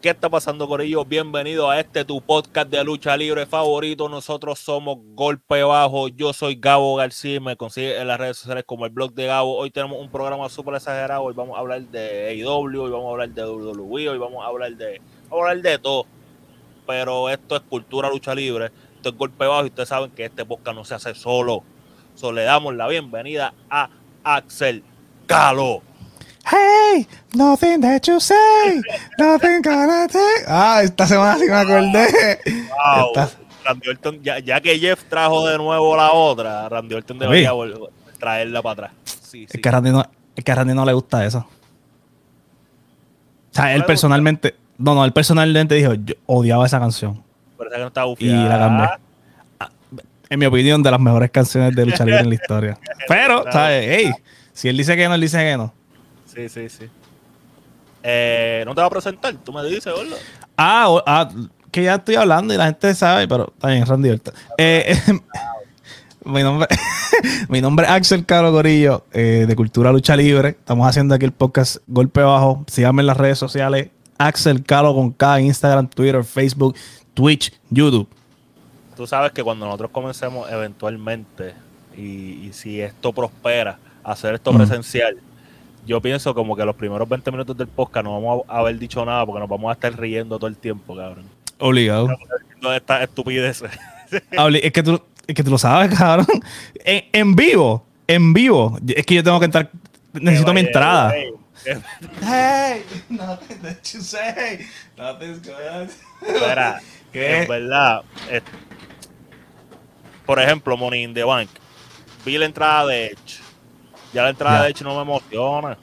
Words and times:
¿Qué 0.00 0.08
está 0.08 0.30
pasando 0.30 0.66
con 0.66 0.80
ellos? 0.80 1.06
Bienvenido 1.06 1.68
a 1.68 1.78
este 1.78 2.06
tu 2.06 2.22
podcast 2.22 2.70
de 2.70 2.82
lucha 2.82 3.14
libre 3.14 3.44
favorito. 3.44 4.08
Nosotros 4.08 4.58
somos 4.58 4.96
Golpe 5.14 5.62
Bajo. 5.64 6.08
Yo 6.08 6.32
soy 6.32 6.54
Gabo 6.54 6.96
García. 6.96 7.42
Me 7.42 7.54
consigue 7.56 8.00
en 8.00 8.08
las 8.08 8.18
redes 8.18 8.38
sociales 8.38 8.64
como 8.66 8.86
el 8.86 8.90
blog 8.90 9.12
de 9.12 9.26
Gabo. 9.26 9.58
Hoy 9.58 9.70
tenemos 9.70 10.00
un 10.00 10.10
programa 10.10 10.48
súper 10.48 10.76
exagerado. 10.76 11.24
Hoy 11.24 11.34
vamos 11.34 11.54
a 11.54 11.60
hablar 11.60 11.82
de 11.82 12.30
AEW, 12.30 12.84
hoy 12.84 12.90
vamos 12.90 13.08
a 13.08 13.10
hablar 13.10 13.28
de 13.28 13.44
WWE, 13.44 14.08
hoy 14.08 14.18
vamos 14.18 14.42
a 14.42 14.48
hablar 14.48 14.74
de, 14.74 15.02
vamos 15.28 15.46
a 15.46 15.50
hablar 15.50 15.62
de 15.62 15.78
todo. 15.78 16.06
Pero 16.86 17.28
esto 17.28 17.56
es 17.56 17.62
cultura 17.62 18.08
lucha 18.08 18.34
libre. 18.34 18.70
Esto 18.96 19.10
es 19.10 19.14
Golpe 19.14 19.44
Bajo 19.44 19.64
y 19.64 19.66
ustedes 19.66 19.90
saben 19.90 20.10
que 20.12 20.24
este 20.24 20.46
podcast 20.46 20.74
no 20.74 20.86
se 20.86 20.94
hace 20.94 21.14
solo. 21.14 21.64
So, 22.14 22.32
le 22.32 22.42
damos 22.42 22.74
la 22.74 22.86
bienvenida 22.88 23.52
a 23.70 23.88
Axel 24.24 24.82
Calo. 25.26 25.82
Hey, 26.50 27.06
nothing 27.34 27.80
that 27.80 28.02
you 28.06 28.18
say, 28.20 28.80
nothing 29.18 29.62
gonna 29.62 30.06
take. 30.08 30.44
Ah, 30.48 30.80
esta 30.82 31.06
semana 31.06 31.38
sí 31.38 31.44
me 31.46 31.54
acordé. 31.54 32.38
Wow. 32.46 33.12
Esta- 33.14 33.30
Randy 33.64 33.88
Orton, 33.90 34.22
ya, 34.24 34.40
ya 34.40 34.60
que 34.60 34.76
Jeff 34.78 35.04
trajo 35.04 35.46
de 35.46 35.56
nuevo 35.56 35.96
la 35.96 36.10
otra, 36.12 36.68
Randy 36.68 36.96
Orton 36.96 37.16
debería 37.20 37.52
vol- 37.52 37.90
traerla 38.18 38.60
para 38.60 38.72
atrás. 38.72 38.90
Sí, 39.04 39.46
sí. 39.46 39.46
Es 39.52 39.60
que, 39.62 39.70
Randy 39.70 39.90
no, 39.90 40.04
es 40.34 40.44
que 40.44 40.50
a 40.50 40.54
Randy 40.56 40.74
no 40.74 40.84
le 40.84 40.92
gusta 40.92 41.24
eso. 41.24 41.38
O 43.52 43.54
sea, 43.54 43.70
él 43.72 43.78
gusta? 43.78 43.86
personalmente. 43.86 44.56
No, 44.78 44.94
no, 44.96 45.04
él 45.04 45.12
personalmente 45.12 45.76
dijo: 45.76 45.94
Yo 45.94 46.14
odiaba 46.26 46.66
esa 46.66 46.80
canción. 46.80 47.22
Parece 47.56 47.76
que 47.76 47.82
no 47.82 47.86
está 47.88 48.02
Y 48.02 48.06
bufiada. 48.08 48.48
la 48.48 48.58
cambié. 48.58 48.88
En 50.32 50.38
mi 50.38 50.46
opinión, 50.46 50.82
de 50.82 50.90
las 50.90 50.98
mejores 50.98 51.30
canciones 51.30 51.74
de 51.76 51.84
lucha 51.84 52.04
libre 52.06 52.20
en 52.20 52.28
la 52.30 52.34
historia. 52.34 52.78
Pero, 53.08 53.44
¿sabes? 53.52 53.84
Hey, 53.86 54.10
si 54.54 54.68
él 54.68 54.76
dice 54.78 54.96
que 54.96 55.06
no, 55.06 55.14
él 55.14 55.20
dice 55.20 55.36
que 55.38 55.56
no. 55.58 55.74
Sí, 56.24 56.48
sí, 56.48 56.68
sí. 56.70 56.86
Eh, 58.02 58.62
no 58.64 58.74
te 58.74 58.80
va 58.80 58.86
a 58.86 58.90
presentar, 58.90 59.34
tú 59.44 59.52
me 59.52 59.62
dices, 59.64 59.88
Orlo. 59.88 60.16
Ah, 60.56 60.86
o- 60.88 61.02
ah, 61.06 61.28
que 61.70 61.82
ya 61.84 61.96
estoy 61.96 62.14
hablando 62.14 62.54
y 62.54 62.56
la 62.56 62.64
gente 62.64 62.94
sabe, 62.94 63.28
pero 63.28 63.52
bien, 63.62 63.84
Randy 63.84 64.08
Orton. 64.08 64.34
Eh, 64.56 64.96
mi, 66.24 66.42
nombre, 66.42 66.66
mi 67.50 67.60
nombre 67.60 67.84
es 67.84 67.92
Axel 67.92 68.24
Caro 68.24 68.52
Gorillo, 68.52 69.04
eh, 69.12 69.44
de 69.46 69.54
Cultura 69.54 69.92
Lucha 69.92 70.16
Libre. 70.16 70.48
Estamos 70.48 70.88
haciendo 70.88 71.14
aquí 71.14 71.26
el 71.26 71.32
podcast 71.32 71.76
Golpe 71.86 72.22
Bajo. 72.22 72.64
Síganme 72.68 73.02
en 73.02 73.06
las 73.06 73.18
redes 73.18 73.38
sociales. 73.38 73.90
Axel 74.16 74.64
Caro 74.64 74.94
con 74.94 75.12
K, 75.12 75.40
Instagram, 75.40 75.88
Twitter, 75.88 76.24
Facebook, 76.24 76.74
Twitch, 77.12 77.52
YouTube. 77.68 78.08
Tú 78.96 79.06
sabes 79.06 79.32
que 79.32 79.42
cuando 79.42 79.66
nosotros 79.66 79.90
comencemos 79.90 80.50
eventualmente, 80.50 81.54
y, 81.96 82.46
y 82.46 82.50
si 82.52 82.80
esto 82.80 83.12
prospera, 83.12 83.78
hacer 84.04 84.34
esto 84.34 84.52
Mm. 84.52 84.56
presencial, 84.58 85.16
yo 85.86 86.00
pienso 86.00 86.34
como 86.34 86.54
que 86.56 86.64
los 86.64 86.76
primeros 86.76 87.08
20 87.08 87.30
minutos 87.32 87.56
del 87.56 87.68
podcast 87.68 88.04
no 88.04 88.20
vamos 88.20 88.42
a 88.48 88.58
haber 88.58 88.78
dicho 88.78 89.04
nada 89.04 89.24
porque 89.26 89.40
nos 89.40 89.48
vamos 89.48 89.70
a 89.70 89.72
estar 89.74 89.98
riendo 89.98 90.38
todo 90.38 90.46
el 90.48 90.56
tiempo, 90.56 90.94
cabrón. 90.96 91.24
Obligado. 91.58 92.08
Todas 92.60 92.76
estas 92.76 93.02
estupideces. 93.02 93.70
Es, 94.12 94.72
que 94.72 94.82
tú, 94.82 95.00
es 95.26 95.34
que 95.34 95.42
tú 95.42 95.50
lo 95.50 95.56
sabes, 95.56 95.96
cabrón. 95.98 96.26
En, 96.84 97.04
en 97.12 97.34
vivo, 97.34 97.82
en 98.06 98.34
vivo. 98.34 98.78
Es 98.94 99.06
que 99.06 99.14
yo 99.14 99.24
tengo 99.24 99.38
que 99.38 99.46
entrar. 99.46 99.70
Necesito 100.12 100.52
mi 100.52 100.60
entrada. 100.60 101.16
eh, 101.16 101.32
Hey, 102.20 102.84
nothing 103.08 103.58
that 103.62 103.76
you 103.92 104.00
say. 104.02 104.66
Nothing's 104.98 105.40
going 105.40 105.66
on. 105.82 105.88
Espera, 106.28 106.80
¿Qué? 107.12 107.42
en 107.42 107.48
verdad, 107.48 108.02
por 110.26 110.40
ejemplo, 110.40 110.76
Money 110.76 111.02
in 111.04 111.14
the 111.14 111.24
Bank. 111.24 111.48
Vi 112.24 112.38
la 112.38 112.46
entrada 112.46 112.86
de 112.86 113.06
Edge. 113.06 113.40
Ya 114.12 114.22
la 114.22 114.30
entrada 114.30 114.62
de 114.64 114.70
Edge 114.70 114.82
no 114.82 114.94
me 114.96 115.02
emociona. 115.02 115.76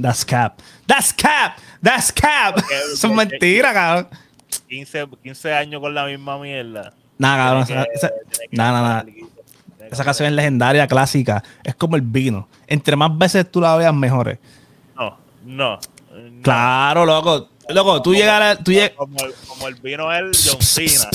That's 0.00 0.24
cap. 0.24 0.60
That's 0.86 1.12
cap. 1.12 1.58
That's 1.82 2.12
cap. 2.12 2.58
Eso 2.92 3.08
es 3.08 3.12
mentira, 3.12 3.72
cabrón. 3.72 4.08
15, 4.68 5.06
15 5.22 5.52
años 5.54 5.80
con 5.80 5.94
la 5.94 6.04
misma 6.06 6.38
mierda. 6.38 6.92
Nah, 7.18 7.36
cabrón. 7.36 7.66
Tiene 7.66 7.82
Esa, 7.94 8.08
que- 8.08 8.14
esa- 8.14 8.44
que. 8.48 8.48
Tiene 9.04 9.14
que 9.18 9.34
esa 9.90 10.04
canción 10.04 10.28
es 10.28 10.34
legendaria, 10.34 10.86
clásica. 10.86 11.42
Es 11.62 11.74
como 11.74 11.96
el 11.96 12.02
vino. 12.02 12.48
Entre 12.66 12.96
más 12.96 13.16
veces 13.16 13.50
tú 13.50 13.60
la 13.60 13.76
veas, 13.76 13.94
mejores. 13.94 14.38
No, 14.96 15.18
no. 15.44 15.78
no. 16.12 16.42
Claro, 16.42 17.04
loco. 17.04 17.50
Loco, 17.68 18.02
tú 18.02 18.14
llegas 18.14 18.58
a... 18.58 18.62
Tú 18.62 18.72
llegas... 18.72 18.90
Como 18.90 19.16
el, 19.24 19.32
como 19.48 19.68
el 19.68 19.74
vino 19.76 20.12
el 20.12 20.32
John 20.44 20.60
Cena. 20.60 21.08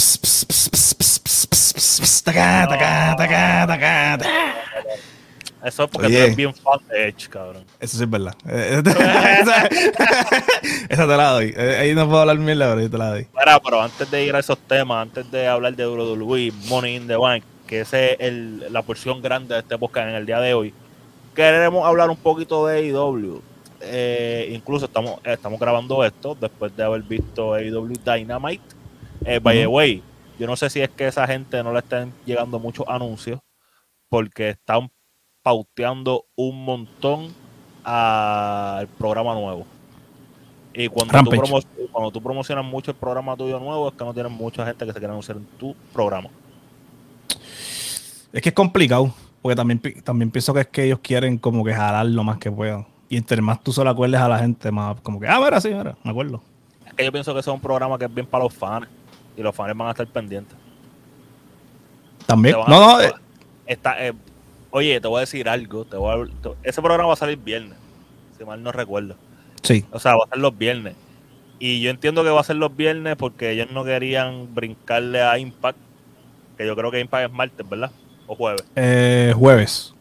Eso 5.64 5.84
es 5.84 5.90
porque 5.90 6.08
Oye. 6.08 6.16
tú 6.18 6.24
eres 6.24 6.36
bien 6.38 6.54
fan 6.54 6.80
de 6.90 7.10
Edge, 7.10 7.28
cabrón. 7.30 7.66
Eso 7.82 7.98
sí 7.98 8.04
es 8.04 8.10
verdad. 8.10 8.34
Eh, 8.48 8.82
Esa 9.42 9.68
esa 10.90 11.08
te 11.08 11.18
la 11.18 11.32
doy. 11.32 11.54
Eh, 11.56 11.78
Ahí 11.82 11.94
no 11.94 12.08
puedo 12.08 12.22
hablar 12.22 12.38
mierda, 12.38 12.70
pero 12.70 12.82
yo 12.82 12.90
te 12.90 12.98
la 12.98 13.10
doy. 13.10 13.28
Mira, 13.38 13.60
pero 13.60 13.82
antes 13.82 14.10
de 14.10 14.24
ir 14.24 14.34
a 14.36 14.40
esos 14.40 14.58
temas, 14.58 15.02
antes 15.02 15.30
de 15.30 15.48
hablar 15.48 15.76
de 15.76 15.86
WWE, 15.86 16.54
Money 16.70 16.96
in 16.96 17.08
the 17.08 17.18
Bank, 17.18 17.44
que 17.68 17.82
esa 17.82 18.00
es 18.00 18.16
el- 18.22 18.72
la 18.72 18.82
porción 18.84 19.22
grande 19.22 19.54
de 19.56 19.60
este 19.60 19.78
podcast 19.78 20.08
en 20.08 20.16
el 20.16 20.26
día 20.26 20.40
de 20.40 20.54
hoy, 20.54 20.74
queremos 21.36 21.86
hablar 21.86 22.10
un 22.10 22.18
poquito 22.18 22.66
de 22.66 22.78
AEW. 22.80 23.42
Eh, 23.82 24.52
incluso 24.54 24.86
estamos, 24.86 25.20
estamos 25.24 25.60
grabando 25.60 26.04
esto 26.04 26.36
después 26.40 26.76
de 26.76 26.84
haber 26.84 27.02
visto 27.04 27.54
AEW 27.54 27.94
Dynamite. 28.04 28.64
Eh, 29.26 29.40
by 29.40 29.58
the 29.58 29.68
way, 29.68 30.04
yo 30.38 30.48
no 30.48 30.56
sé 30.56 30.70
si 30.70 30.82
es 30.82 30.90
que 30.90 31.08
esa 31.08 31.28
gente 31.28 31.62
no 31.64 31.74
le 31.74 31.80
están 31.80 32.14
llegando 32.26 32.60
muchos 32.60 32.86
anuncios 32.88 33.40
porque 34.10 34.50
están 34.50 34.90
pauteando 35.44 36.26
un 36.36 36.64
montón 36.64 37.34
al 37.84 38.88
programa 38.88 39.34
nuevo. 39.34 39.66
Y 40.74 40.88
cuando 40.88 41.12
tú, 41.12 41.32
Rampage. 41.32 41.90
cuando 41.92 42.12
tú 42.12 42.22
promocionas 42.22 42.64
mucho 42.64 42.92
el 42.92 42.98
programa 42.98 43.36
tuyo 43.36 43.60
nuevo, 43.60 43.90
es 43.90 43.96
que 43.96 44.06
no 44.06 44.14
tienes 44.14 44.32
mucha 44.32 44.66
gente 44.66 44.86
que 44.86 44.94
se 44.94 45.00
quiera 45.00 45.14
anunciar 45.14 45.38
en 45.38 45.46
tu 45.58 45.76
programa. 45.94 46.30
Es 48.32 48.42
que 48.42 48.50
es 48.50 48.56
complicado. 48.56 49.14
Porque 49.42 49.56
también, 49.56 49.82
también 50.04 50.32
pienso 50.32 50.54
que 50.54 50.62
es 50.62 50.68
que 50.68 50.84
ellos 50.84 51.00
quieren 51.00 51.38
como 51.38 51.64
que 51.64 51.74
jalar 51.74 52.06
lo 52.06 52.24
más 52.24 52.38
que 52.38 52.52
puedan. 52.52 52.86
Y 53.10 53.18
entre 53.18 53.42
más 53.42 53.62
tú 53.64 53.74
solo 53.74 53.90
acuerdes 53.90 54.20
a 54.22 54.28
la 54.30 54.38
gente, 54.40 54.72
más 54.72 55.00
como 55.02 55.20
que, 55.20 55.28
ah, 55.28 55.40
mira, 55.44 55.60
sí, 55.60 55.70
mira, 55.70 55.98
me 56.04 56.12
acuerdo. 56.12 56.42
Es 56.86 56.94
que 56.94 57.04
yo 57.06 57.12
pienso 57.12 57.34
que 57.34 57.40
ese 57.40 57.50
es 57.50 57.54
un 57.54 57.60
programa 57.62 57.98
que 57.98 58.06
es 58.06 58.14
bien 58.14 58.28
para 58.28 58.44
los 58.44 58.54
fans. 58.54 58.88
Y 59.36 59.42
los 59.42 59.56
fans 59.56 59.76
van 59.76 59.88
a 59.88 59.92
estar 59.92 60.06
pendientes. 60.08 60.56
También. 62.26 62.56
A- 62.56 62.70
No, 62.70 62.80
no, 62.98 63.02
eh, 63.02 63.12
está, 63.66 64.06
eh, 64.06 64.14
oye, 64.72 65.00
te 65.02 65.08
voy 65.08 65.18
a 65.18 65.22
decir 65.22 65.48
algo. 65.50 65.86
Te 65.86 65.98
voy 65.98 66.30
a- 66.30 66.42
te- 66.42 66.70
ese 66.70 66.82
programa 66.82 67.08
va 67.08 67.14
a 67.14 67.18
salir 67.18 67.38
viernes. 67.38 67.78
Si 68.38 68.46
mal 68.46 68.62
no 68.62 68.72
recuerdo. 68.72 69.16
sí. 69.64 69.84
O 69.92 70.00
sea, 70.00 70.16
va 70.16 70.24
a 70.26 70.30
ser 70.30 70.38
los 70.40 70.58
viernes. 70.58 70.96
Y 71.60 71.82
yo 71.82 71.90
entiendo 71.90 72.24
que 72.24 72.30
va 72.30 72.40
a 72.40 72.44
ser 72.44 72.56
los 72.56 72.74
viernes 72.76 73.18
porque 73.18 73.52
ellos 73.52 73.68
no 73.72 73.84
querían 73.84 74.54
brincarle 74.56 75.22
a 75.22 75.38
Impact. 75.38 75.78
Que 76.58 76.66
yo 76.66 76.76
creo 76.76 76.90
que 76.92 77.00
Impact 77.02 77.26
es 77.30 77.36
martes, 77.36 77.68
¿verdad? 77.70 77.92
O 78.28 78.36
jueves. 78.36 78.64
Eh, 78.78 79.34
jueves. 79.36 79.94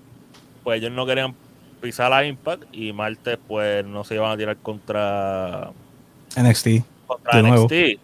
Pues 0.62 0.78
ellos 0.80 0.92
no 0.92 1.04
querían 1.06 1.34
pisar 1.81 2.12
a 2.12 2.25
Impact. 2.25 2.65
Y 2.72 2.93
martes, 2.93 3.39
pues 3.47 3.84
no 3.84 4.05
se 4.05 4.15
iban 4.15 4.31
a 4.31 4.37
tirar 4.37 4.56
contra, 4.59 5.71
NXT. 6.37 6.69
contra 7.06 7.37
De 7.37 7.43
nuevo. 7.43 7.65
NXT. 7.65 8.00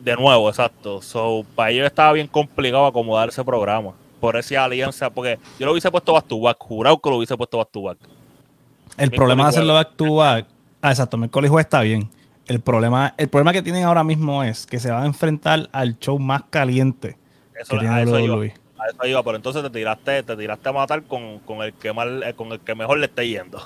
De 0.00 0.16
nuevo, 0.16 0.48
exacto. 0.48 1.02
So, 1.02 1.44
para 1.54 1.70
ellos 1.70 1.86
estaba 1.86 2.12
bien 2.12 2.26
complicado 2.26 2.86
acomodar 2.86 3.28
ese 3.28 3.44
programa. 3.44 3.92
Por 4.20 4.36
esa 4.36 4.64
alianza, 4.64 5.10
porque 5.10 5.38
yo 5.58 5.66
lo 5.66 5.72
hubiese 5.72 5.90
puesto 5.90 6.12
back 6.12 6.26
to 6.26 6.40
back. 6.40 6.56
Jurado 6.60 7.00
que 7.00 7.10
lo 7.10 7.16
hubiese 7.16 7.36
puesto 7.36 7.58
back 7.58 7.70
to 7.70 7.82
back. 7.82 7.98
El 8.96 9.10
problema 9.10 9.44
de 9.44 9.48
hacerlo 9.50 9.74
back 9.74 9.94
to 9.96 10.16
back. 10.16 10.46
Ah, 10.82 10.90
exacto, 10.90 11.16
miércoles 11.16 11.50
jueves 11.50 11.66
está 11.66 11.82
bien. 11.82 12.10
El 12.46 12.60
problema, 12.60 13.14
el 13.16 13.28
problema 13.28 13.52
que 13.52 13.62
tienen 13.62 13.84
ahora 13.84 14.02
mismo 14.02 14.42
es 14.42 14.66
que 14.66 14.80
se 14.80 14.90
van 14.90 15.02
a 15.02 15.06
enfrentar 15.06 15.68
al 15.70 15.98
show 15.98 16.18
más 16.18 16.44
caliente 16.48 17.16
Eso, 17.54 17.72
que 17.72 17.78
tiene 17.80 17.94
a, 17.94 18.02
eso 18.02 18.12
WWE. 18.12 18.54
A 18.78 18.86
eso 18.90 19.06
iba, 19.06 19.22
pero 19.22 19.36
entonces 19.36 19.62
te 19.62 19.70
tiraste, 19.70 20.22
te 20.22 20.36
tiraste 20.36 20.68
a 20.68 20.72
matar 20.72 21.02
con, 21.04 21.38
con 21.40 21.62
el 21.62 21.72
que 21.74 21.92
mal, 21.92 22.22
eh, 22.22 22.34
con 22.34 22.52
el 22.52 22.60
que 22.60 22.74
mejor 22.74 22.98
le 22.98 23.06
esté 23.06 23.28
yendo. 23.28 23.60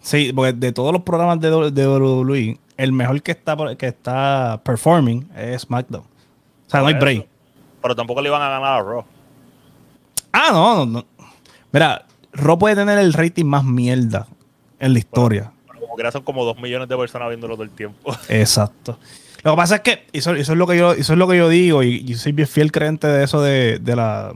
Sí, 0.00 0.32
porque 0.34 0.52
de 0.52 0.72
todos 0.72 0.92
los 0.92 1.02
programas 1.02 1.40
de, 1.40 1.70
de 1.70 1.86
WWE, 1.88 2.58
el 2.76 2.92
mejor 2.92 3.22
que 3.22 3.32
está, 3.32 3.56
por- 3.56 3.76
que 3.76 3.86
está 3.86 4.60
performing 4.64 5.28
es 5.36 5.62
SmackDown. 5.62 6.02
O 6.04 6.70
sea, 6.70 6.80
no 6.80 6.86
hay 6.88 6.94
break. 6.94 7.26
Pero 7.82 7.94
tampoco 7.96 8.20
le 8.22 8.28
iban 8.28 8.42
a 8.42 8.48
ganar 8.48 8.80
a 8.80 8.82
Raw. 8.82 9.04
Ah, 10.32 10.48
no, 10.52 10.74
no, 10.76 10.86
no. 10.86 11.04
Mira, 11.72 12.04
Raw 12.32 12.58
puede 12.58 12.74
tener 12.74 12.98
el 12.98 13.12
rating 13.12 13.44
más 13.44 13.64
mierda 13.64 14.26
en 14.78 14.92
la 14.92 14.98
historia. 14.98 15.52
Pero 15.68 15.80
como 15.80 15.96
que 15.96 16.10
son 16.12 16.22
como 16.22 16.44
dos 16.44 16.58
millones 16.58 16.88
de 16.88 16.96
personas 16.96 17.28
viéndolo 17.28 17.54
todo 17.54 17.64
el 17.64 17.70
tiempo. 17.70 18.12
Exacto. 18.28 18.98
Lo 19.44 19.52
que 19.52 19.56
pasa 19.56 19.76
es 19.76 19.80
que 19.82 20.06
eso, 20.14 20.34
eso 20.34 20.52
es 20.52 20.58
lo 20.58 20.66
que 20.66 20.78
yo, 20.78 20.92
eso 20.92 21.12
es 21.12 21.18
lo 21.18 21.28
que 21.28 21.36
yo 21.36 21.50
digo 21.50 21.82
y 21.82 22.02
yo 22.04 22.16
soy 22.16 22.32
bien 22.32 22.48
fiel 22.48 22.72
creyente 22.72 23.06
de 23.06 23.24
eso 23.24 23.42
de, 23.42 23.78
de, 23.78 23.94
la, 23.94 24.32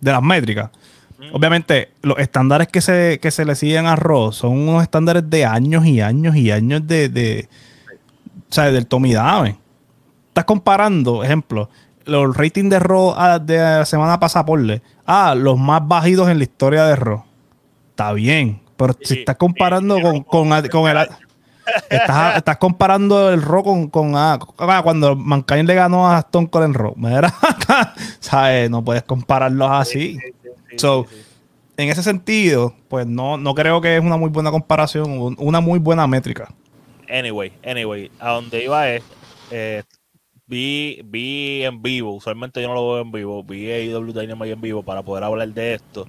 de 0.00 0.10
las 0.10 0.22
métricas. 0.22 0.70
Mm. 1.18 1.34
Obviamente, 1.36 1.90
los 2.00 2.18
estándares 2.18 2.68
que 2.68 2.80
se, 2.80 3.20
que 3.20 3.30
se 3.30 3.44
le 3.44 3.54
siguen 3.54 3.84
a 3.84 3.94
Raw 3.94 4.32
son 4.32 4.52
unos 4.52 4.82
estándares 4.82 5.28
de 5.28 5.44
años 5.44 5.84
y 5.84 6.00
años 6.00 6.34
y 6.34 6.50
años 6.50 6.86
de, 6.86 7.10
de 7.10 7.48
o 8.48 8.52
sea, 8.54 8.72
del 8.72 8.86
Tommy 8.86 9.12
Dame. 9.12 9.58
Estás 10.28 10.46
comparando, 10.46 11.22
ejemplo, 11.22 11.68
los 12.06 12.34
ratings 12.34 12.70
de 12.70 12.78
Raw 12.78 13.14
ah, 13.14 13.38
de 13.38 13.58
la 13.58 13.84
semana 13.84 14.18
pasada, 14.18 14.46
porle. 14.46 14.80
Ah, 15.04 15.34
los 15.36 15.58
más 15.58 15.86
bajidos 15.86 16.30
en 16.30 16.38
la 16.38 16.44
historia 16.44 16.84
de 16.84 16.96
Raw. 16.96 17.22
Está 17.90 18.14
bien. 18.14 18.62
Pero 18.78 18.96
si 19.02 19.20
estás 19.20 19.36
comparando 19.36 20.00
con, 20.00 20.22
con, 20.22 20.68
con 20.68 20.90
el. 20.90 21.06
Estás, 21.90 22.36
estás 22.36 22.56
comparando 22.56 23.30
el 23.30 23.42
Raw 23.42 23.62
con, 23.62 23.88
con 23.88 24.12
ah, 24.16 24.38
cuando 24.82 25.14
Mankind 25.16 25.66
le 25.66 25.74
ganó 25.74 26.08
a 26.10 26.18
Stone 26.20 26.48
Cold 26.48 26.64
en 26.66 26.74
Raw. 26.74 26.94
¿sabes? 28.20 28.70
No 28.70 28.84
puedes 28.84 29.02
compararlos 29.02 29.68
así. 29.70 30.14
Sí, 30.14 30.18
sí, 30.42 30.48
sí, 30.70 30.76
So, 30.78 31.06
sí, 31.08 31.16
sí. 31.16 31.22
En 31.76 31.88
ese 31.88 32.02
sentido, 32.02 32.74
pues 32.88 33.06
no, 33.06 33.38
no 33.38 33.54
creo 33.54 33.80
que 33.80 33.96
es 33.96 34.02
una 34.02 34.16
muy 34.16 34.28
buena 34.30 34.50
comparación, 34.50 35.10
un- 35.18 35.36
una 35.38 35.60
muy 35.60 35.78
buena 35.78 36.06
métrica. 36.06 36.52
Anyway, 37.08 37.52
anyway, 37.64 38.10
a 38.20 38.32
donde 38.32 38.64
iba 38.64 38.88
es, 38.90 39.02
eh, 39.50 39.82
vi, 40.46 41.00
vi 41.04 41.64
en 41.64 41.82
vivo, 41.82 42.14
usualmente 42.14 42.60
yo 42.62 42.68
no 42.68 42.74
lo 42.74 42.92
veo 42.92 43.02
en 43.02 43.12
vivo, 43.12 43.42
vi 43.42 43.70
AEW 43.70 44.12
Dynamite 44.12 44.52
en 44.52 44.60
vivo 44.60 44.82
para 44.82 45.02
poder 45.02 45.24
hablar 45.24 45.48
de 45.48 45.74
esto. 45.74 46.08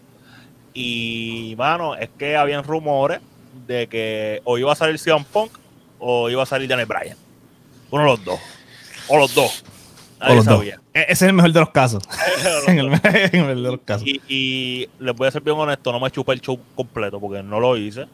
Y, 0.74 1.56
mano, 1.58 1.96
es 1.96 2.10
que 2.18 2.36
habían 2.36 2.64
rumores 2.64 3.20
de 3.68 3.88
que 3.88 4.42
o 4.44 4.58
iba 4.58 4.72
a 4.72 4.76
salir 4.76 5.00
CM 5.00 5.26
Punk 5.32 5.52
o 6.00 6.30
iba 6.30 6.44
a 6.44 6.46
salir 6.46 6.68
Daniel 6.70 6.88
Bryan. 6.88 7.18
Uno 7.92 8.04
de 8.04 8.10
los 8.10 8.24
dos. 8.26 8.40
O 9.08 9.18
los 9.18 9.34
dos. 9.36 9.64
Nadie 10.20 10.34
O 10.34 10.36
los 10.38 10.46
dos. 10.46 10.56
sabía. 10.58 10.80
E- 10.94 11.02
Ese 11.04 11.12
es 11.12 11.22
el 11.24 11.34
mejor 11.34 11.52
de 11.54 11.60
los 11.60 11.70
casos. 11.72 12.04
En, 12.68 12.80
el, 12.80 12.90
dos. 12.90 13.00
en 13.04 13.16
el 13.36 13.42
mejor 13.42 13.56
de 13.56 13.62
los 13.72 13.80
casos. 13.86 14.08
Y, 14.08 14.22
y 14.28 14.90
les 15.00 15.16
voy 15.16 15.28
a 15.28 15.32
ser 15.32 15.42
bien 15.42 15.58
honesto, 15.58 15.92
no 15.92 16.00
me 16.00 16.10
chupé 16.12 16.34
el 16.34 16.42
show 16.42 16.60
completo 16.76 17.20
porque 17.20 17.44
no 17.44 17.60
lo 17.60 17.76
hice. 17.78 18.08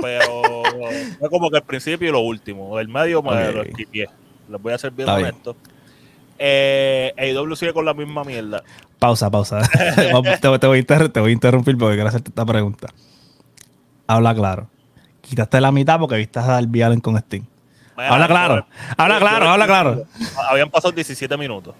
Pero 0.00 0.62
fue 1.18 1.28
como 1.30 1.50
que 1.50 1.58
el 1.58 1.62
principio 1.62 2.08
y 2.08 2.12
lo 2.12 2.20
último. 2.20 2.78
El 2.80 2.88
medio 2.88 3.22
me 3.22 3.30
Ok. 3.48 3.54
lo 3.54 3.62
esquipié. 3.62 4.08
Les 4.48 4.60
voy 4.60 4.72
a 4.72 4.78
ser 4.78 4.90
bien 4.92 5.08
Está 5.08 5.18
bien. 5.18 5.30
honesto. 5.30 5.56
Eh, 6.38 7.12
AEW 7.16 7.54
sigue 7.54 7.72
con 7.72 7.84
la 7.84 7.94
misma 7.94 8.24
mierda. 8.24 8.62
Pausa, 8.98 9.30
pausa. 9.30 9.60
Te, 9.94 10.38
te 10.38 10.48
voy 10.66 10.78
a 10.80 11.08
te 11.10 11.20
voy 11.20 11.30
a 11.30 11.32
interrumpir 11.32 11.76
porque 11.78 11.94
quiero 11.96 12.08
hacerte 12.08 12.30
esta 12.30 12.44
pregunta. 12.46 12.88
Habla 14.06 14.34
claro. 14.34 14.68
Quitaste 15.28 15.60
la 15.60 15.72
mitad 15.72 15.98
porque 15.98 16.16
viste 16.16 16.38
a 16.38 16.42
Darby 16.42 16.82
Allen 16.82 17.00
con 17.00 17.16
Sting. 17.16 17.42
Habla 17.96 18.26
claro. 18.26 18.66
Habla 18.96 19.18
claro, 19.18 19.48
habla 19.48 19.66
claro. 19.66 20.04
Habían 20.50 20.70
pasado 20.70 20.92
17 20.92 21.36
minutos. 21.36 21.74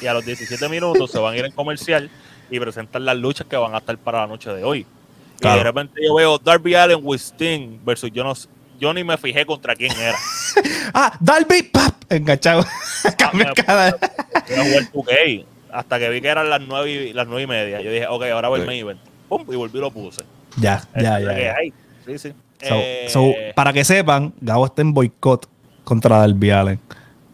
Y 0.00 0.06
a 0.06 0.12
los 0.14 0.24
17 0.24 0.68
minutos 0.68 1.10
se 1.10 1.18
van 1.18 1.34
a 1.34 1.36
ir 1.36 1.44
en 1.44 1.52
comercial 1.52 2.10
y 2.50 2.58
presentan 2.60 3.04
las 3.04 3.16
luchas 3.16 3.46
que 3.46 3.56
van 3.56 3.74
a 3.74 3.78
estar 3.78 3.96
para 3.98 4.20
la 4.22 4.26
noche 4.26 4.50
de 4.50 4.64
hoy. 4.64 4.80
Y 4.80 5.40
Claro. 5.40 5.58
de 5.58 5.64
repente 5.64 6.00
yo 6.06 6.14
veo 6.14 6.38
Darby 6.38 6.74
Allen 6.74 7.00
with 7.02 7.18
Sting 7.20 7.78
versus 7.84 8.10
yo 8.12 8.22
no 8.22 8.32
yo 8.78 8.92
ni 8.92 9.04
me 9.04 9.16
fijé 9.16 9.46
contra 9.46 9.74
quién 9.76 9.92
era. 9.92 10.16
Ah, 10.94 11.16
Darby, 11.20 11.62
¡pap! 11.62 11.94
Enganchado. 12.10 12.64
Cambia 13.18 13.52
cada- 13.54 13.92
2K. 13.92 15.46
Hasta 15.72 15.98
que 15.98 16.08
vi 16.10 16.20
que 16.20 16.28
eran 16.28 16.50
las 16.50 16.60
9 16.60 16.90
y, 16.90 17.12
las 17.12 17.26
9 17.26 17.42
y 17.42 17.46
media. 17.46 17.80
Yo 17.80 17.90
dije, 17.90 18.06
ok, 18.06 18.24
ahora 18.32 18.48
voy 18.48 18.60
Sí. 18.60 18.66
main 18.66 18.80
event. 18.80 19.00
Pum, 19.28 19.44
y 19.50 19.56
volví 19.56 19.78
y 19.78 19.80
lo 19.80 19.90
puse. 19.90 20.22
Ya, 20.58 20.82
ya, 20.94 21.18
ya. 21.18 21.34
que 21.34 21.42
ya. 21.44 21.54
Sí, 22.04 22.18
sí. 22.18 22.34
So- 22.62 22.74
Eh, 22.74 23.06
so, 23.08 23.32
para 23.54 23.72
que 23.72 23.84
sepan, 23.84 24.32
Gabo 24.40 24.66
está 24.66 24.82
en 24.82 24.94
boicot 24.94 25.46
contra 25.84 26.18
Darby 26.18 26.50
Allen. 26.50 26.80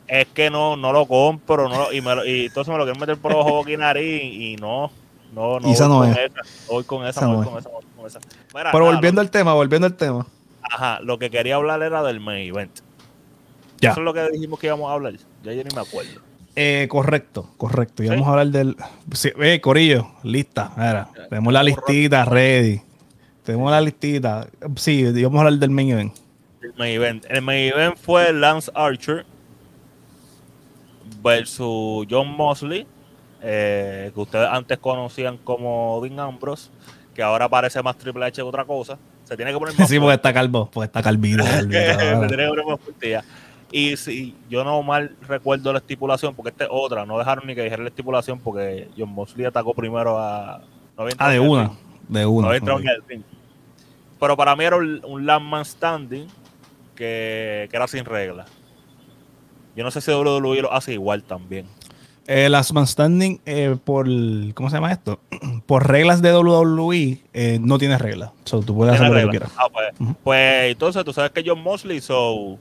es 0.07 0.27
que 0.29 0.49
no, 0.51 0.77
no 0.77 0.93
lo 0.93 1.07
compro. 1.07 1.69
No, 1.69 1.77
lo- 1.79 1.93
y, 1.93 2.01
me 2.01 2.15
lo- 2.15 2.25
y 2.25 2.47
entonces 2.47 2.73
me 2.73 2.79
lo 2.79 2.85
quieren 2.85 2.99
meter 3.01 3.17
por 3.19 3.33
los 3.33 3.45
ojos 3.45 3.69
y 3.69 3.77
nariz 3.77 4.23
y 4.23 4.57
no. 4.57 4.91
No, 5.35 5.61
no 5.61 5.69
Y 5.69 5.73
esa 5.73 5.87
voy 5.87 6.09
no 6.09 6.15
con 6.15 6.23
es. 6.23 6.31
esa. 6.31 6.73
Voy 6.73 6.85
con 6.85 7.01
esa, 7.07 7.11
Esa 7.21 7.27
no 7.27 7.35
voy 7.37 7.43
es. 7.45 7.49
con 7.51 7.59
esa, 7.59 7.69
no 7.69 7.75
voy 7.75 7.85
con 7.99 8.07
esa. 8.07 8.19
Mira, 8.55 8.73
Pero 8.73 8.85
nada, 8.85 8.95
volviendo 8.97 9.21
al 9.21 9.31
tema, 9.31 9.53
volviendo 9.53 9.87
al 9.87 9.95
tema. 9.95 10.27
ajá, 10.63 11.01
lo 11.03 11.19
que 11.19 11.29
quería 11.29 11.57
hablar 11.57 11.83
era 11.83 12.03
del 12.03 12.21
main 12.21 12.49
event. 12.49 12.79
Ya. 13.81 13.91
Eso 13.91 14.01
es 14.01 14.05
lo 14.07 14.15
que 14.15 14.29
dijimos 14.31 14.59
que 14.59 14.69
íbamos 14.69 14.91
a 14.91 14.95
hablar. 14.95 15.13
Ya 15.45 15.53
yo 15.53 15.63
ni 15.63 15.75
me 15.75 15.83
acuerdo. 15.83 16.21
Eh, 16.57 16.87
correcto, 16.91 17.51
correcto. 17.59 18.03
Y 18.03 18.07
¿Sí? 18.07 18.11
vamos 18.13 18.27
a 18.27 18.31
hablar 18.31 18.47
del. 18.49 18.77
Sí, 19.13 19.31
eh, 19.41 19.61
Corillo, 19.61 20.09
lista. 20.25 20.73
Mira, 20.77 21.09
tenemos 21.29 21.53
la 21.53 21.63
listita 21.63 22.25
ready. 22.25 22.81
Tenemos 23.49 23.71
la 23.71 23.81
listita. 23.81 24.47
Sí, 24.77 25.11
vamos 25.23 25.39
a 25.41 25.45
hablar 25.47 25.59
del 25.59 25.71
main 25.71 25.89
event. 25.89 26.15
El 26.61 26.75
main 26.77 26.93
event. 26.93 27.25
El 27.31 27.41
main 27.41 27.73
event 27.73 27.97
fue 27.97 28.31
Lance 28.31 28.71
Archer 28.75 29.25
versus 31.23 32.07
John 32.11 32.29
Mosley, 32.37 32.87
eh, 33.41 34.11
que 34.13 34.21
ustedes 34.21 34.47
antes 34.53 34.77
conocían 34.77 35.39
como 35.39 35.99
Dean 36.03 36.21
Ambrose, 36.21 36.69
que 37.15 37.23
ahora 37.23 37.49
parece 37.49 37.83
más 37.83 37.97
Triple 37.97 38.27
H 38.27 38.35
que 38.35 38.43
otra 38.43 38.67
cosa. 38.67 38.99
Se 39.25 39.35
tiene 39.35 39.51
que 39.51 39.59
poner 39.59 39.75
más 39.79 39.89
Sí, 39.89 39.99
porque 39.99 40.17
está 40.17 40.35
calvo, 40.35 40.69
porque 40.71 40.85
está 40.85 41.03
calvito, 41.03 41.43
que 41.43 41.51
se 41.51 41.67
tiene 41.69 41.97
que 41.97 42.49
poner 42.49 42.67
más 42.67 42.81
fuerte 42.81 43.21
Y 43.73 43.97
si 43.97 44.37
yo 44.51 44.63
no 44.63 44.83
mal 44.83 45.17
recuerdo 45.27 45.73
la 45.73 45.79
estipulación, 45.79 46.35
porque 46.35 46.51
esta 46.51 46.65
es 46.65 46.71
otra, 46.71 47.07
no 47.07 47.17
dejaron 47.17 47.47
ni 47.47 47.55
que 47.55 47.63
dijera 47.63 47.83
la 47.83 47.89
estipulación 47.89 48.41
porque 48.41 48.91
John 48.95 49.09
Mosley 49.09 49.47
atacó 49.47 49.73
primero 49.73 50.19
a... 50.19 50.61
Ah, 51.17 51.31
de 51.31 51.41
una. 51.41 51.71
De 52.09 52.27
una. 52.27 52.49
había 52.49 52.59
entrado 52.59 52.81
ok. 52.81 52.85
en 52.85 52.91
el 52.91 53.03
ring. 53.09 53.23
Pero 54.21 54.37
para 54.37 54.57
mí 54.57 54.65
era 54.65 54.77
un, 54.77 55.01
un 55.05 55.27
last 55.27 55.43
man 55.43 55.65
standing 55.65 56.27
que, 56.95 57.69
que 57.71 57.77
era 57.77 57.87
sin 57.87 58.05
reglas. 58.05 58.49
Yo 59.77 59.85
no 59.85 59.91
sé 59.91 60.01
si 60.01 60.11
WWE 60.11 60.63
lo 60.63 60.73
hace 60.73 60.93
igual 60.95 61.23
también. 61.23 61.67
Eh, 62.27 62.51
Last 62.51 62.73
Man 62.73 62.87
Standing, 62.87 63.41
eh, 63.47 63.75
por. 63.83 64.07
¿Cómo 64.53 64.69
se 64.69 64.77
llama 64.77 64.93
esto? 64.93 65.19
por 65.67 65.89
reglas 65.89 66.21
de 66.21 66.37
WWE, 66.37 67.23
eh, 67.33 67.59
no 67.59 67.79
tiene 67.79 67.97
reglas. 67.97 68.33
So, 68.45 68.61
tú 68.61 68.75
puedes 68.77 68.95
hacer 68.97 69.07
¿Tiene 69.07 69.23
lo 69.23 69.31
que 69.31 69.39
quieras. 69.39 69.53
Ah, 69.57 69.69
pues, 69.73 70.15
pues 70.23 70.73
entonces 70.73 71.05
tú 71.07 71.13
sabes 71.15 71.31
que 71.31 71.43
John 71.47 71.63
Mosley 71.63 72.03
so, 72.03 72.59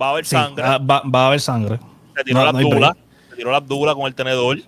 va 0.00 0.06
a 0.06 0.10
haber 0.10 0.24
Sí, 0.24 0.36
sangre. 0.36 0.62
ah, 0.64 0.78
va, 0.78 1.02
va 1.02 1.24
a 1.24 1.26
haber 1.28 1.40
sangre. 1.40 1.80
se 2.16 2.22
tiró 2.22 2.38
no- 2.38 2.44
la 2.44 2.52
no 2.52 2.58
abdula. 2.58 2.96
Se 3.30 3.36
tiró 3.36 3.50
la 3.50 3.56
abdula 3.56 3.94
con 3.96 4.06
el 4.06 4.14
tenedor. 4.14 4.58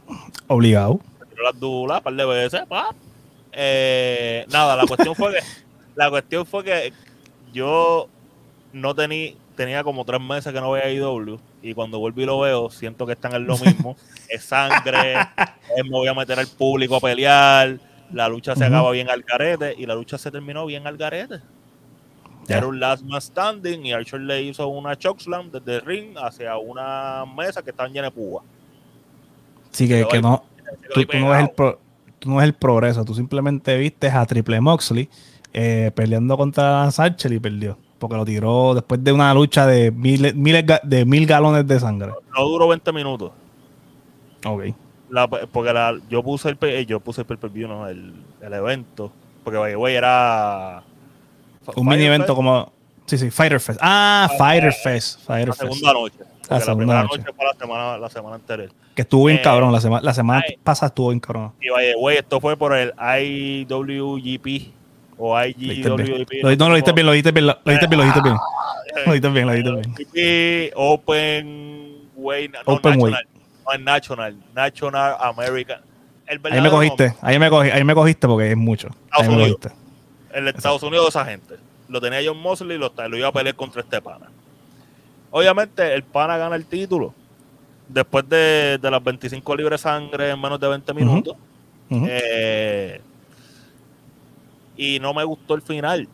Obligado. 0.49 0.99
Se 1.20 1.26
tiró 1.26 1.43
la 1.44 1.50
abdula 1.50 1.99
un 1.99 2.02
par 2.02 2.14
de 2.14 2.25
veces. 2.26 2.62
pa. 2.69 2.88
Eh, 3.52 4.46
nada, 4.50 4.75
la 4.75 4.87
cuestión 4.87 5.14
fue 5.14 5.32
que 5.34 5.38
la 5.96 6.08
cuestión 6.10 6.46
fue 6.46 6.62
que 6.62 6.93
yo 7.52 8.08
no 8.72 8.94
tenía 8.94 9.32
tenía 9.56 9.82
como 9.82 10.04
tres 10.04 10.20
meses 10.20 10.52
que 10.52 10.60
no 10.60 10.70
veía 10.72 10.93
IW 10.93 11.38
y 11.62 11.72
cuando 11.72 11.98
vuelvo 11.98 12.20
y 12.20 12.26
lo 12.26 12.38
veo 12.40 12.69
siento 12.70 13.06
que 13.06 13.14
están 13.14 13.34
en 13.34 13.46
lo 13.46 13.56
mismo 13.56 13.96
es 14.28 14.44
sangre 14.44 15.14
es 15.76 15.84
me 15.84 15.90
voy 15.90 16.06
a 16.08 16.14
meter 16.14 16.38
al 16.38 16.46
público 16.46 16.96
a 16.96 17.00
pelear 17.00 17.78
la 18.12 18.28
lucha 18.28 18.54
se 18.54 18.64
acaba 18.66 18.90
bien 18.93 19.08
al 19.08 19.22
garete 19.22 19.75
y 19.76 19.87
la 19.87 19.94
lucha 19.94 20.19
se 20.19 20.31
terminó 20.31 20.66
bien 20.66 20.87
al 20.87 20.96
garete 20.98 21.40
Ya. 22.49 22.58
era 22.58 22.66
un 22.69 22.78
last 22.78 23.02
man 23.02 23.20
standing 23.20 23.87
y 23.87 23.92
Archer 23.92 24.20
le 24.20 24.42
hizo 24.42 24.69
una 24.69 24.94
chokeslam 24.96 25.50
desde 25.50 25.76
el 25.76 25.81
ring 25.81 26.16
hacia 26.19 26.56
una 26.58 27.25
mesa 27.37 27.60
que 27.62 27.70
estaba 27.70 27.88
llena 27.88 28.02
de 28.04 28.11
púa 28.12 28.42
Sí, 29.73 29.88
que, 29.88 30.06
que 30.09 30.21
no, 30.23 30.44
tú, 30.94 31.00
no 31.18 31.30
ves 31.30 31.40
el 31.40 31.50
pro- 31.50 31.80
tú 32.18 32.30
no 32.30 32.37
ves 32.37 32.44
el 32.47 32.54
progreso. 32.54 33.04
Tú 33.04 33.14
simplemente 33.14 33.76
viste 33.76 34.09
a 34.09 34.25
Triple 34.25 34.61
Moxley 34.61 35.09
eh, 35.58 35.90
peleando 35.94 36.36
contra 36.36 36.84
Archer 36.86 37.32
y 37.32 37.40
perdió. 37.40 37.78
Porque 37.98 38.14
lo 38.14 38.25
tiró 38.26 38.75
después 38.75 39.02
de 39.02 39.10
una 39.10 39.32
lucha 39.32 39.66
de 39.66 39.90
miles, 39.90 40.34
miles 40.34 40.64
de 40.82 41.04
mil 41.06 41.26
galones 41.26 41.66
de 41.66 41.80
sangre. 41.80 42.12
no 42.36 42.44
duró 42.44 42.68
20 42.68 42.92
minutos 42.92 43.32
Ok. 44.44 44.64
La- 45.08 45.26
porque 45.28 45.72
la, 45.72 45.98
yo 46.10 46.22
puse 46.22 46.50
el 46.50 46.56
pe- 46.56 46.84
yo 46.84 47.00
puse 47.00 47.22
el 47.22 47.26
no 47.68 47.88
el, 47.88 48.12
el 48.42 48.52
evento 48.52 49.10
porque 49.42 49.58
by 49.58 49.70
the 49.72 49.76
way 49.76 49.94
era 49.94 50.82
Un 51.75 51.86
mini 51.88 52.04
evento 52.04 52.34
como. 52.34 52.70
Sí, 53.06 53.16
sí, 53.16 53.30
Fighter 53.30 53.60
Fest. 53.60 53.78
Ah, 53.82 54.28
Fighter 54.36 54.72
Fest. 54.72 55.20
Fighter 55.25 55.48
la 55.48 55.54
Fest. 55.54 55.72
segunda 55.72 55.92
noche 55.94 56.16
porque 56.18 56.54
la, 56.54 56.60
segunda 56.60 56.76
primera 56.76 57.02
noche. 57.04 57.18
noche. 57.18 57.32
fue 57.34 57.44
la 57.46 57.54
semana 57.54 57.98
la 57.98 58.10
semana 58.10 58.34
anterior 58.36 58.70
Que 58.94 59.02
estuvo 59.02 59.25
bien 59.26 59.38
Eh, 59.38 59.42
cabrón. 59.42 59.72
La, 59.72 59.80
sema- 59.80 60.00
la 60.02 60.12
semana 60.12 60.42
pasada 60.62 60.88
estuvo 60.88 61.08
bien 61.10 61.20
cabrón. 61.20 61.52
y 61.62 61.68
the 61.68 61.94
way 61.98 62.16
esto 62.18 62.40
fue 62.40 62.56
por 62.58 62.75
el 62.76 62.92
IWGP 62.98 64.72
o 65.18 65.38
bien. 65.56 65.82
Lo, 65.82 66.56
no, 66.56 66.68
lo 66.68 66.75
dijiste 66.75 66.92
bien, 66.92 67.06
lo 67.06 67.12
dijiste 67.12 67.32
bien, 67.32 67.46
lo 67.46 67.54
dijiste 67.64 67.87
bien, 67.87 67.99
lo 67.99 68.04
dijiste 68.04 68.23
bien. 68.23 68.37
Eh, 68.37 69.02
Lo 69.06 69.12
dijiste 69.12 69.28
bien, 69.30 69.46
lo 69.46 69.52
dijiste 69.52 70.11
bien. 70.12 70.73
Open 70.75 72.08
Way 72.16 72.49
no, 72.49 72.58
Open 72.66 72.99
National 72.99 73.26
no 73.66 73.73
es 73.73 73.80
National 73.80 74.37
National 74.54 75.16
American 75.20 75.80
Ahí 76.28 76.61
me 76.61 76.70
cogiste, 76.70 77.14
ahí 77.20 77.38
me 77.38 77.50
cogiste, 77.50 77.76
ahí 77.76 77.85
me 77.85 77.94
cogiste 77.94 78.26
porque 78.26 78.50
es 78.50 78.56
mucho. 78.56 78.88
Estados 79.04 79.28
Unidos. 79.28 79.61
el 80.32 80.49
Estados 80.49 80.82
Unidos 80.82 81.08
esa 81.11 81.25
gente. 81.25 81.54
Lo 81.88 82.00
tenía 82.00 82.18
John 82.25 82.38
Mosley 82.38 82.76
y 82.76 82.80
lo, 82.80 82.92
lo 83.08 83.16
iba 83.16 83.28
a 83.28 83.32
pelear 83.32 83.54
contra 83.54 83.80
este 83.80 84.00
pana. 84.00 84.26
Obviamente, 85.30 85.94
el 85.94 86.02
pana 86.02 86.37
gana 86.37 86.56
el 86.56 86.66
título. 86.66 87.14
Después 87.88 88.28
de, 88.28 88.78
de 88.82 88.90
las 88.90 89.02
25 89.02 89.54
libres 89.54 89.80
de 89.80 89.82
sangre 89.88 90.30
en 90.30 90.40
menos 90.40 90.58
de 90.58 90.66
20 90.66 90.94
minutos. 90.94 91.37
Eh, 91.90 93.00
y 94.76 94.99
no 95.00 95.12
me 95.14 95.25
gustó 95.25 95.54
el 95.54 95.62
final. 95.62 96.09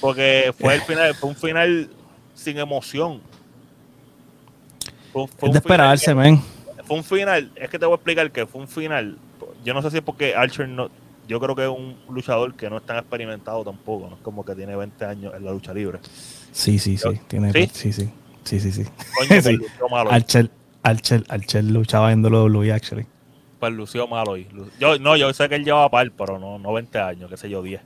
Porque 0.00 0.52
fue 0.58 0.74
el 0.74 0.80
final, 0.82 1.14
fue 1.14 1.30
un 1.30 1.36
final 1.36 1.88
sin 2.34 2.58
emoción. 2.58 3.20
Fue, 5.12 5.26
fue 5.26 5.48
Es 5.48 5.48
un 5.48 5.52
de 5.54 5.60
final 5.60 5.94
esperarse, 5.94 6.14
men. 6.14 6.38
que- 6.76 6.82
fue 6.84 6.96
un 6.96 7.04
final, 7.04 7.50
es 7.56 7.68
que 7.68 7.78
te 7.78 7.84
voy 7.86 7.94
a 7.94 7.96
explicar 7.96 8.30
que 8.30 8.46
fue 8.46 8.60
un 8.62 8.68
final. 8.68 9.18
Yo 9.64 9.74
no 9.74 9.82
sé 9.82 9.90
si 9.90 9.96
es 9.98 10.02
porque 10.02 10.34
Archer 10.34 10.68
no, 10.68 10.88
yo 11.26 11.40
creo 11.40 11.54
que 11.56 11.64
es 11.64 11.68
un 11.68 11.96
luchador 12.08 12.54
que 12.54 12.70
no 12.70 12.76
es 12.78 12.86
tan 12.86 12.98
experimentado 12.98 13.64
tampoco, 13.64 14.08
no 14.08 14.16
es 14.16 14.22
como 14.22 14.44
que 14.44 14.54
tiene 14.54 14.76
20 14.76 15.04
años 15.04 15.34
en 15.34 15.44
la 15.44 15.50
lucha 15.52 15.74
libre. 15.74 15.98
Sí, 16.52 16.78
sí, 16.78 16.96
sí. 16.96 17.08
Tiene, 17.26 17.52
¿Sí? 17.52 17.70
sí, 17.72 17.92
sí. 17.92 18.10
Sí, 18.44 18.60
sí, 18.60 18.72
sí. 18.72 18.84
Coño, 19.18 19.42
Sí. 19.42 19.58
Archer, 20.08 20.50
Archer, 20.82 21.24
Archer 21.28 21.64
luchaba 21.64 22.12
en 22.12 22.24
WWE, 22.24 22.72
actually. 22.72 23.06
Pues 23.58 23.72
lució 23.72 24.06
mal 24.06 24.28
hoy. 24.28 24.46
Yo, 24.78 24.98
no, 24.98 25.16
yo 25.16 25.32
sé 25.32 25.48
que 25.48 25.56
él 25.56 25.64
llevaba 25.64 25.88
par, 25.90 26.10
pero 26.12 26.38
no, 26.38 26.58
no 26.58 26.72
20 26.72 26.98
años, 27.00 27.28
qué 27.28 27.36
sé 27.36 27.50
yo, 27.50 27.62
10. 27.62 27.80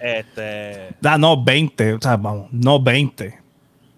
Este. 0.00 0.88
Ah, 1.04 1.18
no, 1.18 1.42
20, 1.42 1.94
o 1.94 2.00
sea, 2.00 2.16
vamos, 2.16 2.48
no 2.52 2.80
20, 2.80 3.38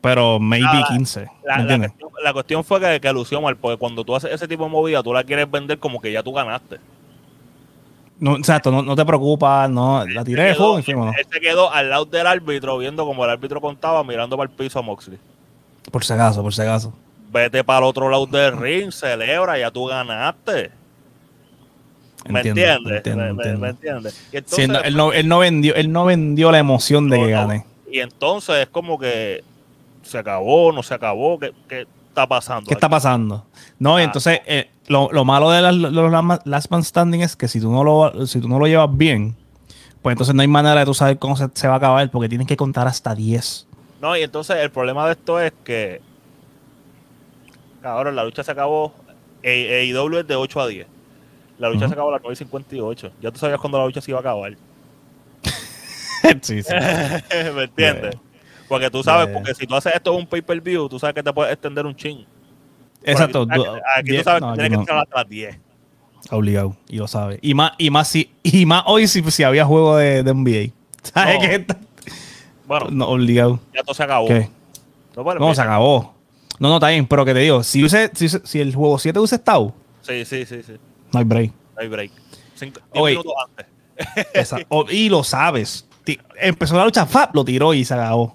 pero 0.00 0.40
maybe 0.40 0.66
Ah, 0.68 0.80
la- 0.80 0.86
15. 0.96 1.26
La, 1.44 1.56
¿Me 1.58 1.64
la 1.64 1.78
cuestión, 1.78 2.10
la 2.24 2.32
cuestión 2.32 2.64
fue 2.64 2.80
que, 2.80 3.00
que 3.00 3.12
lució 3.12 3.40
mal, 3.40 3.56
porque 3.56 3.76
cuando 3.78 4.04
tú 4.04 4.16
haces 4.16 4.32
ese 4.32 4.48
tipo 4.48 4.64
de 4.64 4.70
movida, 4.70 5.02
tú 5.02 5.12
la 5.12 5.22
quieres 5.22 5.50
vender 5.50 5.78
como 5.78 6.00
que 6.00 6.10
ya 6.10 6.22
tú 6.22 6.32
ganaste. 6.32 6.78
No, 8.18 8.36
exacto, 8.36 8.70
no, 8.70 8.82
no 8.82 8.94
te 8.94 9.04
preocupes, 9.04 9.68
no, 9.70 10.04
la 10.06 10.24
tiré 10.24 10.44
de 10.44 10.54
¿no? 10.54 10.78
Él 10.78 11.26
se 11.30 11.40
quedó 11.40 11.72
al 11.72 11.90
lado 11.90 12.04
del 12.04 12.26
árbitro, 12.26 12.78
viendo 12.78 13.04
como 13.04 13.24
el 13.24 13.30
árbitro 13.30 13.60
contaba, 13.60 14.02
mirando 14.04 14.36
para 14.36 14.48
el 14.50 14.56
piso 14.56 14.78
a 14.78 14.82
Moxley. 14.82 15.18
Por 15.90 16.04
si 16.04 16.12
acaso, 16.12 16.42
por 16.42 16.54
si 16.54 16.62
acaso. 16.62 16.92
Vete 17.32 17.64
para 17.64 17.80
el 17.80 17.84
otro 17.84 18.08
lado 18.08 18.26
del 18.26 18.56
ring, 18.56 18.92
celebra, 18.92 19.58
ya 19.58 19.70
tú 19.70 19.86
ganaste. 19.86 20.70
¿Me 22.28 22.40
Entiendo, 22.40 22.60
entiendes? 22.62 22.96
entiendo, 22.98 23.22
¿Me, 23.24 23.30
entiendo. 23.30 23.60
me 23.60 23.68
entiendes? 23.70 24.14
Y 24.28 24.30
Sí, 24.30 24.62
entonces, 24.62 24.66
él, 24.66 24.72
no, 24.72 24.80
él, 24.82 24.96
no, 24.96 25.12
él 25.12 25.28
no 25.28 25.38
vendió, 25.38 25.74
él 25.74 25.90
no 25.92 26.04
vendió 26.04 26.52
la 26.52 26.58
emoción 26.58 27.08
de 27.10 27.18
No, 27.18 27.26
que 27.26 27.32
no. 27.32 27.38
gané. 27.40 27.64
Y 27.90 27.98
entonces 28.00 28.56
es 28.56 28.68
como 28.68 28.98
que 28.98 29.42
se 30.02 30.18
acabó, 30.18 30.72
no 30.72 30.82
se 30.82 30.94
acabó, 30.94 31.38
¿qué, 31.38 31.52
qué 31.68 31.86
está 32.08 32.26
pasando? 32.26 32.68
¿Qué 32.68 32.74
está 32.74 32.88
pasando? 32.88 33.44
No, 33.78 33.98
y 33.98 34.02
Ah. 34.02 34.04
entonces 34.04 34.40
eh, 34.46 34.70
lo, 34.86 35.10
lo 35.12 35.24
malo 35.24 35.50
de 35.50 35.62
las- 35.62 35.74
los 35.74 36.12
last- 36.44 36.70
man 36.70 36.84
standing 36.84 37.22
es 37.22 37.34
que 37.36 37.48
si 37.48 37.60
tú 37.60 37.72
no 37.72 37.82
lo, 37.84 38.26
si 38.26 38.40
tú 38.40 38.48
no 38.48 38.58
lo 38.58 38.66
llevas 38.66 38.96
bien, 38.96 39.34
pues 40.00 40.14
entonces 40.14 40.34
no 40.34 40.42
hay 40.42 40.48
manera 40.48 40.80
de 40.80 40.86
tú 40.86 40.94
saber 40.94 41.18
cómo 41.18 41.36
se, 41.36 41.48
se 41.54 41.66
va 41.68 41.74
a 41.74 41.76
acabar 41.78 42.10
porque 42.10 42.28
tienes 42.28 42.46
que 42.46 42.56
contar 42.56 42.86
hasta 42.86 43.14
10. 43.14 43.66
No, 44.00 44.16
y 44.16 44.22
entonces 44.22 44.56
el 44.58 44.70
problema 44.70 45.06
de 45.06 45.12
esto 45.12 45.40
es 45.40 45.52
que, 45.64 46.00
cabrón, 47.82 48.16
la 48.16 48.24
lucha 48.24 48.42
se 48.42 48.50
acabó, 48.52 48.92
AEW 49.44 50.18
es 50.18 50.26
de 50.26 50.36
8 50.36 50.60
a 50.60 50.66
10. 50.66 50.86
La 51.62 51.68
lucha 51.70 51.86
se 51.86 51.92
acabó 51.94 52.08
a 52.08 52.12
las 52.14 52.20
9 52.22 52.32
y 52.32 52.36
58. 52.36 53.12
Ya 53.22 53.30
tú 53.30 53.38
sabías 53.38 53.60
cuándo 53.60 53.78
la 53.78 53.84
lucha 53.86 54.00
se 54.00 54.10
iba 54.10 54.18
a 54.18 54.20
acabar. 54.20 54.52
sí, 56.42 56.62
sí. 56.62 56.72
¿Me 57.54 57.62
entiendes? 57.64 58.16
Porque 58.68 58.90
tú 58.90 59.02
sabes, 59.02 59.26
Yeah. 59.28 59.34
porque 59.34 59.54
si 59.54 59.66
tú 59.66 59.74
haces 59.76 59.94
esto 59.94 60.12
en 60.12 60.18
un 60.20 60.26
pay-per-view, 60.26 60.88
tú 60.88 60.98
sabes 60.98 61.14
que 61.14 61.22
te 61.22 61.32
puedes 61.32 61.52
extender 61.52 61.86
un 61.86 61.94
chin. 61.94 62.26
Exacto. 63.04 63.46
Aquí, 63.96 64.16
tú- 64.16 64.24
sabes 64.24 64.42
que 64.42 64.52
tienes 64.54 64.70
que 64.70 64.74
entrar 64.74 64.98
hasta 64.98 65.16
las 65.18 65.28
10. 65.28 65.58
Obligado, 66.30 66.76
y 66.88 66.96
lo 66.96 67.06
sabes. 67.06 67.38
Y 67.42 67.54
más, 67.54 67.72
y 67.78 67.90
más 67.90 68.08
si, 68.08 68.32
y 68.42 68.66
más 68.66 68.82
hoy 68.86 69.06
si, 69.06 69.22
si 69.30 69.42
había 69.44 69.64
juego 69.64 69.96
de, 69.96 70.22
de 70.24 70.34
NBA. 70.34 70.72
¿Sabes 71.02 71.34
No. 71.36 71.40
qué? 71.42 71.66
Bueno, 72.66 72.86
No, 72.90 73.08
obligado. 73.08 73.60
ya 73.74 73.82
todo 73.82 73.94
se 73.94 74.02
acabó. 74.02 74.26
¿Qué? 74.26 74.48
No, 75.16 75.22
bueno, 75.22 75.40
No, 75.40 75.54
se 75.54 75.62
acabó. 75.62 76.14
No, 76.58 76.68
no, 76.68 76.74
está 76.76 76.88
bien, 76.88 77.06
pero 77.06 77.24
que 77.24 77.34
te 77.34 77.40
digo, 77.40 77.62
si, 77.62 77.84
use, 77.84 78.10
si, 78.14 78.28
si 78.28 78.60
el 78.60 78.74
juego 78.74 78.98
7 78.98 79.16
hubiese 79.18 79.36
estado, 79.36 79.74
Sí, 80.00 80.24
sí, 80.24 80.44
sí, 80.44 80.62
sí. 80.64 80.72
No 81.12 81.18
hay 81.18 81.24
break. 81.24 81.52
No 81.76 81.82
hay 81.82 81.88
break. 81.88 82.10
Cinco, 82.54 82.80
diez 82.92 83.04
minutos 83.04 83.32
antes. 83.48 83.66
Esa- 84.34 84.58
y 84.90 85.08
lo 85.08 85.22
sabes. 85.24 85.86
Empezó 86.40 86.76
la 86.76 86.84
lucha, 86.84 87.06
¡fap! 87.06 87.34
lo 87.34 87.44
tiró 87.44 87.74
y 87.74 87.84
se 87.84 87.94
acabó. 87.94 88.34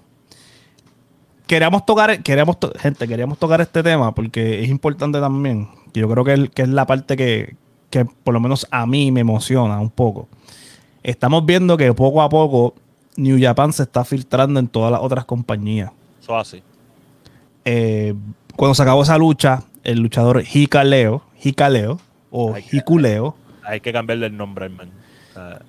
Queríamos 1.46 1.86
tocar, 1.86 2.22
queríamos 2.22 2.60
to- 2.60 2.72
gente, 2.78 3.08
queríamos 3.08 3.38
tocar 3.38 3.60
este 3.60 3.82
tema 3.82 4.14
porque 4.14 4.62
es 4.62 4.68
importante 4.68 5.18
también. 5.20 5.68
Yo 5.94 6.08
creo 6.08 6.24
que, 6.24 6.32
el- 6.34 6.50
que 6.50 6.62
es 6.62 6.68
la 6.68 6.86
parte 6.86 7.16
que, 7.16 7.56
que 7.90 8.04
por 8.04 8.34
lo 8.34 8.40
menos 8.40 8.66
a 8.70 8.86
mí 8.86 9.10
me 9.12 9.20
emociona 9.20 9.80
un 9.80 9.90
poco. 9.90 10.28
Estamos 11.02 11.46
viendo 11.46 11.76
que 11.76 11.92
poco 11.94 12.20
a 12.22 12.28
poco 12.28 12.74
New 13.16 13.38
Japan 13.40 13.72
se 13.72 13.84
está 13.84 14.04
filtrando 14.04 14.60
en 14.60 14.68
todas 14.68 14.92
las 14.92 15.00
otras 15.00 15.24
compañías. 15.24 15.90
Eso 16.20 16.36
así. 16.36 16.62
Eh, 17.64 18.14
cuando 18.56 18.74
se 18.74 18.82
acabó 18.82 19.02
esa 19.02 19.16
lucha, 19.16 19.62
el 19.84 20.00
luchador 20.00 20.42
Hikaleo, 20.52 21.22
Hikaleo 21.42 21.98
o 22.30 22.54
Ay, 22.54 22.62
qué- 22.68 22.76
Hikuleo, 22.78 23.34
Hay 23.64 23.80
que 23.80 23.92
cambiarle 23.92 24.26
el 24.26 24.36
nombre, 24.36 24.64
hermano. 24.66 24.90
Sea, 25.34 25.60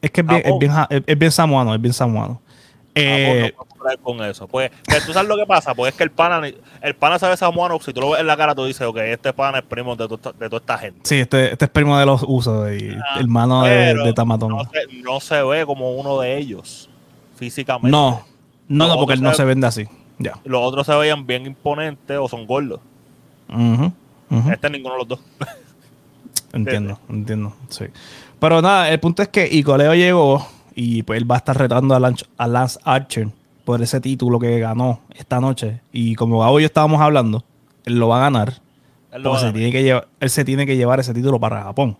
es 0.00 0.10
que 0.10 0.20
es 0.22 0.26
bien, 0.26 0.42
es 0.44 0.58
bien, 0.58 0.72
es- 0.90 1.02
es 1.06 1.18
bien 1.18 1.30
samuano, 1.32 1.74
es 1.74 1.80
bien 1.80 1.92
samuano. 1.94 2.40
Eh, 2.96 3.52
no 3.56 3.64
con 4.02 4.22
eso. 4.24 4.46
Pues, 4.46 4.70
que 4.86 5.00
tú 5.04 5.12
sabes 5.12 5.28
lo 5.28 5.36
que 5.36 5.44
pasa, 5.44 5.74
pues 5.74 5.92
es 5.92 5.98
que 5.98 6.04
el 6.04 6.10
pana, 6.10 6.40
el 6.80 6.94
pana 6.94 7.18
sabe 7.18 7.36
samuano, 7.36 7.78
si 7.80 7.92
tú 7.92 8.00
lo 8.00 8.10
ves 8.10 8.20
en 8.20 8.26
la 8.26 8.36
cara, 8.36 8.54
tú 8.54 8.64
dices, 8.64 8.86
ok, 8.86 8.96
este 8.98 9.32
pana 9.32 9.58
es 9.58 9.64
primo 9.64 9.94
de, 9.96 10.06
to- 10.08 10.16
de 10.32 10.48
toda 10.48 10.58
esta 10.60 10.78
gente. 10.78 11.00
Sí, 11.02 11.16
este, 11.16 11.52
este 11.52 11.64
es 11.66 11.70
primo 11.70 11.98
de 11.98 12.06
los 12.06 12.24
usos 12.26 12.70
y 12.72 12.90
Ah, 12.92 13.18
hermano 13.20 13.64
de, 13.64 13.94
de 13.94 14.12
Tamatón. 14.14 14.50
No 14.50 14.56
No, 14.62 14.70
se, 14.70 15.02
no 15.02 15.20
se 15.20 15.42
ve 15.42 15.66
como 15.66 15.90
uno 15.92 16.20
de 16.20 16.38
ellos, 16.38 16.88
físicamente. 17.36 17.90
no, 17.90 18.24
no, 18.68 18.86
Los 18.88 18.96
porque 18.96 19.14
él 19.14 19.22
no 19.22 19.28
otros 19.30 19.36
se 19.38 19.44
vende 19.44 19.66
así. 19.66 19.84
Ya. 20.18 20.38
Los 20.44 20.62
otros 20.62 20.86
se 20.86 20.94
veían 20.94 21.26
bien 21.26 21.44
imponentes 21.46 22.16
o 22.16 22.28
son 22.28 22.46
gordos. 22.46 22.80
Este 24.50 24.66
es 24.66 24.72
ninguno 24.72 24.94
de 24.94 24.98
los 25.00 25.08
dos. 25.08 25.20
Entiendo, 26.54 26.98
entiendo. 27.08 27.54
Sí. 27.68 27.86
Pero 28.38 28.62
nada, 28.62 28.88
el 28.90 29.00
punto 29.00 29.22
es 29.22 29.28
que 29.28 29.48
Icoleo 29.50 29.94
llegó 29.94 30.46
y 30.74 31.02
pues 31.02 31.20
él 31.20 31.30
va 31.30 31.36
a 31.36 31.38
estar 31.38 31.58
retando 31.58 31.94
a 31.94 32.00
Lance, 32.00 32.26
a 32.36 32.46
Lance 32.46 32.78
Archer 32.84 33.28
por 33.64 33.82
ese 33.82 34.00
título 34.00 34.38
que 34.38 34.58
ganó 34.58 35.00
esta 35.14 35.40
noche. 35.40 35.80
Y 35.92 36.14
como 36.14 36.40
Gabo 36.40 36.60
y 36.60 36.62
yo 36.62 36.66
estábamos 36.66 37.00
hablando, 37.00 37.44
él 37.84 37.98
lo 37.98 38.08
va 38.08 38.18
a 38.18 38.20
ganar. 38.20 38.60
Él 39.12 39.22
lo 39.22 39.30
va 39.30 39.40
se 39.40 39.52
tiene 39.52 39.72
que 39.72 39.82
llevar, 39.82 40.08
él 40.20 40.30
se 40.30 40.44
tiene 40.44 40.66
que 40.66 40.76
llevar 40.76 41.00
ese 41.00 41.14
título 41.14 41.38
para 41.40 41.62
Japón. 41.62 41.96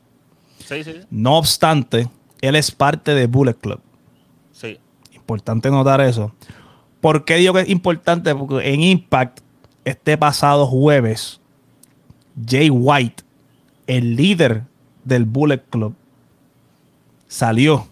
Sí, 0.59 0.83
sí, 0.83 0.93
No 1.11 1.37
obstante, 1.39 2.09
él 2.41 2.57
es 2.57 2.71
parte 2.71 3.15
de 3.15 3.27
Bullet 3.27 3.55
Club. 3.55 3.81
sí. 4.53 4.79
Importante 5.13 5.71
notar 5.71 6.03
eso. 6.03 6.35
¿Por 7.01 7.25
qué 7.25 7.37
digo 7.37 7.55
que 7.55 7.61
es 7.61 7.69
importante? 7.71 8.35
Porque 8.35 8.75
en 8.75 8.83
Impact, 8.83 9.41
este 9.87 10.19
pasado 10.19 10.67
jueves, 10.67 11.41
Jay 12.47 12.69
White, 12.69 13.23
el 13.87 14.17
líder 14.17 14.63
del 15.05 15.25
Bullet 15.25 15.63
Club, 15.71 15.95
salió 17.29 17.87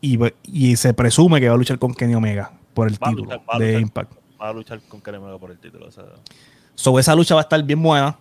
y, 0.00 0.18
y 0.44 0.76
se 0.76 0.94
presume 0.94 1.40
que 1.40 1.48
va 1.48 1.54
a 1.54 1.58
luchar 1.58 1.78
con 1.78 1.94
Kenny 1.94 2.14
Omega 2.14 2.52
por 2.74 2.88
el 2.88 2.94
Va 2.94 3.08
título 3.10 3.24
luchar, 3.24 3.58
de 3.58 3.66
luchar. 3.66 3.80
Impact. 3.82 4.12
Va 4.40 4.48
a 4.48 4.52
luchar 4.52 4.80
con 4.88 5.00
Kenny 5.00 5.18
Omega 5.18 5.38
por 5.38 5.50
el 5.50 5.58
título. 5.58 5.86
o 5.86 5.90
sea, 5.90 6.04
So, 6.74 6.98
esa 6.98 7.14
lucha 7.14 7.34
va 7.34 7.42
a 7.42 7.44
estar 7.44 7.62
bien 7.62 7.82
buena. 7.82 8.16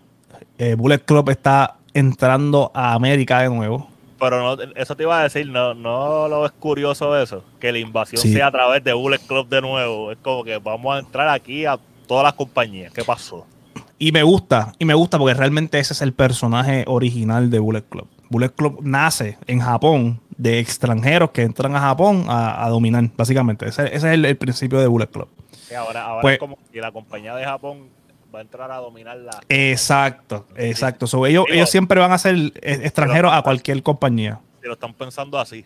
Eh, 0.57 0.75
Bullet 0.75 0.99
Club 0.99 1.29
está 1.29 1.77
entrando 1.93 2.69
a 2.73 2.93
América 2.93 3.39
de 3.41 3.49
nuevo. 3.49 3.89
Pero 4.19 4.39
no, 4.57 4.61
eso 4.75 4.95
te 4.95 5.03
iba 5.03 5.19
a 5.19 5.23
decir, 5.23 5.47
no, 5.47 5.73
no 5.73 6.27
lo 6.27 6.45
es 6.45 6.51
curioso 6.51 7.17
eso, 7.19 7.43
que 7.59 7.71
la 7.71 7.79
invasión 7.79 8.21
Sí. 8.21 8.33
sea 8.33 8.47
a 8.47 8.51
través 8.51 8.83
de 8.83 8.93
Bullet 8.93 9.19
Club 9.25 9.47
de 9.49 9.61
nuevo. 9.61 10.11
Es 10.11 10.17
como 10.19 10.43
que 10.43 10.57
vamos 10.59 10.95
a 10.95 10.99
entrar 10.99 11.27
aquí 11.29 11.65
a 11.65 11.79
todas 12.07 12.23
las 12.25 12.33
compañías. 12.33 12.93
¿Qué 12.93 13.03
pasó? 13.03 13.47
Y 14.03 14.11
me 14.11 14.23
gusta, 14.23 14.73
y 14.79 14.85
me 14.85 14.95
gusta 14.95 15.19
porque 15.19 15.35
realmente 15.35 15.77
ese 15.77 15.93
es 15.93 16.01
el 16.01 16.11
personaje 16.13 16.85
original 16.87 17.51
de 17.51 17.59
Bullet 17.59 17.83
Club. 17.83 18.07
Bullet 18.31 18.49
Club 18.49 18.79
nace 18.81 19.37
en 19.45 19.59
Japón 19.59 20.19
de 20.37 20.57
extranjeros 20.57 21.29
que 21.29 21.43
entran 21.43 21.75
a 21.75 21.79
Japón 21.81 22.25
a, 22.27 22.65
a 22.65 22.69
dominar, 22.69 23.11
básicamente. 23.15 23.67
Ese, 23.67 23.83
ese 23.85 23.95
es 23.95 24.03
el, 24.05 24.25
el 24.25 24.37
principio 24.37 24.79
de 24.79 24.87
Bullet 24.87 25.05
Club. 25.05 25.27
Sí, 25.67 25.75
ahora 25.75 26.03
ahora 26.05 26.21
Pues- 26.23 26.33
es 26.33 26.39
como 26.39 26.57
que 26.73 26.81
la 26.81 26.91
compañía 26.91 27.35
de 27.35 27.45
Japón 27.45 27.89
va 28.33 28.39
a 28.39 28.41
entrar 28.41 28.71
a 28.71 28.77
dominar 28.77 29.17
la... 29.17 29.39
Exacto, 29.49 30.47
exacto. 30.55 31.05
So, 31.05 31.27
ellos, 31.27 31.45
Digo- 31.45 31.53
ellos 31.55 31.69
siempre 31.69 31.99
van 31.99 32.11
a 32.11 32.17
ser 32.17 32.35
eh, 32.35 32.79
extranjeros 32.83 33.31
a 33.31 33.43
cualquier 33.43 33.83
compañía. 33.83 34.39
Si 34.61 34.67
lo 34.67 34.73
están 34.73 34.95
pensando 34.95 35.37
así. 35.39 35.63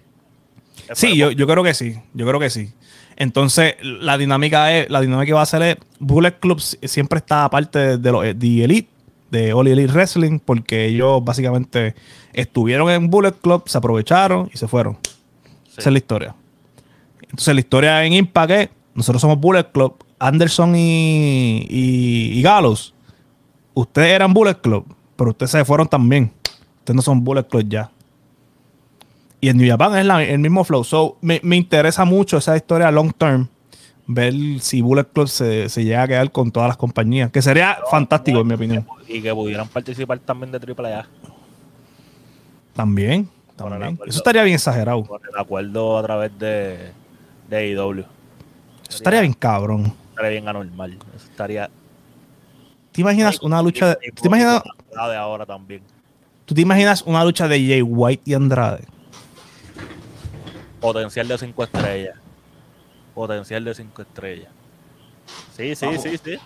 Sí, 0.93 1.15
yo, 1.15 1.31
yo 1.31 1.47
creo 1.47 1.63
que 1.63 1.73
sí, 1.73 2.01
yo 2.13 2.27
creo 2.27 2.39
que 2.41 2.49
sí. 2.49 2.73
Entonces, 3.17 3.75
la 3.81 4.17
dinámica 4.17 4.73
es, 4.77 4.89
la 4.89 4.99
dinámica 5.01 5.25
que 5.27 5.33
va 5.33 5.41
a 5.41 5.45
ser 5.45 5.61
es, 5.61 5.77
Bullet 5.99 6.33
Club 6.39 6.59
si- 6.59 6.77
siempre 6.87 7.17
está 7.19 7.45
aparte 7.45 7.79
de, 7.79 7.97
de 7.97 8.11
los 8.11 8.23
de 8.23 8.63
Elite, 8.63 8.89
de 9.31 9.53
All 9.53 9.67
Elite 9.67 9.91
Wrestling, 9.93 10.39
porque 10.39 10.85
ellos 10.85 11.23
básicamente 11.23 11.95
estuvieron 12.33 12.89
en 12.89 13.09
Bullet 13.09 13.31
Club, 13.33 13.63
se 13.67 13.77
aprovecharon 13.77 14.49
y 14.53 14.57
se 14.57 14.67
fueron. 14.67 14.97
Sí. 15.65 15.75
Esa 15.79 15.89
es 15.89 15.93
la 15.93 15.97
historia. 15.97 16.35
Entonces, 17.21 17.53
la 17.53 17.59
historia 17.59 18.03
en 18.05 18.13
Impact 18.13 18.51
es, 18.51 18.69
nosotros 18.93 19.21
somos 19.21 19.39
Bullet 19.39 19.65
Club, 19.71 19.95
Anderson 20.19 20.75
y, 20.75 21.65
y, 21.69 22.31
y 22.39 22.41
Gallows. 22.41 22.93
Ustedes 23.73 24.09
eran 24.13 24.33
Bullet 24.33 24.55
Club, 24.55 24.85
pero 25.15 25.31
ustedes 25.31 25.51
se 25.51 25.65
fueron 25.65 25.87
también. 25.87 26.31
Ustedes 26.79 26.95
no 26.95 27.01
son 27.01 27.23
Bullet 27.23 27.43
Club 27.43 27.65
ya. 27.67 27.91
Y 29.45 29.49
en 29.49 29.57
New 29.57 29.69
Japan 29.69 29.95
es 29.95 30.05
la- 30.07 30.23
el 30.23 30.39
mismo 30.39 30.63
flow. 30.63 30.83
So, 30.83 31.17
me, 31.21 31.39
me 31.43 31.55
interesa 31.55 32.03
mucho 32.03 32.37
esa 32.37 32.55
historia 32.55 32.89
long 32.89 33.13
term. 33.13 33.47
Ver 34.07 34.33
si 34.59 34.81
Bullet 34.81 35.03
Club 35.05 35.27
se, 35.27 35.69
se 35.69 35.83
llega 35.83 36.01
a 36.01 36.07
quedar 36.07 36.31
con 36.31 36.51
todas 36.51 36.67
las 36.69 36.77
compañías. 36.77 37.29
Que 37.29 37.43
sería 37.43 37.77
fantástico, 37.91 38.39
en 38.39 38.47
mi 38.47 38.55
opinión. 38.55 38.87
Y 39.07 39.21
que 39.21 39.31
pudieran 39.35 39.67
participar 39.67 40.17
también 40.17 40.51
de 40.51 40.57
AAA. 40.57 41.05
También. 42.73 43.29
También. 43.55 43.83
acuerdo. 43.83 44.05
Eso 44.09 44.17
estaría 44.17 44.41
bien 44.41 44.55
exagerado. 44.55 45.03
Con 45.03 45.21
el 45.31 45.39
acuerdo 45.39 45.99
a 45.99 46.01
través 46.03 46.39
de, 46.39 46.91
de 47.47 47.55
AEW. 47.57 47.99
Eso 47.99 48.07
estaría 48.97 49.21
bien 49.21 49.33
cabrón. 49.33 49.93
Estaría 50.09 50.31
bien 50.31 50.47
anormal. 50.47 50.97
Eso 51.15 51.27
estaría... 51.29 51.69
¿Te 52.91 53.01
imaginas 53.01 53.39
una 53.43 53.61
lucha 53.61 53.89
de, 53.89 53.97
y- 54.07 54.11
¿tú 54.11 54.23
te 54.23 54.27
imaginas, 54.27 54.63
de 54.91 55.15
ahora 55.17 55.45
también. 55.45 55.81
¿Tú 56.45 56.55
te 56.55 56.61
imaginas 56.61 57.03
una 57.03 57.23
lucha 57.23 57.47
de 57.47 57.59
Jay 57.59 57.81
White 57.83 58.23
y 58.25 58.33
Andrade? 58.33 58.85
Potencial 60.85 61.27
de 61.27 61.37
5 61.39 61.63
estrellas. 61.63 62.15
Potencial 63.15 63.65
de 63.65 63.73
5 63.73 64.01
estrellas. 64.03 64.49
Sí, 65.57 65.75
sí, 65.75 65.87
sí, 65.97 66.19
sí. 66.23 66.37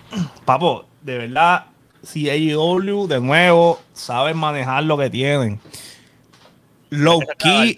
Papo, 0.46 0.86
de 1.02 1.18
verdad, 1.18 1.66
si 2.04 2.30
AEW 2.30 3.06
de 3.08 3.20
nuevo 3.20 3.82
saben 3.92 4.38
manejar 4.38 4.86
lo 4.86 4.98
que 4.98 5.10
tienen. 5.10 5.60
Low 6.90 7.20
key, 7.38 7.76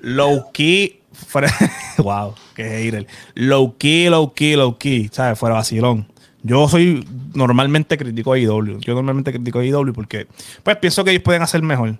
low 0.00 0.50
key, 0.52 1.00
wow, 1.98 2.34
qué 2.56 2.64
hater. 2.64 3.06
Low 3.34 3.76
key, 3.78 4.08
low 4.08 4.34
key, 4.34 4.56
low 4.56 4.76
key, 4.76 5.08
¿sabes? 5.12 5.38
Fuera 5.38 5.54
vacilón. 5.54 6.08
Yo 6.42 6.68
soy 6.68 7.06
normalmente 7.32 7.96
crítico 7.96 8.32
a 8.32 8.38
IW. 8.40 8.80
Yo 8.80 8.94
normalmente 8.94 9.30
critico 9.30 9.60
a 9.60 9.64
IW 9.64 9.92
porque 9.92 10.26
pues 10.64 10.76
pienso 10.78 11.04
que 11.04 11.12
ellos 11.12 11.22
pueden 11.22 11.42
hacer 11.42 11.62
mejor. 11.62 11.96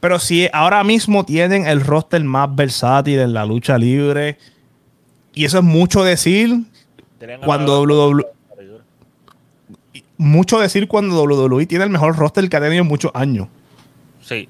Pero 0.00 0.18
si 0.18 0.48
ahora 0.52 0.84
mismo 0.84 1.24
tienen 1.24 1.66
el 1.66 1.80
roster 1.80 2.22
más 2.22 2.54
versátil 2.54 3.18
en 3.18 3.32
la 3.32 3.44
lucha 3.44 3.78
libre, 3.78 4.38
y 5.34 5.44
eso 5.44 5.58
es 5.58 5.64
mucho 5.64 6.04
decir 6.04 6.62
cuando 7.44 7.82
WWE. 7.82 8.24
Mucho 10.16 10.58
decir 10.58 10.88
cuando 10.88 11.22
WWE 11.22 11.66
tiene 11.66 11.84
el 11.84 11.90
mejor 11.90 12.16
roster 12.16 12.48
que 12.48 12.56
ha 12.56 12.60
tenido 12.60 12.82
en 12.82 12.88
muchos 12.88 13.12
años. 13.14 13.48
Sí. 14.20 14.48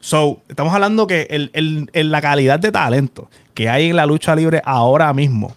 So, 0.00 0.40
estamos 0.48 0.74
hablando 0.74 1.06
que 1.06 1.28
el, 1.30 1.88
la 1.92 2.20
calidad 2.20 2.58
de 2.58 2.70
talento 2.70 3.30
que 3.54 3.68
hay 3.68 3.90
en 3.90 3.96
la 3.96 4.04
lucha 4.04 4.34
libre 4.34 4.60
ahora 4.64 5.12
mismo, 5.14 5.54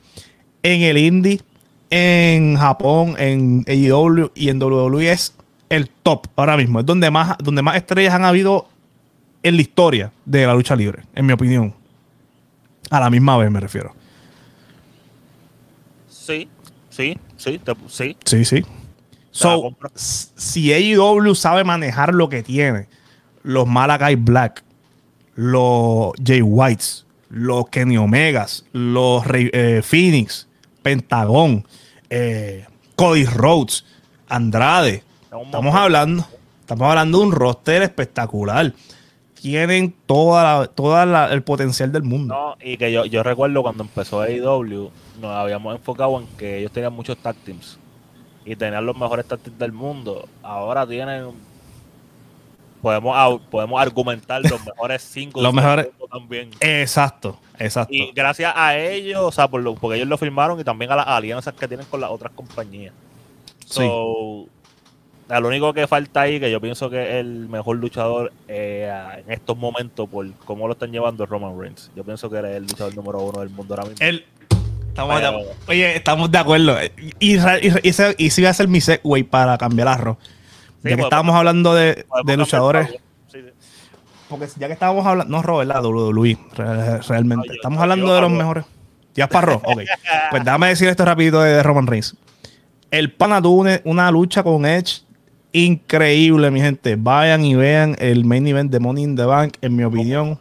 en 0.63 0.81
el 0.83 0.97
indie, 0.97 1.41
en 1.89 2.57
Japón, 2.57 3.15
en 3.17 3.65
AEW 3.67 4.31
y 4.35 4.49
en 4.49 4.61
WWE 4.61 5.11
es 5.11 5.35
el 5.69 5.89
top 5.89 6.27
ahora 6.35 6.55
mismo. 6.55 6.79
Es 6.79 6.85
donde 6.85 7.09
más, 7.11 7.37
donde 7.39 7.61
más 7.61 7.75
estrellas 7.75 8.13
han 8.13 8.23
habido 8.23 8.67
en 9.47 9.55
la 9.55 9.61
historia 9.61 10.11
de 10.25 10.45
la 10.45 10.53
lucha 10.53 10.75
libre, 10.75 11.03
en 11.15 11.25
mi 11.25 11.33
opinión. 11.33 11.73
A 12.89 12.99
la 12.99 13.09
misma 13.09 13.37
vez 13.37 13.51
me 13.51 13.59
refiero. 13.59 13.93
Sí, 16.09 16.49
sí, 16.89 17.17
sí, 17.37 17.59
sí. 17.87 18.17
Sí, 18.25 18.45
sí. 18.45 18.65
So, 19.31 19.75
si 19.95 20.73
AEW 20.73 21.35
sabe 21.35 21.63
manejar 21.63 22.13
lo 22.13 22.27
que 22.27 22.43
tiene, 22.43 22.87
los 23.43 23.67
Malakai 23.67 24.15
Black, 24.15 24.63
los 25.35 26.11
Jay 26.25 26.41
Whites, 26.41 27.05
los 27.29 27.69
Kenny 27.69 27.97
Omegas, 27.97 28.65
los 28.73 29.23
eh, 29.31 29.81
Phoenix, 29.83 30.47
Pentagon, 30.81 31.65
eh, 32.09 32.65
Cody 32.95 33.25
Rhodes, 33.25 33.85
Andrade. 34.27 35.03
Estamos 35.23 35.75
hablando, 35.75 36.25
estamos 36.61 36.89
hablando 36.89 37.19
de 37.19 37.25
un 37.25 37.31
roster 37.31 37.83
espectacular. 37.83 38.73
Tienen 39.41 39.93
toda, 40.05 40.67
toda 40.67 41.31
el 41.31 41.43
potencial 41.43 41.91
del 41.91 42.03
mundo. 42.03 42.33
No, 42.33 42.57
y 42.61 42.77
que 42.77 42.91
yo, 42.91 43.05
yo 43.05 43.23
recuerdo 43.23 43.61
cuando 43.61 43.83
empezó 43.83 44.21
AEW, 44.21 44.91
nos 45.21 45.31
habíamos 45.31 45.75
enfocado 45.75 46.19
en 46.19 46.27
que 46.37 46.59
ellos 46.59 46.71
tenían 46.71 46.93
muchos 46.93 47.17
tag 47.17 47.35
teams 47.37 47.79
y 48.45 48.55
tenían 48.55 48.85
los 48.85 48.97
mejores 48.97 49.25
tag 49.25 49.39
teams 49.39 49.59
del 49.59 49.71
mundo. 49.71 50.27
Ahora 50.41 50.85
tienen 50.87 51.31
podemos, 52.81 53.41
podemos 53.49 53.81
argumentar 53.81 54.41
los 54.41 54.63
mejores 54.65 55.01
cinco 55.01 55.41
los 55.41 55.53
mejores 55.53 55.89
también. 56.11 56.51
Exacto, 56.59 57.39
exacto. 57.57 57.93
Y 57.93 58.11
gracias 58.13 58.53
a 58.55 58.77
ellos, 58.77 59.21
o 59.21 59.31
sea, 59.31 59.47
por 59.47 59.61
lo, 59.61 59.75
porque 59.75 59.97
ellos 59.97 60.07
lo 60.07 60.17
firmaron 60.17 60.59
y 60.59 60.63
también 60.63 60.91
a 60.91 60.95
las 60.95 61.07
alianzas 61.07 61.53
que 61.53 61.67
tienen 61.67 61.85
con 61.87 62.01
las 62.01 62.09
otras 62.09 62.31
compañías. 62.33 62.93
So, 63.65 64.47
Lo 65.29 65.47
único 65.47 65.73
que 65.73 65.87
falta 65.87 66.21
ahí, 66.21 66.39
que 66.39 66.49
yo 66.49 66.61
pienso 66.61 66.89
que 66.89 67.01
es 67.01 67.15
el 67.15 67.49
mejor 67.49 67.77
luchador 67.77 68.31
eh, 68.47 68.89
en 69.25 69.31
estos 69.31 69.57
momentos 69.57 70.07
por 70.09 70.31
cómo 70.45 70.67
lo 70.67 70.73
están 70.73 70.91
llevando 70.91 71.25
es 71.25 71.29
Roman 71.29 71.59
Reigns. 71.59 71.91
Yo 71.95 72.03
pienso 72.03 72.29
que 72.29 72.37
eres 72.37 72.55
el 72.55 72.63
luchador 72.63 72.95
número 72.95 73.19
uno 73.19 73.39
del 73.41 73.49
mundo 73.49 73.75
ahora 73.75 73.89
mismo. 73.89 74.21
estamos, 74.87 75.21
de, 75.21 75.45
oye, 75.67 75.95
estamos 75.95 76.31
de 76.31 76.37
acuerdo. 76.37 76.77
Y, 77.19 77.35
y, 77.35 77.37
y, 77.37 78.15
y, 78.17 78.29
si 78.29 78.41
va 78.41 78.49
a 78.49 78.53
ser 78.53 78.67
mi 78.69 78.79
segue 78.79 79.23
para 79.25 79.57
cambiar 79.57 79.89
arroz 79.89 80.17
ya 80.83 80.95
que 80.95 81.01
estábamos 81.01 81.35
hablando 81.35 81.75
de, 81.75 82.05
luchadores. 82.37 82.89
Porque 84.29 84.47
ya 84.57 84.67
que 84.67 84.73
estábamos 84.73 85.05
hablando. 85.05 85.31
No, 85.31 85.41
Robert, 85.41 85.69
la 85.69 85.81
WWE, 85.81 86.37
realmente. 87.07 87.53
Estamos 87.53 87.79
hablando 87.79 88.13
de 88.13 88.21
los 88.21 88.31
mejores. 88.31 88.65
Ya 89.15 89.27
parro, 89.27 89.61
ok. 89.63 89.81
Pues 90.29 90.43
déjame 90.43 90.67
decir 90.67 90.87
esto 90.87 91.05
rapidito 91.05 91.41
de, 91.41 91.63
Roman 91.63 91.87
Reigns. 91.87 92.15
El 92.91 93.11
pana 93.11 93.41
tuvo 93.41 93.65
una, 93.83 94.11
lucha 94.11 94.43
con 94.43 94.65
Edge 94.65 95.01
increíble, 95.51 96.51
mi 96.51 96.59
gente. 96.59 96.95
Vayan 96.95 97.45
y 97.45 97.55
vean 97.55 97.95
el 97.99 98.25
main 98.25 98.47
event 98.47 98.71
de 98.71 98.79
Money 98.79 99.03
in 99.03 99.15
the 99.15 99.25
Bank, 99.25 99.57
en 99.61 99.75
mi 99.75 99.83
opinión, 99.83 100.39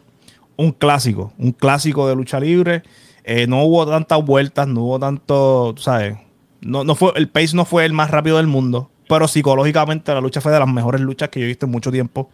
un 0.55 0.71
clásico, 0.71 1.33
un 1.37 1.51
clásico 1.51 2.07
de 2.07 2.15
lucha 2.15 2.39
libre. 2.39 2.83
Eh, 3.23 3.47
no 3.47 3.63
hubo 3.63 3.85
tantas 3.85 4.23
vueltas, 4.23 4.67
no 4.67 4.83
hubo 4.83 4.99
tanto, 4.99 5.75
¿sabes? 5.77 6.17
No, 6.61 6.83
no 6.83 6.95
fue, 6.95 7.11
el 7.15 7.29
pace 7.29 7.55
no 7.55 7.65
fue 7.65 7.85
el 7.85 7.93
más 7.93 8.09
rápido 8.09 8.37
del 8.37 8.47
mundo, 8.47 8.89
pero 9.07 9.27
psicológicamente 9.27 10.13
la 10.13 10.21
lucha 10.21 10.41
fue 10.41 10.51
de 10.51 10.59
las 10.59 10.67
mejores 10.67 11.01
luchas 11.01 11.29
que 11.29 11.39
yo 11.39 11.45
he 11.45 11.47
visto 11.47 11.65
en 11.65 11.71
mucho 11.71 11.91
tiempo. 11.91 12.29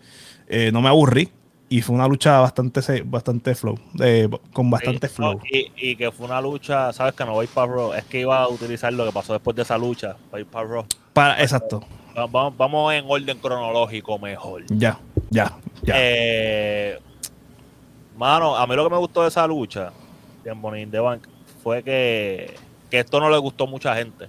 Eh, 0.47 0.71
no 0.71 0.81
me 0.81 0.89
aburrí. 0.89 1.29
Y 1.69 1.81
fue 1.81 1.95
una 1.95 2.07
lucha 2.07 2.39
bastante, 2.39 3.01
bastante 3.03 3.55
flow, 3.55 3.79
con 4.51 4.69
bastante 4.69 5.09
flow. 5.09 5.39
y, 5.49 5.95
que 5.95 6.11
fue 6.11 6.27
una 6.27 6.39
lucha, 6.39 6.93
sabes 6.93 7.15
que 7.15 7.25
no 7.25 7.31
voy 7.31 7.47
para 7.47 7.71
Raw, 7.71 7.93
es 7.93 8.03
que 8.03 8.19
iba 8.19 8.43
a 8.43 8.47
utilizar 8.47 8.93
lo 8.93 9.05
que 9.07 9.11
pasó 9.11 9.33
después 9.33 9.55
de 9.55 9.63
esa 9.63 9.75
lucha 9.75 10.15
para 10.29 10.41
ir 10.41 10.45
para 10.45 10.67
Raw. 10.67 10.85
Para, 11.13 11.41
exacto. 11.41 11.83
Vamos, 12.15 12.55
vamos 12.57 12.93
en 12.93 13.05
orden 13.07 13.37
cronológico 13.39 14.19
mejor. 14.19 14.63
Ya, 14.67 14.99
ya, 15.29 15.57
ya. 15.81 15.93
Eh, 15.97 16.99
mano, 18.15 18.55
a 18.55 18.67
mí 18.67 18.75
lo 18.75 18.83
que 18.83 18.89
me 18.89 18.99
gustó 18.99 19.23
de 19.23 19.29
esa 19.29 19.47
lucha 19.47 19.91
en 20.45 20.61
Bonnie 20.61 20.85
the 20.85 20.99
Bank 20.99 21.27
fue 21.63 21.81
que, 21.81 22.55
que 22.91 22.99
esto 22.99 23.19
no 23.19 23.29
le 23.29 23.37
gustó 23.37 23.63
a 23.63 23.67
mucha 23.67 23.95
gente. 23.95 24.27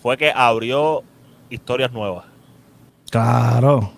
Fue 0.00 0.16
que 0.16 0.32
abrió 0.34 1.02
historias 1.50 1.92
nuevas. 1.92 2.24
Claro. 3.10 3.92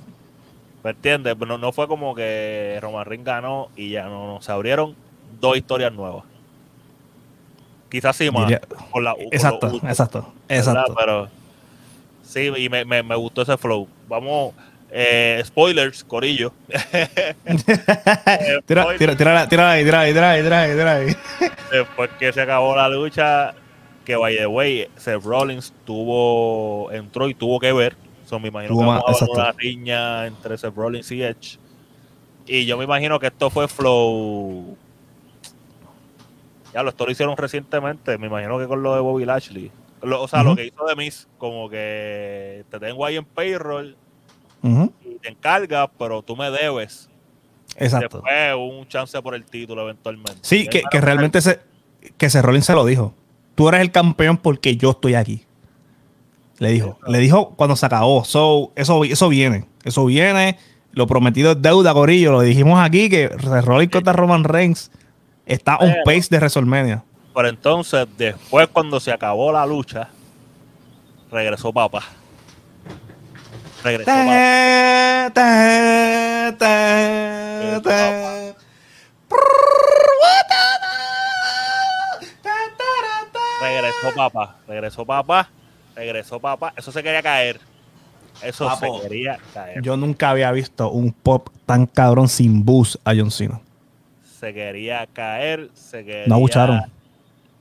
¿Me 0.82 0.90
entiendes? 0.90 1.36
No, 1.38 1.56
no 1.56 1.72
fue 1.72 1.86
como 1.86 2.14
que 2.14 2.78
Roman 2.82 3.06
Reigns 3.06 3.24
ganó 3.24 3.68
y 3.76 3.90
ya 3.90 4.04
no, 4.04 4.38
se 4.42 4.52
abrieron 4.52 4.94
dos 5.40 5.56
historias 5.56 5.92
nuevas. 5.92 6.24
Quizás 7.90 8.16
sí 8.16 8.30
más. 8.30 8.50
exacto, 9.30 9.68
exacto, 9.82 10.32
exacto. 10.48 10.94
Pero 10.98 11.28
sí, 12.24 12.50
y 12.56 12.68
me, 12.68 12.84
me, 12.84 13.02
me, 13.02 13.14
gustó 13.16 13.42
ese 13.42 13.56
flow. 13.56 13.88
Vamos, 14.08 14.54
eh, 14.90 15.42
spoilers, 15.44 16.04
Corillo. 16.04 16.52
tira, 18.66 18.96
tira, 18.96 19.16
tira, 19.16 19.48
tira, 19.48 19.70
ahí, 19.70 19.84
tira, 19.84 20.00
ahí, 20.00 20.12
tira, 20.12 20.30
ahí, 20.30 20.42
tira, 20.42 20.60
ahí, 20.62 20.70
tira 20.72 20.94
ahí. 20.94 21.16
Después 21.72 22.10
que 22.18 22.32
se 22.32 22.40
acabó 22.40 22.76
la 22.76 22.88
lucha, 22.88 23.54
que 24.04 24.16
by 24.16 24.36
the 24.36 24.46
way, 24.46 24.88
Seth 24.96 25.24
Rollins 25.24 25.72
tuvo, 25.84 26.92
entró 26.92 27.28
y 27.28 27.34
tuvo 27.34 27.58
que 27.58 27.72
ver. 27.72 27.96
So, 28.26 28.38
me 28.38 28.48
imagino 28.48 28.78
que 28.78 28.84
vamos 28.84 29.22
a 29.22 29.26
una 29.30 29.52
riña 29.52 30.26
entre 30.26 30.56
Seth 30.56 30.74
Rollins 30.74 31.10
y 31.10 31.22
Edge. 31.22 31.58
Y 32.46 32.66
yo 32.66 32.76
me 32.76 32.84
imagino 32.84 33.18
que 33.18 33.26
esto 33.26 33.50
fue 33.50 33.68
Flow. 33.68 34.76
Ya 36.72 36.82
lo, 36.82 36.90
esto 36.90 37.04
lo 37.06 37.12
hicieron 37.12 37.36
recientemente. 37.36 38.16
Me 38.18 38.26
imagino 38.26 38.58
que 38.58 38.66
con 38.66 38.82
lo 38.82 38.94
de 38.94 39.00
Bobby 39.00 39.24
Lashley. 39.24 39.70
O 40.04 40.28
sea, 40.28 40.42
lo 40.42 40.56
que 40.56 40.66
hizo 40.66 40.84
de 40.84 40.96
Miss, 40.96 41.28
como 41.38 41.68
que 41.68 42.64
te 42.70 42.78
tengo 42.78 43.04
ahí 43.04 43.16
en 43.16 43.24
payroll 43.24 43.96
y 44.62 45.18
te 45.20 45.28
encargas, 45.28 45.88
pero 45.98 46.22
tú 46.22 46.36
me 46.36 46.50
debes. 46.50 47.08
Exacto. 47.76 48.18
Después 48.18 48.54
un 48.56 48.86
chance 48.88 49.20
por 49.20 49.34
el 49.34 49.44
título 49.44 49.82
eventualmente. 49.82 50.38
Sí, 50.42 50.68
que, 50.68 50.82
que 50.90 51.00
realmente 51.00 51.40
se, 51.40 51.60
que 52.16 52.30
Seth 52.30 52.44
Rollins 52.44 52.66
se 52.66 52.74
lo 52.74 52.84
dijo 52.84 53.14
tú 53.54 53.68
eres 53.68 53.80
el 53.80 53.90
campeón 53.90 54.36
porque 54.36 54.76
yo 54.76 54.90
estoy 54.90 55.14
aquí. 55.14 55.44
Le 56.58 56.70
dijo. 56.70 56.98
Le 57.06 57.18
dijo 57.18 57.50
cuando 57.56 57.76
se 57.76 57.86
acabó. 57.86 58.24
So, 58.24 58.72
eso, 58.76 59.04
eso 59.04 59.28
viene. 59.28 59.66
Eso 59.84 60.04
viene. 60.06 60.58
Lo 60.92 61.06
prometido 61.06 61.52
es 61.52 61.62
deuda, 61.62 61.92
Corillo. 61.92 62.32
Lo 62.32 62.40
dijimos 62.40 62.80
aquí 62.80 63.08
que 63.08 63.28
Rollins 63.28 63.92
contra 63.92 64.12
Roman 64.12 64.44
Reigns 64.44 64.90
está 65.46 65.78
un 65.78 65.94
pace 66.04 66.28
de 66.30 66.38
WrestleMania. 66.38 67.04
Pero 67.34 67.48
entonces, 67.48 68.06
después 68.16 68.68
cuando 68.68 69.00
se 69.00 69.10
acabó 69.10 69.50
la 69.50 69.66
lucha, 69.66 70.08
regresó 71.30 71.72
papá. 71.72 72.02
Regresó 73.82 74.10
papá. 74.10 74.54
regresó 83.60 84.14
papá, 84.14 84.56
regresó 84.66 85.04
papá, 85.04 85.48
regresó 85.96 86.40
papá. 86.40 86.72
Eso 86.76 86.92
se 86.92 87.02
quería 87.02 87.22
caer. 87.22 87.60
Eso 88.42 88.74
se 88.76 88.86
quería 89.02 89.38
caer. 89.52 89.82
Yo 89.82 89.96
nunca 89.96 90.30
había 90.30 90.50
visto 90.52 90.90
un 90.90 91.12
pop 91.12 91.48
tan 91.66 91.86
cabrón 91.86 92.28
sin 92.28 92.64
bus 92.64 92.98
a 93.04 93.12
John 93.14 93.30
Cena. 93.30 93.60
Se 94.38 94.52
quería 94.52 95.06
caer, 95.12 95.70
se 95.74 96.04
quería... 96.04 96.26
No 96.26 96.36
abucharon. 96.36 96.82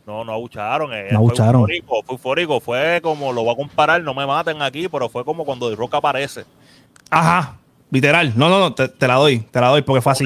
No, 0.06 0.24
no 0.24 0.34
abucharon. 0.34 0.94
Eh, 0.94 1.10
no 1.12 1.20
abucharon. 1.20 1.66
Fue 1.66 1.78
eufórico, 1.78 2.04
fue 2.04 2.14
eufórico. 2.16 2.60
Fue 2.60 3.00
como, 3.02 3.32
lo 3.32 3.44
voy 3.44 3.54
a 3.54 3.58
comparar, 3.58 4.02
no 4.02 4.14
me 4.14 4.26
maten 4.26 4.62
aquí, 4.62 4.88
pero 4.90 5.10
fue 5.10 5.24
como 5.24 5.46
cuando 5.46 5.70
The 5.70 5.76
Rock 5.76 5.96
aparece. 5.96 6.46
Ajá, 7.10 7.58
literal. 7.90 8.34
No, 8.36 8.50
no, 8.50 8.60
no, 8.60 8.74
te, 8.74 8.88
te 8.88 9.08
la 9.08 9.16
doy, 9.16 9.40
te 9.40 9.62
la 9.62 9.68
doy 9.68 9.82
porque 9.82 10.02
fue 10.02 10.12
así 10.12 10.26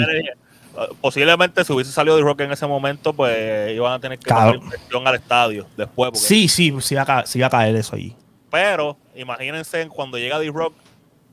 posiblemente 1.02 1.64
si 1.64 1.74
hubiese 1.74 1.92
salido 1.92 2.16
de 2.16 2.22
Rock 2.24 2.42
en 2.42 2.52
ese 2.52 2.68
momento, 2.68 3.14
pues 3.14 3.74
iban 3.74 3.94
a 3.94 4.00
tener 4.00 4.20
que 4.20 4.30
inversión 4.30 5.08
al 5.08 5.16
estadio 5.16 5.66
después. 5.76 6.20
Sí, 6.20 6.48
sí, 6.48 6.74
sí 6.82 6.96
iba, 6.96 7.04
a 7.48 7.50
caer, 7.50 7.76
eso 7.76 7.96
ahí. 7.96 8.16
Pero 8.50 8.98
imagínense 9.16 9.88
cuando 9.88 10.18
llega 10.18 10.40
D-Rock 10.40 10.74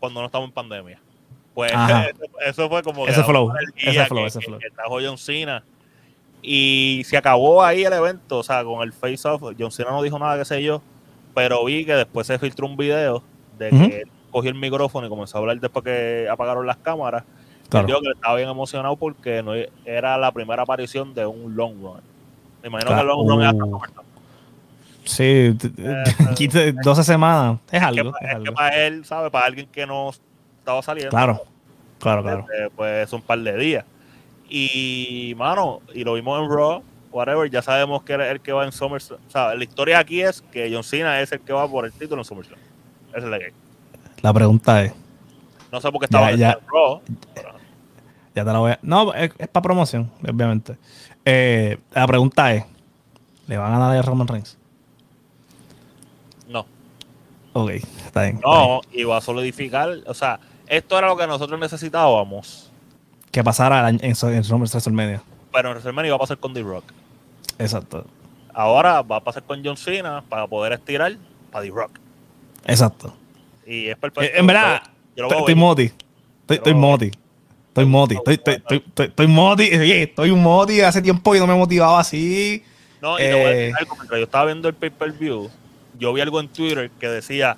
cuando 0.01 0.21
no 0.21 0.27
estamos 0.27 0.49
en 0.49 0.55
pandemia. 0.55 1.01
Pues 1.55 1.73
eso, 1.73 2.29
eso 2.47 2.69
fue 2.69 2.83
como 2.83 3.07
Ese 3.07 3.23
flow, 3.23 3.53
ese 3.77 4.07
flow, 4.07 4.23
que, 4.23 4.27
ese 4.27 4.39
que- 4.41 4.47
flow. 4.47 4.59
que 4.59 4.71
trajo 4.71 4.99
John 5.01 5.19
Cena. 5.19 5.63
Y 6.47 7.03
se 7.07 7.17
acabó 7.17 7.65
ahí 7.65 7.85
el 7.85 7.93
evento, 7.95 8.39
o 8.39 8.43
sea, 8.43 8.63
con 8.65 8.83
el 8.83 8.93
face 8.93 9.27
off. 9.27 9.43
John 9.59 9.73
Cena 9.73 9.91
no 9.91 10.03
dijo 10.03 10.19
nada, 10.19 10.37
qué 10.37 10.45
sé 10.45 10.63
yo. 10.63 10.83
Pero 11.35 11.65
vi 11.65 11.87
que 11.87 11.95
después 11.95 12.27
se 12.27 12.39
filtró 12.39 12.67
un 12.67 12.77
video 12.77 13.23
de 13.59 13.71
que 13.71 14.01
él 14.03 14.09
cogió 14.31 14.51
el 14.51 14.57
micrófono 14.57 15.07
y 15.07 15.11
comenzó 15.11 15.39
a 15.39 15.41
hablar 15.41 15.59
después 15.59 15.85
que 15.85 16.29
apagaron 16.31 16.67
las 16.67 16.77
cámaras. 16.77 17.25
Claro. 17.71 17.87
Dijo 17.87 18.01
que 18.01 18.11
estaba 18.11 18.37
bien 18.37 18.49
emocionado 18.49 18.95
porque 18.97 19.43
no 19.43 19.55
era 19.87 20.19
la 20.19 20.31
primera 20.33 20.63
aparición 20.63 21.15
de 21.15 21.25
un 21.25 21.57
long 21.57 21.81
run. 21.81 22.01
Me 22.63 22.69
imagino 22.69 22.95
que 22.95 23.01
el 23.01 23.07
long 23.07 23.29
run 23.29 23.47
Uh. 23.47 23.59
SummerSlam. 23.59 24.05
Sí, 25.05 25.57
15, 26.37 26.73
12 26.83 27.05
semanas. 27.05 27.59
Es 27.71 27.83
algo. 27.83 28.13
es 28.21 28.37
es 28.37 28.45
que 28.45 28.53
para 28.53 28.87
él, 28.87 29.05
¿sabe? 29.05 29.31
Para 29.31 29.47
alguien 29.47 29.67
que 29.67 29.87
no 29.87 30.11
estaba 30.59 30.83
saliendo. 30.83 31.11
Claro, 31.11 31.43
claro, 31.99 32.23
claro. 32.23 32.47
este, 32.51 32.71
pues 32.75 33.13
un 33.13 33.23
par 33.23 33.39
de 33.39 33.57
días. 33.57 33.85
Y, 34.49 35.35
mano, 35.37 35.81
y 35.93 36.05
lo 36.05 36.15
vimos 36.15 36.41
en 36.43 36.51
Raw, 36.51 36.83
whatever, 37.11 37.51
ya 37.51 37.63
sabemos 37.63 38.03
que 38.03 38.15
es 38.15 38.21
el 38.21 38.41
que 38.41 38.53
va 38.53 38.65
en 38.65 38.73
SummerSlam. 38.73 39.21
O 39.27 39.31
sea, 39.31 39.55
la 39.55 39.65
historia 39.65 39.99
aquí 39.99 40.21
es 40.21 40.43
que 40.53 40.71
John 40.73 40.85
Cena 40.85 41.21
es 41.21 41.33
el 41.33 41.41
que 41.41 41.53
va 41.53 41.67
por 41.69 41.85
el 41.87 41.93
título 41.93 42.21
en 42.21 42.25
SummerSlam. 42.25 42.59
Esa 43.11 43.19
es 43.19 43.25
la 43.25 43.39
que 43.39 43.45
hay. 43.47 43.53
La 44.23 44.33
pregunta 44.33 44.83
es, 44.83 44.93
No 45.73 45.81
sé 45.81 45.91
por 45.91 46.01
qué 46.01 46.05
estaba 46.07 46.33
Ya, 46.33 46.53
en. 46.53 46.59
Raw. 46.73 47.01
ya 48.35 48.45
te 48.45 48.53
la 48.53 48.59
voy 48.59 48.73
a... 48.73 48.79
No, 48.83 49.13
es, 49.15 49.33
es 49.39 49.49
para 49.49 49.63
promoción, 49.63 50.11
obviamente. 50.23 50.77
Eh, 51.25 51.79
la 51.93 52.07
pregunta 52.07 52.53
es, 52.55 52.65
¿le 53.47 53.57
van 53.57 53.73
a 53.73 53.79
ganar 53.79 53.97
a 53.97 54.03
Roman 54.03 54.27
Reigns? 54.29 54.59
No, 56.49 56.67
Ok, 57.55 57.71
está 57.71 57.81
bien. 57.81 58.05
está 58.07 58.23
bien. 58.23 58.41
no, 58.45 58.81
y 58.93 59.05
va 59.05 59.17
a 59.19 59.21
solidificar. 59.21 59.91
O 60.07 60.15
sea, 60.15 60.39
esto 60.67 60.99
era 60.99 61.09
lo 61.09 61.17
que 61.17 61.27
nosotros 61.27 61.59
necesitábamos. 61.59 62.64
Que 63.35 63.43
pasara 63.43 63.89
en, 63.89 63.97
en, 64.01 64.15
en 64.23 64.43
WrestleMania. 64.43 65.21
Pero 65.53 65.69
en 65.69 65.73
WrestleMania 65.75 66.09
iba 66.11 66.17
a 66.17 66.21
pasar 66.21 66.39
con 66.39 66.55
The 66.55 66.63
Rock. 66.63 66.85
Exacto, 67.59 68.07
Ahora 68.53 69.03
va 69.03 69.17
a 69.17 69.21
pasar 69.21 69.43
con 69.43 69.65
John 69.65 69.77
Cena 69.77 70.23
para 70.29 70.47
poder 70.47 70.73
estirar 70.75 71.17
para 71.51 71.65
The 71.65 71.71
Rock. 71.73 71.91
exacto. 72.65 73.13
Y 73.67 73.87
es 73.89 73.95
Eh, 73.95 73.97
perfecto. 73.97 74.39
en 74.39 74.47
verdad, 74.47 74.83
estoy, 75.17 75.55
moti. 75.57 75.91
Estoy, 76.49 76.75
moti. 76.75 77.11
Estoy 77.69 77.87
moti. 77.87 78.15
Estoy, 78.25 79.27
moti. 79.27 79.65
Estoy 79.73 80.31
un 80.31 80.43
moti 80.43 80.81
hace 80.83 81.03
tiempo 81.03 81.35
y 81.35 81.41
no 81.41 81.47
me 81.49 81.55
motivaba 81.55 81.99
así. 81.99 82.63
No, 83.03 83.19
y 83.19 83.23
te 83.23 83.33
voy 83.33 83.43
a 83.43 83.49
decir 83.49 83.63
Eh, 83.71 83.73
algo, 83.79 83.97
mientras 83.97 84.19
yo 84.21 84.25
estaba 84.25 84.45
viendo 84.47 84.69
el 84.69 84.75
pay-per-view, 84.75 85.51
yo 85.99 86.13
vi 86.13 86.21
algo 86.21 86.39
en 86.41 86.49
Twitter 86.49 86.91
que 87.01 87.09
decía, 87.09 87.57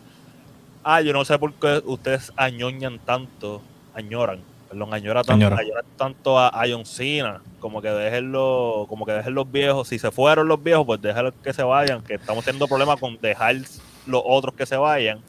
ah, 0.85 1.01
yo 1.03 1.13
no 1.13 1.25
sé 1.27 1.39
por 1.39 1.53
qué 1.55 1.83
ustedes 1.85 2.33
añoñan 2.37 2.99
tanto, 3.01 3.61
añoran, 3.95 4.41
perdón, 4.69 4.91
tanto, 4.91 5.33
Añora. 5.33 5.57
tanto 5.97 6.39
a, 6.39 6.49
a 6.49 6.65
John 6.69 6.85
Cena, 6.87 7.41
como 7.61 7.81
que 7.83 7.89
déjenlo, 7.91 8.87
como 8.89 9.07
que 9.07 9.13
dejen 9.13 9.35
los 9.35 9.51
viejos, 9.51 9.89
si 9.89 9.99
se 9.99 10.11
fueron 10.11 10.49
los 10.49 10.63
viejos, 10.63 10.85
pues 10.87 11.01
déjenlos 11.01 11.35
que 11.43 11.53
se 11.53 11.63
vayan, 11.63 12.03
que 12.03 12.15
estamos 12.15 12.45
teniendo 12.45 12.67
problemas 12.69 12.99
con 13.01 13.19
dejar 13.21 13.57
los 14.07 14.23
otros 14.25 14.55
que 14.55 14.67
se 14.67 14.77
vayan. 14.77 15.21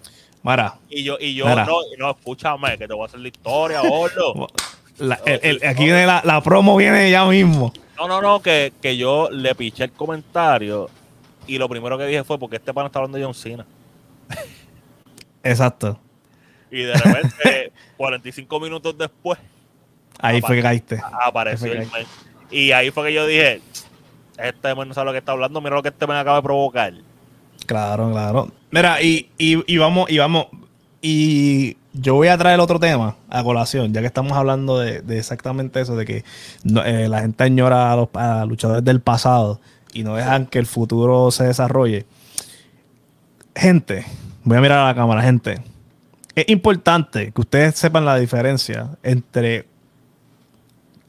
Mara, 0.43 0.75
Y 0.89 1.03
yo, 1.03 1.17
y 1.19 1.33
yo, 1.35 1.45
no, 1.53 1.65
no, 1.97 2.11
escúchame, 2.11 2.77
que 2.77 2.87
te 2.87 2.93
voy 2.93 3.03
a 3.03 3.05
hacer 3.07 3.19
la 3.19 3.27
historia, 3.27 3.81
gordo. 3.81 4.47
la- 4.97 5.19
el- 5.25 5.39
el- 5.61 5.67
aquí 5.67 5.83
viene 5.85 6.05
la, 6.05 6.21
la 6.23 6.41
promo, 6.41 6.75
viene 6.77 7.09
ya 7.11 7.25
mismo. 7.25 7.73
No, 7.97 8.07
no, 8.07 8.21
no, 8.21 8.41
que, 8.41 8.73
que 8.81 8.95
yo 8.97 9.29
le 9.31 9.55
piché 9.55 9.85
el 9.85 9.91
comentario 9.91 10.89
y 11.47 11.57
lo 11.57 11.67
primero 11.67 11.97
que 11.97 12.05
dije 12.05 12.23
fue 12.23 12.37
porque 12.37 12.57
este 12.57 12.73
pan 12.73 12.85
está 12.85 12.99
hablando 12.99 13.17
de 13.17 13.23
John 13.23 13.33
Cena. 13.33 13.65
Exacto. 15.43 15.99
Y 16.71 16.81
de 16.83 16.93
repente, 16.93 17.71
45 17.97 18.59
minutos 18.59 18.97
después, 18.97 19.39
Ahí 20.19 20.41
fue 20.41 20.55
que 20.55 20.61
caíste. 20.63 21.01
apareció 21.23 21.71
el 21.71 21.79
men. 21.79 22.05
Y 22.49 22.71
ahí 22.71 22.89
fue 22.91 23.07
que 23.07 23.13
yo 23.13 23.25
dije, 23.27 23.61
este 24.37 24.73
men 24.75 24.87
no 24.87 24.93
sabe 24.93 25.05
lo 25.05 25.11
que 25.11 25.19
está 25.19 25.31
hablando, 25.33 25.61
mira 25.61 25.75
lo 25.75 25.83
que 25.83 25.89
este 25.89 26.07
men 26.07 26.17
acaba 26.17 26.37
de 26.37 26.43
provocar. 26.43 26.93
Claro, 27.65 28.11
claro. 28.11 28.51
Mira, 28.71 29.01
y, 29.01 29.29
y, 29.37 29.63
y 29.71 29.77
vamos, 29.77 30.09
y 30.09 30.17
vamos. 30.17 30.47
Y 31.01 31.77
yo 31.93 32.15
voy 32.15 32.29
a 32.29 32.37
traer 32.37 32.59
otro 32.59 32.79
tema 32.79 33.15
a 33.29 33.43
colación, 33.43 33.93
ya 33.93 34.01
que 34.01 34.07
estamos 34.07 34.33
hablando 34.33 34.79
de, 34.79 35.01
de 35.01 35.19
exactamente 35.19 35.81
eso, 35.81 35.95
de 35.95 36.05
que 36.05 36.23
no- 36.63 36.83
eh, 36.83 37.07
la 37.07 37.21
gente 37.21 37.43
añora 37.43 37.91
a 37.91 37.95
los 37.95 38.09
a 38.15 38.45
luchadores 38.45 38.83
del 38.83 39.01
pasado 39.01 39.59
y 39.93 40.03
no 40.03 40.15
dejan 40.15 40.47
que 40.47 40.57
el 40.59 40.65
futuro 40.65 41.29
se 41.31 41.43
desarrolle. 41.45 42.05
Gente, 43.55 44.05
voy 44.43 44.57
a 44.57 44.61
mirar 44.61 44.79
a 44.79 44.85
la 44.87 44.95
cámara, 44.95 45.21
gente. 45.21 45.61
Es 46.37 46.47
importante 46.49 47.31
que 47.31 47.41
ustedes 47.41 47.79
sepan 47.79 48.05
la 48.05 48.15
diferencia 48.15 48.91
entre 49.01 49.65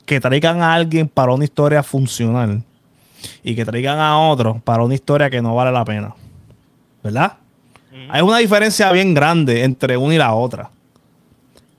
que 0.07 0.21
traigan 0.21 0.63
a 0.63 0.73
alguien 0.73 1.07
para 1.07 1.35
una 1.35 1.45
historia 1.45 1.83
funcional 1.83 2.65
y 3.43 3.55
que 3.55 3.67
traigan 3.67 3.99
a 3.99 4.19
otro 4.19 4.63
para 4.65 4.83
una 4.83 4.95
historia 4.95 5.29
que 5.29 5.43
no 5.43 5.55
vale 5.55 5.71
la 5.71 5.85
pena. 5.85 6.15
¿Verdad? 7.05 7.35
Hay 8.09 8.23
una 8.23 8.39
diferencia 8.39 8.91
bien 8.91 9.13
grande 9.13 9.65
entre 9.65 9.99
una 9.99 10.15
y 10.15 10.17
la 10.17 10.33
otra. 10.33 10.71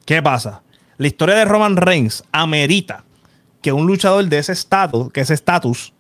¿Qué 0.05 0.21
pasa? 0.21 0.62
La 0.97 1.07
historia 1.07 1.33
de 1.33 1.45
Roman 1.45 1.75
Reigns 1.75 2.23
amerita 2.31 3.03
que 3.63 3.73
un 3.73 3.88
luchador 3.88 4.25
de 4.25 4.38
ese 4.38 4.51
estatus, 4.51 5.12
que 5.12 5.21
ese 5.21 5.33
estatus, 5.33 5.91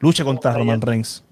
luche 0.00 0.24
contra 0.24 0.54
Roman 0.54 0.80
Reigns. 0.80 1.22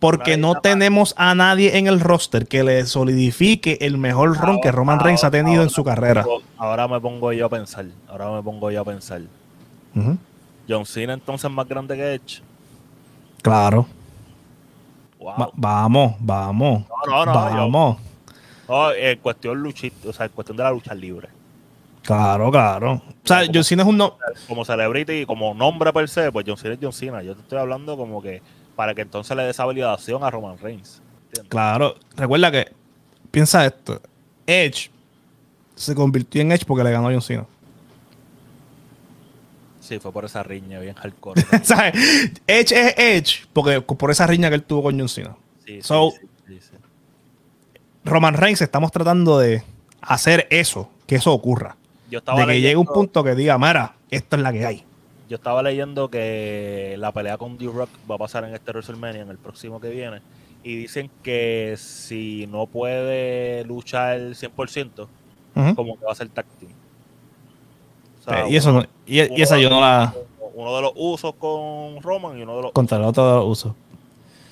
Porque 0.00 0.36
no 0.38 0.54
tenemos 0.56 1.14
a 1.18 1.34
nadie 1.34 1.76
en 1.78 1.86
el 1.86 2.00
roster 2.00 2.46
que 2.46 2.64
le 2.64 2.86
solidifique 2.86 3.78
el 3.82 3.98
mejor 3.98 4.38
ron 4.38 4.60
que 4.62 4.72
Roman 4.72 4.98
Reigns 4.98 5.24
ha 5.24 5.30
tenido 5.30 5.62
en 5.62 5.68
su 5.70 5.84
carrera. 5.84 6.24
Ahora 6.56 6.88
me 6.88 6.98
pongo 7.00 7.32
yo 7.32 7.46
a 7.46 7.48
pensar, 7.50 7.84
ahora 8.08 8.30
me 8.30 8.42
pongo 8.42 8.70
yo 8.70 8.80
a 8.80 8.84
pensar. 8.84 9.20
John 10.68 10.86
Cena 10.86 11.12
entonces 11.14 11.50
es 11.50 11.54
más 11.54 11.68
grande 11.68 11.96
que 11.96 12.14
Edge. 12.14 12.40
Claro. 13.42 13.86
Wow. 15.18 15.34
Va- 15.38 15.50
vamos, 15.54 16.14
vamos. 16.18 16.84
No, 17.06 17.26
no, 17.26 17.26
no, 17.26 17.70
vamos. 17.70 17.96
En 18.96 19.18
cuestión 19.18 19.66
o 20.06 20.12
sea, 20.12 20.28
cuestión 20.28 20.56
de 20.56 20.62
la 20.62 20.70
lucha 20.70 20.94
libre. 20.94 21.28
Claro, 22.02 22.50
claro. 22.50 22.92
O 22.94 23.02
sea, 23.26 23.42
John 23.52 23.64
Cena 23.64 23.82
es 23.82 23.88
un 23.88 23.98
no. 23.98 24.16
Como 24.48 24.64
celebrity 24.64 25.12
y 25.12 25.26
como 25.26 25.52
nombre 25.52 25.92
per 25.92 26.08
se, 26.08 26.32
pues 26.32 26.46
John 26.48 26.56
Cena 26.56 26.74
es 26.74 26.80
John 26.80 26.92
Cena. 26.92 27.22
Yo 27.22 27.34
te 27.34 27.42
estoy 27.42 27.58
hablando 27.58 27.96
como 27.96 28.22
que 28.22 28.40
para 28.80 28.94
que 28.94 29.02
entonces 29.02 29.36
le 29.36 29.42
dé 29.42 29.50
esa 29.50 29.66
validación 29.66 30.24
a 30.24 30.30
Roman 30.30 30.56
Reigns. 30.56 31.02
¿entiendes? 31.26 31.50
Claro. 31.50 31.96
Recuerda 32.16 32.50
que, 32.50 32.72
piensa 33.30 33.66
esto. 33.66 34.00
Edge 34.46 34.90
se 35.74 35.94
convirtió 35.94 36.40
en 36.40 36.50
Edge 36.50 36.64
porque 36.64 36.82
le 36.82 36.90
ganó 36.90 37.08
a 37.08 37.12
John 37.12 37.20
Cena. 37.20 37.44
Sí, 39.80 39.98
fue 39.98 40.10
por 40.12 40.24
esa 40.24 40.42
riña 40.42 40.80
bien 40.80 40.94
hardcore. 40.94 41.42
¿Sabes? 41.62 41.92
Edge 42.46 42.72
es 42.72 42.94
Edge 42.96 43.46
porque 43.52 43.82
por 43.82 44.10
esa 44.10 44.26
riña 44.26 44.48
que 44.48 44.54
él 44.54 44.62
tuvo 44.62 44.84
con 44.84 44.98
John 44.98 45.10
Cena. 45.10 45.36
Sí, 45.66 45.82
So- 45.82 46.14
sí. 46.48 46.58
Roman 48.02 48.32
Reigns 48.32 48.62
estamos 48.62 48.92
tratando 48.92 49.38
de 49.38 49.62
hacer 50.00 50.46
eso, 50.48 50.88
que 51.06 51.16
eso 51.16 51.34
ocurra. 51.34 51.76
Yo 52.10 52.20
estaba 52.20 52.40
De 52.40 52.46
que 52.46 52.60
llegue 52.62 52.76
un 52.76 52.86
punto 52.86 53.22
que 53.22 53.34
diga, 53.34 53.58
Mara, 53.58 53.96
esto 54.10 54.36
es 54.36 54.42
la 54.42 54.54
que 54.54 54.64
hay. 54.64 54.86
Yo 55.30 55.36
estaba 55.36 55.62
leyendo 55.62 56.08
que 56.10 56.96
la 56.98 57.12
pelea 57.12 57.38
con 57.38 57.56
D-Rock 57.56 57.88
va 58.10 58.16
a 58.16 58.18
pasar 58.18 58.42
en 58.42 58.52
este 58.52 58.72
WrestleMania, 58.72 59.22
en 59.22 59.28
el 59.30 59.38
próximo 59.38 59.80
que 59.80 59.88
viene. 59.88 60.20
Y 60.64 60.74
dicen 60.74 61.08
que 61.22 61.76
si 61.78 62.48
no 62.48 62.66
puede 62.66 63.64
luchar 63.64 64.18
100%, 64.34 65.06
Ujú. 65.54 65.74
como 65.76 65.96
que 65.96 66.04
va 66.04 66.10
a 66.10 66.14
ser 66.16 66.28
team. 66.30 66.44
O 68.18 68.22
sea, 68.24 68.40
Eh, 68.44 68.50
y 68.50 68.56
eso 68.56 68.84
y, 69.06 69.20
y 69.38 69.40
esa 69.42 69.56
yo 69.56 69.70
no 69.70 69.80
la 69.80 70.12
uno 70.52 70.74
de 70.74 70.82
los 70.82 70.92
usos 70.96 71.32
con 71.36 72.02
Roman 72.02 72.36
y 72.36 72.42
uno 72.42 72.56
de 72.56 72.62
los 72.62 72.72
contra 72.72 72.98
el 72.98 73.04
otro 73.04 73.46
uso. 73.46 73.76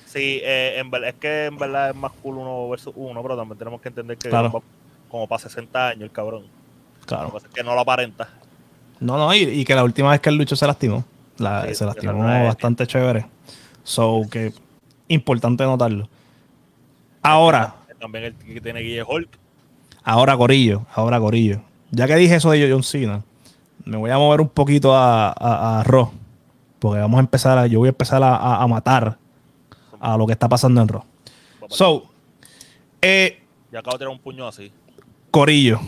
Sí, 0.05 0.39
eh, 0.41 0.75
en 0.79 0.89
ver- 0.89 1.03
es 1.03 1.15
que 1.15 1.47
en 1.47 1.57
verdad 1.57 1.89
es 1.89 1.95
más 1.95 2.13
cool 2.23 2.37
uno 2.37 2.69
versus 2.69 2.93
uno, 2.95 3.21
pero 3.21 3.35
también 3.35 3.57
tenemos 3.59 3.81
que 3.81 3.89
entender 3.89 4.17
que 4.17 4.29
Claro. 4.29 4.63
como 5.11 5.27
para 5.27 5.39
60 5.39 5.89
años 5.89 6.03
el 6.03 6.11
cabrón. 6.11 6.43
Lo 7.01 7.05
Claro. 7.05 7.27
que 7.27 7.33
pasa 7.33 7.47
es 7.47 7.53
que 7.53 7.63
no 7.63 7.75
lo 7.75 7.81
aparenta. 7.81 8.29
No, 8.99 9.17
no, 9.17 9.33
y, 9.33 9.39
y 9.43 9.65
que 9.65 9.75
la 9.75 9.83
última 9.83 10.11
vez 10.11 10.19
que 10.19 10.29
él 10.29 10.35
luchó 10.35 10.55
se 10.55 10.67
lastimó. 10.67 11.03
La- 11.37 11.65
Sí, 11.67 11.75
se 11.75 11.85
lastimó 11.85 12.19
bastante 12.45 12.85
chévere. 12.85 13.25
So, 13.83 14.23
que 14.29 14.53
importante 15.07 15.63
notarlo. 15.63 16.07
Ahora, 17.21 17.75
También 17.99 18.25
el 18.25 18.33
que 18.35 18.61
tiene 18.61 18.79
Guille 18.81 19.03
Hulk. 19.03 19.29
ahora 20.03 20.37
Corillo, 20.37 20.85
ahora 20.93 21.19
Corillo. 21.19 21.61
Ya 21.91 22.07
que 22.07 22.15
dije 22.15 22.35
eso 22.35 22.51
de 22.51 22.69
John 22.71 22.83
Cena, 22.83 23.23
me 23.85 23.97
voy 23.97 24.11
a 24.11 24.17
mover 24.17 24.41
un 24.41 24.49
poquito 24.49 24.95
a, 24.95 25.29
a, 25.29 25.79
a 25.79 25.83
Raw. 25.83 26.11
Porque 26.79 26.99
vamos 26.99 27.17
a 27.17 27.21
empezar, 27.21 27.57
a- 27.57 27.67
yo 27.67 27.79
voy 27.79 27.87
a 27.87 27.91
empezar 27.91 28.21
a, 28.23 28.35
a- 28.35 28.63
a 28.63 28.67
matar 28.67 29.17
a 29.99 30.17
lo 30.17 30.25
que 30.27 30.33
está 30.33 30.47
pasando 30.47 30.81
en 30.81 30.87
Raw. 30.87 31.03
So, 31.69 32.05
eh, 33.01 33.41
Ya 33.71 33.79
acabo 33.79 33.95
de 33.97 33.99
tirar 33.99 34.13
un 34.13 34.19
puño 34.19 34.47
así. 34.47 34.71
Corillo. 35.31 35.79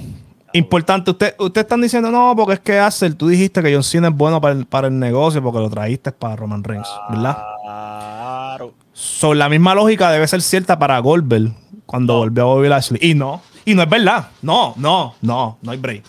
Importante, 0.54 1.12
usted, 1.12 1.36
ustedes 1.40 1.66
están 1.66 1.82
diciendo, 1.82 2.12
no, 2.12 2.34
porque 2.36 2.54
es 2.54 2.60
que 2.60 2.78
Axel, 2.80 3.16
tú 3.16 3.28
dijiste 3.28 3.62
que 3.64 3.74
John 3.74 3.84
Cena 3.84 4.10
es 4.10 4.16
bueno 4.16 4.42
para 4.42 4.54
el, 4.54 4.66
para 4.66 4.88
el 4.88 5.00
negocio 5.00 5.42
porque 5.42 5.60
lo 5.60 5.70
trajiste 5.70 6.12
para 6.12 6.36
Roman 6.36 6.64
Reigns, 6.64 6.88
¿verdad? 7.10 7.38
Claro. 7.64 8.74
So, 8.94 9.34
la 9.34 9.48
misma 9.50 9.74
lógica 9.76 10.12
debe 10.12 10.28
ser 10.28 10.42
cierta 10.42 10.78
para 10.78 11.00
Goldberg 11.00 11.54
cuando 11.86 12.18
volvió 12.18 12.44
a 12.44 12.46
Bobby 12.48 12.68
Lashley. 12.70 13.00
Y 13.02 13.14
no, 13.16 13.42
y 13.66 13.74
no 13.76 13.84
es 13.84 13.90
verdad. 13.90 14.28
No, 14.42 14.74
no, 14.78 15.16
no, 15.22 15.58
no 15.62 15.72
hay 15.72 15.78
break. 15.78 16.04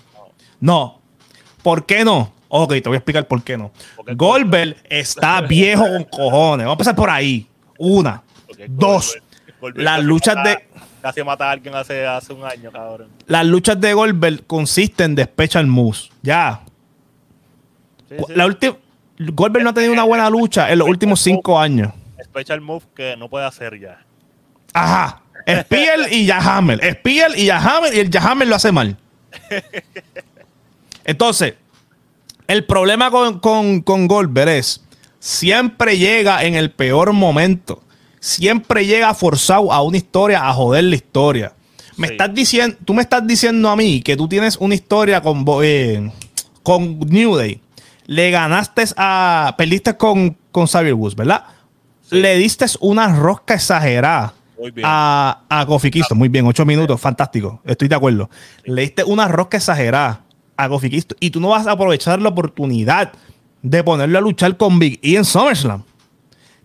No. 0.61 0.99
¿Por 1.63 1.87
qué 1.87 2.05
no? 2.05 2.33
Ok, 2.49 2.71
te 2.75 2.83
voy 2.89 2.95
a 2.95 2.99
explicar 2.99 3.27
por 3.27 3.43
qué 3.43 3.57
no. 3.57 3.71
Porque 3.97 4.15
Goldberg 4.15 4.77
está 4.91 5.41
viejo 5.41 5.85
con 5.85 6.05
cojones. 6.05 6.67
Vamos 6.67 6.73
a 6.73 6.73
empezar 6.73 6.97
por 6.97 7.09
ahí. 7.09 7.47
Una. 7.79 8.23
Dos. 8.69 9.15
Goldberg- 9.17 9.61
Goldberg 9.61 9.85
Las 9.85 10.05
luchas 10.05 10.37
de- 10.45 10.69
Casi 11.03 11.23
mata 11.25 11.49
a 11.49 11.51
alguien 11.51 11.75
hace, 11.75 12.07
hace 12.07 12.33
un 12.33 12.45
año, 12.45 12.71
cabrón. 12.71 13.09
Las 13.27 13.45
luchas 13.45 13.81
de 13.81 13.93
Goldberg 13.93 14.47
consisten 14.47 15.17
de 15.17 15.25
special 15.25 15.67
moves. 15.67 16.09
Ya. 16.23 16.63
Sí, 18.09 18.17
sí. 18.19 18.33
La 18.37 18.47
última. 18.47 18.77
Goldberg 19.19 19.65
no 19.65 19.71
ha 19.71 19.75
tenido 19.75 19.93
una 19.93 20.05
buena 20.05 20.31
lucha 20.31 20.71
en 20.71 20.79
los 20.79 20.89
últimos 20.89 21.21
cinco 21.21 21.59
años. 21.59 21.93
Special 22.23 22.61
move 22.61 22.85
que 22.95 23.17
no 23.17 23.29
puede 23.29 23.47
hacer 23.47 23.79
ya. 23.81 24.01
Ajá. 24.73 25.23
Spear 25.47 26.13
y 26.13 26.25
Yahammer. 26.27 26.79
Spear 26.99 27.33
y 27.37 27.47
Yahammer 27.47 27.95
y 27.95 27.99
el 27.99 28.11
Yahammer 28.11 28.47
lo 28.47 28.55
hace 28.55 28.71
mal. 28.71 28.97
Entonces, 31.05 31.55
el 32.47 32.65
problema 32.65 33.11
con, 33.11 33.41
con, 33.41 33.81
con 33.83 34.07
Goldberg 34.07 34.51
es 34.51 34.85
siempre 35.19 35.99
llega 35.99 36.45
en 36.45 36.55
el 36.55 36.71
peor 36.71 37.13
momento. 37.13 37.83
Siempre 38.25 38.87
llega 38.87 39.13
forzado 39.15 39.73
a 39.73 39.83
una 39.83 39.97
historia, 39.97 40.49
a 40.49 40.53
joder 40.55 40.85
la 40.85 40.95
historia. 40.95 41.53
Me 41.97 42.07
Sí. 42.07 42.13
estás 42.13 42.33
diciendo, 42.33 42.77
tú 42.85 42.95
me 42.95 43.03
estás 43.03 43.27
diciendo 43.27 43.69
a 43.69 43.75
mí 43.75 44.01
que 44.01 44.17
tú 44.17 44.29
tienes 44.29 44.57
una 44.59 44.77
historia 44.77 45.21
con, 45.21 45.45
eh, 45.65 46.09
con 46.63 47.01
New 47.01 47.35
Day. 47.35 47.61
Le 48.07 48.31
ganaste 48.31 48.85
a. 48.97 49.57
Perdiste 49.59 49.97
con, 49.97 50.37
con 50.53 50.67
Xavier 50.69 50.95
Woods, 50.95 51.17
¿verdad? 51.17 51.43
Sí. 52.09 52.21
Le 52.21 52.37
diste 52.37 52.67
una 52.79 53.09
rosca 53.09 53.55
exagerada 53.55 54.35
a, 54.85 55.41
a 55.49 55.67
Kofi 55.67 55.91
Kingston. 55.91 56.17
Muy 56.17 56.29
bien, 56.29 56.47
ocho 56.47 56.65
minutos, 56.65 57.01
fantástico. 57.01 57.61
Estoy 57.65 57.89
de 57.89 57.97
acuerdo. 57.97 58.31
Le 58.65 58.83
diste 58.83 59.03
una 59.03 59.27
rosca 59.27 59.57
exagerada 59.57 60.21
a 60.57 60.69
Kofi 60.69 60.91
Kingston 60.91 61.17
y 61.19 61.31
tú 61.31 61.41
no 61.41 61.49
vas 61.49 61.67
a 61.67 61.73
aprovechar 61.73 62.23
la 62.23 62.29
oportunidad 62.29 63.11
de 63.63 63.83
ponerlo 63.83 64.19
a 64.19 64.21
luchar 64.21 64.57
con 64.57 64.79
Big 64.79 65.01
E 65.03 65.17
en 65.17 65.25
SummerSlam. 65.25 65.83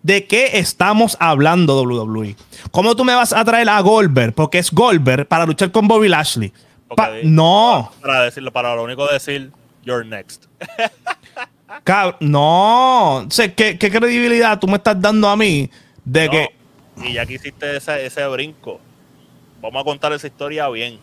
¿De 0.02 0.26
qué 0.26 0.58
estamos 0.58 1.16
hablando, 1.20 1.80
WWE? 1.82 2.36
¿Cómo 2.70 2.94
tú 2.94 3.04
me 3.04 3.14
vas 3.14 3.32
a 3.32 3.44
traer 3.44 3.68
a 3.68 3.80
Goldberg? 3.80 4.32
Porque 4.34 4.58
es 4.58 4.70
Goldberg 4.72 5.26
para 5.26 5.44
luchar 5.44 5.70
con 5.72 5.88
Bobby 5.88 6.08
Lashley. 6.08 6.52
Pa- 6.96 7.10
no, 7.24 7.92
Para 8.00 8.22
decirlo, 8.22 8.50
para 8.52 8.74
lo 8.74 8.84
único 8.84 9.06
decir, 9.06 9.50
you're 9.84 10.04
next. 10.08 10.44
cab- 11.84 12.16
no. 12.20 13.16
O 13.18 13.30
sea, 13.30 13.54
¿qué, 13.54 13.76
qué 13.78 13.90
credibilidad 13.90 14.58
tú 14.58 14.66
me 14.68 14.76
estás 14.76 14.98
dando 15.00 15.28
a 15.28 15.36
mí 15.36 15.70
de 16.04 16.24
No, 16.26 16.30
que 16.30 16.48
Y 17.04 17.12
ya 17.14 17.26
que 17.26 17.34
hiciste 17.34 17.76
ese, 17.76 18.06
ese 18.06 18.26
brinco, 18.28 18.80
vamos 19.60 19.82
a 19.82 19.84
contar 19.84 20.12
esa 20.14 20.26
historia 20.26 20.68
bien. 20.70 20.98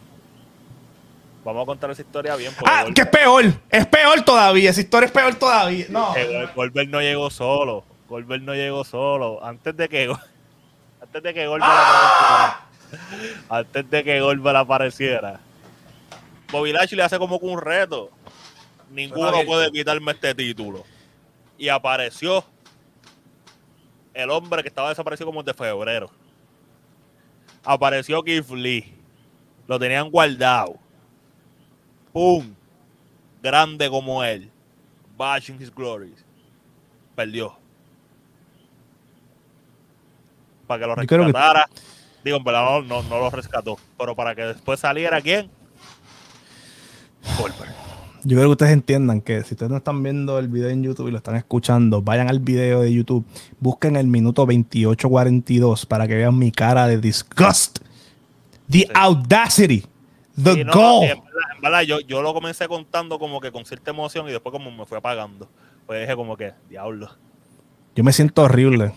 Vamos 1.44 1.62
a 1.62 1.66
contar 1.68 1.92
esa 1.92 2.02
historia 2.02 2.36
bien. 2.36 2.52
Ah, 2.66 2.86
Goldberg- 2.86 2.94
que 2.96 3.02
es 3.02 3.08
peor. 3.08 3.46
Es 3.70 3.86
peor 3.86 4.22
todavía. 4.24 4.70
Esa 4.72 4.82
historia 4.82 5.06
es 5.06 5.12
peor 5.12 5.36
todavía. 5.36 5.86
No. 5.90 6.14
Goldberg 6.56 6.90
no 6.90 7.00
llegó 7.02 7.30
solo. 7.30 7.84
Goldberg 8.08 8.44
no 8.44 8.54
llegó 8.54 8.84
solo. 8.84 9.44
Antes 9.44 9.76
de 9.76 9.90
que 9.90 10.14
antes 11.02 11.24
de 11.24 11.34
que 11.34 11.48
Goldberg 11.48 11.72
¡Ah! 11.72 12.68
apareciera, 12.68 13.58
antes 13.60 13.90
de 13.90 14.04
que 14.04 14.22
Goldberg 14.22 14.58
apareciera, 14.58 15.40
Bobby 16.52 16.72
Lashley 16.72 17.02
hace 17.02 17.18
como 17.18 17.40
que 17.40 17.46
un 17.46 17.60
reto. 17.60 18.12
Ninguno 18.90 19.44
puede 19.46 19.72
quitarme 19.72 20.12
este 20.12 20.34
título. 20.36 20.84
Y 21.58 21.70
apareció 21.70 22.44
el 24.14 24.30
hombre 24.30 24.62
que 24.62 24.70
estaba 24.70 24.90
desaparecido 24.90 25.28
como 25.28 25.44
desde 25.44 25.58
febrero. 25.58 26.10
Apareció 27.64 28.24
Keith 28.24 28.50
Lee. 28.52 28.94
Lo 29.68 29.80
tenían 29.80 30.10
guardado. 30.10 30.78
¡Pum! 32.14 32.54
Grande 33.42 33.90
como 33.90 34.24
él. 34.24 34.52
Bashing 35.18 35.62
his 35.62 35.74
glories. 35.74 36.24
Perdió. 37.16 37.58
Para 40.68 40.80
que 40.82 40.88
lo 40.88 40.96
que- 40.96 41.02
rescatara. 41.18 41.70
Digo, 42.24 42.38
en 42.38 42.44
verdad 42.44 42.82
no, 42.82 43.04
no, 43.04 43.20
lo 43.20 43.30
rescató. 43.30 43.78
Pero 43.98 44.16
para 44.16 44.34
que 44.36 44.42
después 44.44 44.80
saliera 44.80 45.22
quién? 45.22 45.50
Goldberg. 47.40 47.74
Yo 48.24 48.38
creo 48.38 48.48
que 48.48 48.52
ustedes 48.54 48.72
entiendan 48.74 49.22
que 49.22 49.44
si 49.44 49.54
ustedes 49.54 49.70
no 49.70 49.78
están 49.78 50.02
viendo 50.02 50.40
el 50.40 50.48
video 50.48 50.70
en 50.70 50.82
YouTube 50.82 51.10
y 51.10 51.12
lo 51.12 51.18
están 51.18 51.36
escuchando, 51.36 52.02
vayan 52.02 52.28
al 52.28 52.40
video 52.40 52.82
de 52.82 52.92
YouTube, 52.92 53.24
busquen 53.60 53.96
el 53.96 54.08
minuto 54.08 54.42
2842 54.48 55.86
para 55.86 56.08
que 56.08 56.16
vean 56.16 56.36
mi 56.38 56.52
cara 56.52 56.88
de 56.88 56.98
disgust. 56.98 57.80
The 58.70 58.88
audacity. 58.96 59.86
The 60.42 60.54
Sí, 60.54 60.64
no, 60.64 60.74
goal. 60.74 61.06
sí, 61.06 61.12
en 61.12 61.24
verdad, 61.24 61.50
en 61.56 61.62
verdad, 61.62 61.82
yo, 61.84 62.00
yo 62.00 62.22
lo 62.24 62.34
comencé 62.34 62.68
contando 62.68 63.20
como 63.20 63.40
que 63.40 63.52
con 63.52 63.64
cierta 63.66 63.92
emoción 63.92 64.28
y 64.28 64.32
después 64.32 64.52
como 64.52 64.72
me 64.72 64.86
fue 64.88 64.98
apagando. 64.98 65.48
Pues 65.86 66.02
dije 66.02 66.16
como 66.16 66.36
que, 66.36 66.54
diablo, 66.68 67.10
Yo 67.96 68.04
me 68.04 68.12
siento 68.12 68.44
horrible. 68.44 68.92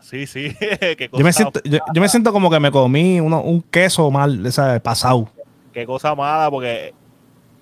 Sí, 0.00 0.26
sí. 0.26 0.54
qué 0.60 1.08
cosa, 1.08 1.18
Yo 1.20 1.24
me 1.24 1.32
siento, 1.32 1.60
yo, 1.64 1.78
yo 1.94 2.00
me 2.02 2.08
siento 2.08 2.32
como 2.32 2.50
que 2.50 2.58
me 2.58 2.70
comí 2.72 3.20
uno- 3.20 3.40
un 3.42 3.62
queso 3.62 4.10
mal, 4.10 4.44
esa 4.44 4.80
pasado. 4.80 5.28
qué 5.72 5.86
cosa 5.86 6.14
mala 6.14 6.50
porque 6.50 6.92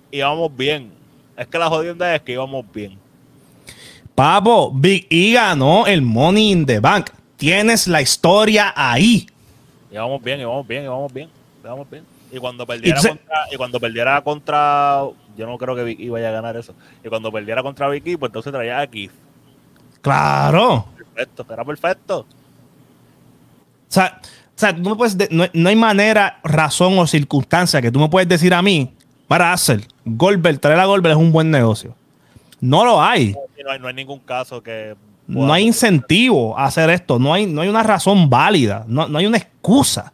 íbamos 0.09 0.55
bien. 0.55 0.91
Es 1.37 1.47
que 1.47 1.57
la 1.59 1.67
jodienda 1.69 2.13
es 2.15 2.21
que 2.21 2.33
íbamos 2.33 2.65
bien. 2.73 2.97
Papo, 4.15 4.71
Big 4.73 5.07
E 5.09 5.33
ganó 5.33 5.87
el 5.87 6.01
Money 6.01 6.51
in 6.51 6.65
the 6.65 6.79
Bank. 6.79 7.09
Tienes 7.37 7.87
la 7.87 8.01
historia 8.01 8.73
ahí. 8.75 9.27
Íbamos 9.91 10.21
bien, 10.21 10.39
íbamos 10.41 10.67
bien, 10.67 10.83
íbamos 10.83 11.13
bien. 11.13 11.29
Íbamos 11.63 11.89
bien. 11.89 12.03
Y 12.31 12.37
cuando 12.37 12.65
perdiera 12.65 12.99
contra, 13.01 13.35
y 13.51 13.55
cuando 13.57 13.79
perdiera 13.79 14.21
contra, 14.21 15.01
yo 15.37 15.47
no 15.47 15.57
creo 15.57 15.75
que 15.75 15.83
Vicky 15.83 16.09
vaya 16.09 16.29
a 16.29 16.31
ganar 16.31 16.55
eso. 16.57 16.73
Y 17.03 17.09
cuando 17.09 17.31
perdiera 17.31 17.61
contra 17.61 17.87
Vicky, 17.89 18.17
pues 18.17 18.29
entonces 18.29 18.51
traía 18.51 18.79
a 18.79 18.87
Keith. 18.87 19.11
Claro. 20.01 20.85
Perfecto, 20.97 21.45
era 21.51 21.63
perfecto. 21.65 22.19
O 22.19 22.25
sea, 23.87 24.19
o 24.23 24.59
sea, 24.61 24.75
tú 24.75 24.81
no, 24.81 24.97
puedes 24.97 25.17
de- 25.17 25.27
no, 25.31 25.45
no 25.53 25.69
hay 25.69 25.75
manera, 25.75 26.39
razón 26.43 26.97
o 26.99 27.07
circunstancia 27.07 27.81
que 27.81 27.91
tú 27.91 27.99
me 27.99 28.09
puedes 28.09 28.27
decir 28.29 28.53
a 28.53 28.61
mí 28.61 28.93
para 29.27 29.53
hacer 29.53 29.85
Goldberg, 30.05 30.59
traer 30.59 30.79
a 30.79 30.85
Goldberg 30.85 31.13
es 31.13 31.21
un 31.21 31.31
buen 31.31 31.49
negocio. 31.51 31.95
No 32.59 32.85
lo 32.85 33.01
hay. 33.01 33.33
No 33.63 33.71
hay, 33.71 33.79
no 33.79 33.87
hay 33.87 33.93
ningún 33.93 34.19
caso 34.19 34.61
que. 34.61 34.95
No 35.27 35.53
hay 35.53 35.65
incentivo 35.65 36.57
a 36.57 36.65
hacer 36.65 36.89
esto. 36.89 37.17
No 37.17 37.33
hay, 37.33 37.45
no 37.45 37.61
hay 37.61 37.69
una 37.69 37.83
razón 37.83 38.29
válida. 38.29 38.83
No, 38.87 39.07
no 39.07 39.17
hay 39.17 39.25
una 39.25 39.37
excusa. 39.37 40.11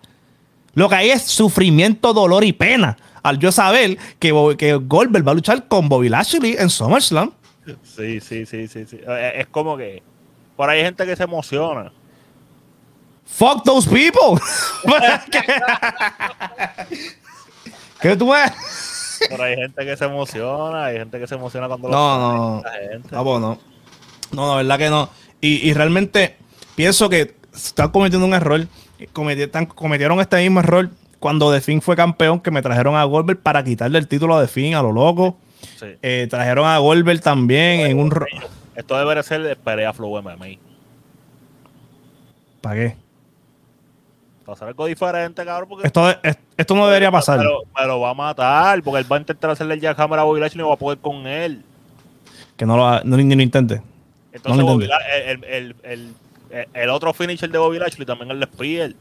Lo 0.75 0.87
que 0.87 0.95
hay 0.95 1.09
es 1.09 1.23
sufrimiento, 1.23 2.13
dolor 2.13 2.43
y 2.43 2.53
pena. 2.53 2.95
Al 3.23 3.39
yo 3.39 3.51
saber 3.51 3.97
que, 4.19 4.55
que 4.57 4.75
Goldberg 4.75 5.27
va 5.27 5.31
a 5.31 5.35
luchar 5.35 5.67
con 5.67 5.89
Bobby 5.89 6.07
Lashley 6.07 6.55
en 6.59 6.69
SummerSlam. 6.69 7.31
Sí, 7.83 8.19
sí, 8.21 8.45
sí, 8.45 8.67
sí, 8.67 8.85
sí. 8.85 8.99
Eh, 9.07 9.31
Es 9.35 9.47
como 9.47 9.75
que. 9.77 10.01
Por 10.55 10.69
ahí 10.69 10.79
hay 10.79 10.85
gente 10.85 11.05
que 11.05 11.15
se 11.15 11.23
emociona. 11.23 11.91
Fuck 13.25 13.63
those 13.63 13.87
people. 13.89 14.41
¿Qué 18.01 18.15
tú 18.15 18.31
ves? 18.31 18.51
Pero 19.29 19.43
hay 19.43 19.55
gente 19.55 19.85
que 19.85 19.97
se 19.97 20.05
emociona. 20.05 20.85
Hay 20.85 20.97
gente 20.97 21.19
que 21.19 21.27
se 21.27 21.35
emociona 21.35 21.67
cuando 21.67 21.89
No, 21.89 21.93
lo 21.95 22.17
no. 22.19 22.61
la 22.63 22.71
gente. 22.91 23.09
Ah. 23.11 23.23
No, 23.23 23.59
no, 24.31 24.47
la 24.49 24.55
verdad 24.57 24.77
que 24.77 24.89
no. 24.89 25.09
Y, 25.41 25.69
y 25.69 25.73
realmente 25.73 26.37
pienso 26.75 27.09
que 27.09 27.35
están 27.53 27.89
cometiendo 27.91 28.25
un 28.25 28.33
error. 28.33 28.67
Cometieron 29.13 30.19
este 30.19 30.37
mismo 30.37 30.59
error 30.59 30.89
cuando 31.19 31.51
The 31.51 31.61
Finn 31.61 31.81
fue 31.81 31.95
campeón, 31.95 32.39
que 32.39 32.51
me 32.51 32.61
trajeron 32.61 32.95
a 32.95 33.03
Goldberg 33.03 33.39
para 33.41 33.63
quitarle 33.63 33.97
el 33.99 34.07
título 34.07 34.35
a 34.37 34.41
The 34.41 34.47
Finn 34.47 34.75
a 34.75 34.81
lo 34.81 34.91
loco. 34.91 35.37
Sí. 35.79 35.85
Eh, 36.01 36.27
trajeron 36.29 36.65
a 36.67 36.77
Goldberg 36.79 37.21
también 37.21 37.81
en 37.81 37.99
un... 37.99 38.11
Esto 38.75 38.97
debería 38.97 39.23
ser 39.23 39.41
de 39.43 39.55
pelea 39.55 39.93
Flow 39.93 40.21
MMA. 40.21 40.57
¿Para 42.61 42.75
qué? 42.75 42.95
Para 44.45 44.53
hacer 44.55 44.67
algo 44.69 44.85
diferente, 44.85 45.43
cabrón. 45.45 45.69
Porque 45.69 45.87
Esto, 45.87 46.09
es- 46.23 46.37
esto 46.57 46.75
no 46.75 46.87
debería 46.87 47.11
pasar. 47.11 47.37
Pero, 47.39 47.61
me 47.77 47.85
lo 47.85 47.99
va 47.99 48.11
a 48.11 48.13
matar. 48.13 48.81
Porque 48.83 48.99
él 49.01 49.11
va 49.11 49.17
a 49.17 49.19
intentar 49.19 49.49
hacerle 49.51 49.75
el 49.75 49.81
jackhammer 49.81 50.19
a 50.19 50.23
Bobby 50.23 50.39
Lashley 50.39 50.59
y 50.59 50.63
no 50.63 50.69
va 50.69 50.75
a 50.75 50.77
poder 50.77 50.99
con 50.99 51.27
él. 51.27 51.63
Que 52.55 52.65
no 52.65 52.77
lo, 52.77 52.87
ha- 52.87 53.01
no, 53.03 53.17
ni 53.17 53.35
lo 53.35 53.41
intente. 53.41 53.81
Entonces, 54.31 54.57
No 54.57 54.61
lo 54.63 54.73
Bobby 54.73 54.85
intente. 54.85 55.03
La- 55.09 55.31
el, 55.31 55.43
el, 55.43 55.75
el, 56.51 56.67
el- 56.73 56.89
otro 56.89 57.13
finisher 57.13 57.49
de 57.51 57.57
Bobby 57.57 57.77
Lashley 57.79 58.05
también 58.05 58.31
es 58.31 58.37
el 58.37 58.43
Spear. 58.53 58.93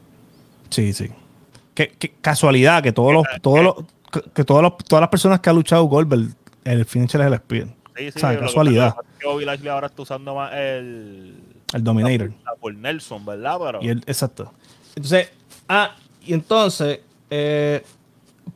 Sí, 0.69 0.93
sí. 0.93 1.09
Qué, 1.73 1.93
qué 1.97 2.13
casualidad 2.21 2.81
que 2.83 2.91
todos 2.91 3.13
los, 3.13 3.25
todos 3.41 3.61
los, 3.63 3.75
que, 4.11 4.21
que 4.33 4.43
todos 4.43 4.61
los- 4.61 4.77
todas 4.77 5.01
las 5.01 5.09
personas 5.09 5.39
que 5.39 5.49
ha 5.49 5.53
luchado 5.53 5.83
Goldberg, 5.85 6.29
el 6.71 6.85
finisher 6.85 7.21
es 7.21 7.27
el 7.27 7.35
Spear. 7.37 7.67
Sí, 7.95 8.11
sí. 8.11 8.13
O 8.15 8.19
sea, 8.19 8.39
casualidad. 8.39 8.95
que 9.19 9.25
Bobby 9.27 9.45
Lashley 9.45 9.69
ahora 9.69 9.87
está 9.87 10.01
usando 10.01 10.35
más 10.35 10.51
el. 10.53 11.35
El 11.73 11.83
Dominator. 11.83 12.31
la 12.45 12.55
por 12.55 12.73
Nelson, 12.73 13.25
¿verdad? 13.25 13.57
Pero, 13.63 13.79
Y 13.83 13.89
él, 13.89 14.03
exacto. 14.07 14.53
Entonces, 14.95 15.29
ah, 15.67 15.95
y 16.25 16.33
entonces, 16.33 17.01
eh, 17.29 17.83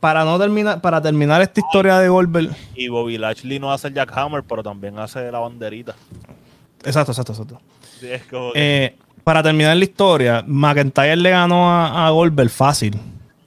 para 0.00 0.24
no 0.24 0.38
terminar, 0.38 0.80
para 0.80 1.00
terminar 1.02 1.42
esta 1.42 1.60
historia 1.60 1.98
de 1.98 2.08
Goldberg. 2.08 2.50
y 2.74 2.88
Bobby 2.88 3.18
Lashley 3.18 3.58
no 3.58 3.70
hace 3.72 3.88
el 3.88 3.94
jackhammer, 3.94 4.42
pero 4.44 4.62
también 4.62 4.98
hace 4.98 5.30
la 5.30 5.40
banderita. 5.40 5.94
Exacto, 6.84 7.12
exacto, 7.12 7.32
exacto. 7.32 7.60
Sí, 8.00 8.06
es 8.10 8.24
como 8.24 8.52
que- 8.52 8.84
Eh, 8.86 8.96
para 9.24 9.42
terminar 9.42 9.76
la 9.76 9.84
historia, 9.84 10.42
McIntyre 10.46 11.16
le 11.16 11.30
ganó 11.30 11.70
a, 11.70 12.06
a 12.06 12.10
Goldberg 12.10 12.50
fácil 12.50 12.98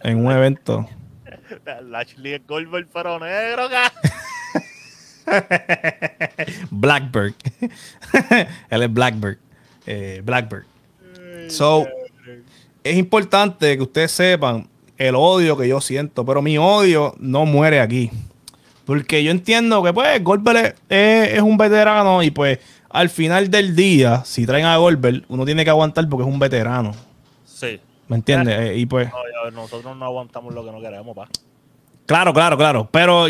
en 0.01 0.23
un 0.25 0.32
evento. 0.32 0.88
Lashley 1.89 2.34
es 2.34 2.47
Goldberg 2.47 2.88
pero 2.93 3.19
negro, 3.19 3.67
ca. 3.69 3.91
Blackbird. 6.72 7.34
Él 8.70 8.84
es 8.84 8.94
Blackbird. 8.94 9.38
Eh, 9.86 10.22
Blackbird. 10.24 10.66
So, 11.50 11.86
es 12.84 12.98
importante 12.98 13.76
que 13.78 13.84
ustedes 13.84 14.12
sepan 14.12 14.68
el 14.98 15.16
odio 15.16 15.58
que 15.58 15.68
yo 15.68 15.82
siento, 15.82 16.26
pero 16.26 16.42
mi 16.42 16.58
odio 16.58 17.16
no 17.20 17.46
muere 17.46 17.80
aquí. 17.82 18.10
Porque 18.86 19.24
yo 19.24 19.32
entiendo 19.32 19.82
que, 19.84 19.94
pues, 19.94 20.24
Goldberg 20.24 20.76
es, 20.90 21.34
es 21.34 21.42
un 21.42 21.58
veterano 21.58 22.22
y, 22.22 22.32
pues, 22.32 22.60
al 22.90 23.10
final 23.10 23.50
del 23.50 23.76
día, 23.76 24.24
si 24.24 24.46
traen 24.46 24.66
a 24.66 24.78
Goldberg, 24.78 25.24
uno 25.28 25.44
tiene 25.46 25.64
que 25.64 25.70
aguantar 25.70 26.08
porque 26.08 26.24
es 26.28 26.32
un 26.32 26.40
veterano. 26.40 26.94
Sí. 27.46 27.80
¿Me 28.08 28.18
entiendes? 28.18 28.58
Eh, 28.60 28.78
y 28.78 28.86
pues, 28.86 29.10
No, 29.44 29.52
nosotros 29.52 29.98
no 29.98 30.06
aguantamos 30.06 30.54
lo 30.54 30.64
que 30.64 30.72
no 30.72 30.80
queremos, 30.80 31.16
pa. 31.16 31.28
claro, 32.06 32.34
claro, 32.34 32.58
claro. 32.58 32.88
Pero 32.92 33.28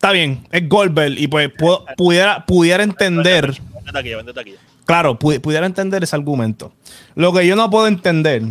está 0.00 0.12
bien, 0.12 0.46
es 0.50 0.66
Goldberg 0.66 1.12
y, 1.18 1.28
pues, 1.28 1.50
pu- 1.50 1.84
pudiera, 1.94 2.46
pudiera 2.46 2.82
entender. 2.82 3.52
Vente 3.84 3.98
aquí, 3.98 4.14
vente 4.14 4.40
aquí. 4.40 4.54
Claro, 4.86 5.18
pu- 5.18 5.38
pudiera 5.42 5.66
entender 5.66 6.02
ese 6.02 6.16
argumento. 6.16 6.72
Lo 7.14 7.34
que 7.34 7.46
yo 7.46 7.54
no 7.54 7.68
puedo 7.68 7.86
entender, 7.86 8.42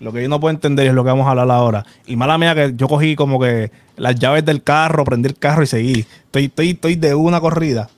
lo 0.00 0.10
que 0.10 0.22
yo 0.22 0.28
no 0.30 0.40
puedo 0.40 0.54
entender 0.54 0.86
es 0.86 0.94
lo 0.94 1.04
que 1.04 1.10
vamos 1.10 1.26
a 1.26 1.30
hablar 1.32 1.50
ahora. 1.50 1.84
Y 2.06 2.16
mala 2.16 2.38
mía 2.38 2.54
que 2.54 2.72
yo 2.76 2.88
cogí 2.88 3.14
como 3.14 3.38
que 3.38 3.70
las 3.96 4.14
llaves 4.16 4.42
del 4.46 4.62
carro, 4.62 5.04
prendí 5.04 5.28
el 5.28 5.36
carro 5.36 5.62
y 5.62 5.66
seguí. 5.66 6.06
Estoy, 6.26 6.46
estoy, 6.46 6.70
estoy 6.70 6.94
de 6.96 7.14
una 7.14 7.40
corrida. 7.40 7.90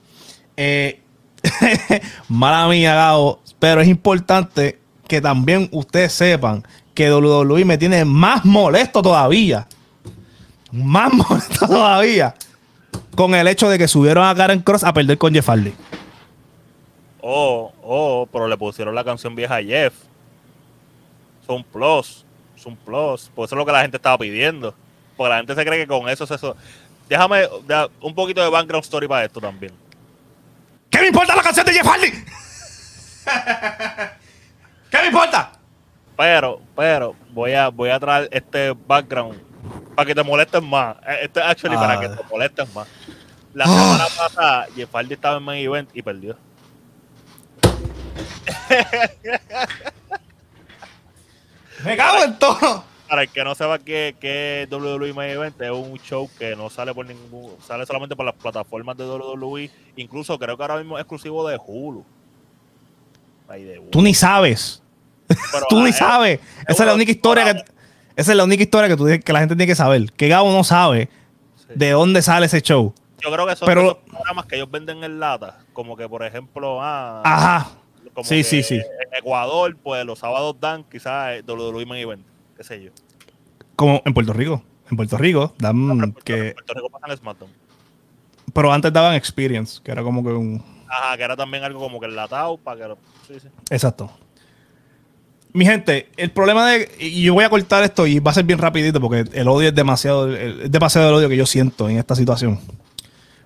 Eh, 0.57 0.99
mala 2.27 2.67
mía, 2.67 2.93
Gabo. 2.95 3.39
Pero 3.59 3.79
es 3.81 3.87
importante 3.87 4.77
que 5.07 5.21
también 5.21 5.69
ustedes 5.71 6.11
sepan 6.11 6.63
que 6.93 7.11
WWE 7.13 7.63
me 7.63 7.77
tiene 7.77 8.03
más 8.05 8.43
molesto 8.43 9.01
todavía. 9.01 9.67
Más 10.71 11.13
molesto 11.29 11.65
todavía. 11.67 12.35
Con 13.17 13.33
el 13.33 13.47
hecho 13.47 13.67
de 13.67 13.79
que 13.79 13.87
subieron 13.87 14.23
a 14.23 14.35
Karen 14.35 14.59
Cross 14.59 14.83
a 14.83 14.93
perder 14.93 15.17
con 15.17 15.33
Jeff 15.33 15.49
Hardy. 15.49 15.73
Oh, 17.19 17.73
oh, 17.81 18.29
pero 18.31 18.47
le 18.47 18.55
pusieron 18.55 18.93
la 18.93 19.03
canción 19.03 19.33
vieja 19.33 19.55
a 19.55 19.63
Jeff. 19.63 19.95
Son 21.47 21.63
plus. 21.63 22.23
Son 22.55 22.75
plus. 22.75 23.31
Por 23.33 23.45
eso 23.45 23.55
es 23.55 23.57
lo 23.57 23.65
que 23.65 23.71
la 23.71 23.81
gente 23.81 23.97
estaba 23.97 24.19
pidiendo. 24.19 24.75
Porque 25.15 25.31
la 25.31 25.37
gente 25.37 25.55
se 25.55 25.65
cree 25.65 25.79
que 25.79 25.87
con 25.87 26.07
eso 26.07 26.25
es 26.25 26.31
eso. 26.31 26.55
Déjame 27.09 27.49
un 28.01 28.13
poquito 28.13 28.43
de 28.43 28.51
background 28.51 28.83
story 28.83 29.07
para 29.07 29.25
esto 29.25 29.41
también. 29.41 29.73
¿Qué 30.91 30.99
me 30.99 31.07
importa 31.07 31.35
la 31.35 31.41
canción 31.41 31.65
de 31.65 31.73
Jeff 31.73 31.87
Hardy? 31.87 32.11
¿Qué 34.91 34.97
me 35.01 35.07
importa? 35.07 35.53
Pero, 36.15 36.61
pero, 36.75 37.15
voy 37.31 37.53
a, 37.53 37.69
voy 37.69 37.89
a 37.89 37.99
traer 37.99 38.29
este 38.31 38.73
background 38.73 39.46
para 39.97 40.05
que 40.05 40.13
te 40.13 40.23
molesten 40.23 40.63
más. 40.63 40.95
Eh, 41.07 41.17
Este 41.23 41.39
es 41.39 41.45
actually 41.47 41.75
Ah. 41.75 41.79
para 41.79 41.99
que 41.99 42.07
te 42.09 42.23
molesten 42.29 42.67
más. 42.75 42.87
La 43.55 43.65
semana 43.65 44.05
pasada, 44.15 44.67
Jeff 44.75 44.91
Hardy 44.93 45.15
estaba 45.15 45.37
en 45.37 45.43
main 45.43 45.65
event 45.65 45.89
y 45.91 46.03
perdió. 46.03 46.37
Me 51.83 51.97
cago 51.97 52.23
en 52.23 52.37
todo. 52.37 52.83
Para 53.09 53.23
el 53.23 53.29
que 53.29 53.43
no 53.43 53.55
sepa 53.55 53.79
que, 53.79 54.15
que 54.19 54.67
WWE 54.69 55.13
Main 55.13 55.31
Event 55.31 55.59
es 55.61 55.71
un 55.71 55.97
show 55.99 56.29
que 56.37 56.55
no 56.57 56.69
sale 56.69 56.93
por 56.93 57.05
ningún, 57.05 57.55
sale 57.65 57.85
solamente 57.85 58.17
por 58.17 58.25
las 58.25 58.35
plataformas 58.35 58.97
de 58.97 59.05
WWE, 59.05 59.71
incluso 59.95 60.37
creo 60.37 60.57
que 60.57 60.63
ahora 60.63 60.77
mismo 60.77 60.97
es 60.97 61.03
exclusivo 61.03 61.47
de 61.47 61.57
Hulu. 61.65 62.03
Ay, 63.47 63.63
de 63.63 63.79
Hulu. 63.79 63.89
Tú 63.91 64.01
ni 64.01 64.13
sabes. 64.13 64.83
Pero, 65.27 65.65
Tú 65.69 65.79
ah, 65.79 65.83
ni 65.85 65.93
sabes. 65.93 66.39
Esa 66.67 66.83
es 66.83 66.87
la 66.87 66.93
única 66.93 67.11
historia 67.11 67.53
que. 67.53 67.63
Esa 68.17 68.31
es 68.31 68.37
la 68.37 68.43
única 68.45 68.63
historia 68.63 68.89
que, 68.89 68.97
tú, 68.97 69.05
que 69.23 69.31
la 69.33 69.39
gente 69.39 69.55
tiene 69.55 69.67
que 69.67 69.75
saber. 69.75 70.11
Que 70.11 70.27
Gabo 70.27 70.51
no 70.51 70.63
sabe 70.63 71.07
sí. 71.55 71.65
de 71.75 71.91
dónde 71.91 72.23
sale 72.23 72.47
ese 72.47 72.61
show. 72.61 72.93
Yo 73.23 73.31
creo 73.31 73.45
que 73.45 73.55
son 73.55 73.67
pero- 73.67 73.81
esos 73.83 73.97
programas 74.09 74.45
que 74.47 74.55
ellos 74.55 74.71
venden 74.71 75.03
en 75.03 75.19
lata, 75.19 75.59
como 75.71 75.95
que 75.95 76.09
por 76.09 76.23
ejemplo, 76.23 76.79
ah, 76.81 77.21
Ajá. 77.23 77.69
como 78.15 78.27
sí, 78.27 78.37
que 78.37 78.43
sí, 78.43 78.63
sí. 78.63 78.75
En 78.75 79.17
Ecuador, 79.19 79.77
pues 79.83 80.03
los 80.03 80.17
sábados 80.17 80.55
dan 80.59 80.83
quizás 80.83 81.35
eh, 81.35 81.43
WWE 81.47 81.85
Main 81.85 82.01
Event, 82.01 82.25
qué 82.57 82.63
sé 82.63 82.81
yo. 82.83 82.91
Como 83.75 84.01
en 84.03 84.13
Puerto 84.15 84.33
Rico. 84.33 84.63
En 84.89 84.97
Puerto 84.97 85.17
Rico 85.17 85.53
dan 85.59 85.75
en 85.75 85.97
Puerto, 86.11 86.21
que. 86.23 86.47
en 86.49 86.53
Puerto 86.55 86.73
Rico 86.73 86.89
pasan 86.89 87.17
SmackDown. 87.17 87.51
Pero 88.51 88.73
antes 88.73 88.91
daban 88.91 89.13
Experience, 89.13 89.79
que 89.83 89.91
era 89.91 90.01
como 90.01 90.23
que 90.23 90.29
un. 90.29 90.63
Ajá, 90.89 91.17
que 91.17 91.23
era 91.23 91.35
también 91.35 91.63
algo 91.63 91.79
como 91.79 91.99
que 91.99 92.07
enlatado 92.07 92.57
para 92.57 92.95
que 93.27 93.39
sí. 93.39 93.47
Exacto. 93.69 94.09
Mi 95.53 95.65
gente, 95.65 96.09
el 96.17 96.31
problema 96.31 96.69
de. 96.69 96.89
Y 96.99 97.23
yo 97.23 97.33
voy 97.33 97.43
a 97.43 97.49
cortar 97.49 97.83
esto 97.83 98.05
y 98.05 98.19
va 98.19 98.31
a 98.31 98.33
ser 98.33 98.43
bien 98.43 98.59
rapidito 98.59 98.99
porque 99.01 99.25
el 99.33 99.47
odio 99.47 99.69
es 99.69 99.75
demasiado. 99.75 100.33
Es 100.35 100.71
demasiado 100.71 101.09
el 101.09 101.15
odio 101.15 101.29
que 101.29 101.37
yo 101.37 101.45
siento 101.45 101.89
en 101.89 101.97
esta 101.97 102.15
situación. 102.15 102.59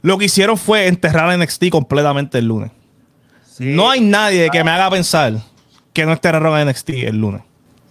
Lo 0.01 0.17
que 0.17 0.25
hicieron 0.25 0.57
fue 0.57 0.87
enterrar 0.87 1.29
a 1.29 1.37
NXT 1.37 1.69
completamente 1.69 2.39
el 2.39 2.47
lunes. 2.47 2.71
Sí. 3.45 3.65
No 3.65 3.89
hay 3.89 4.01
nadie 4.01 4.49
que 4.49 4.63
me 4.63 4.71
haga 4.71 4.89
pensar 4.89 5.33
que 5.93 6.05
no 6.05 6.11
enterraron 6.11 6.55
a 6.55 6.65
NXT 6.65 6.89
el 6.89 7.17
lunes. 7.17 7.41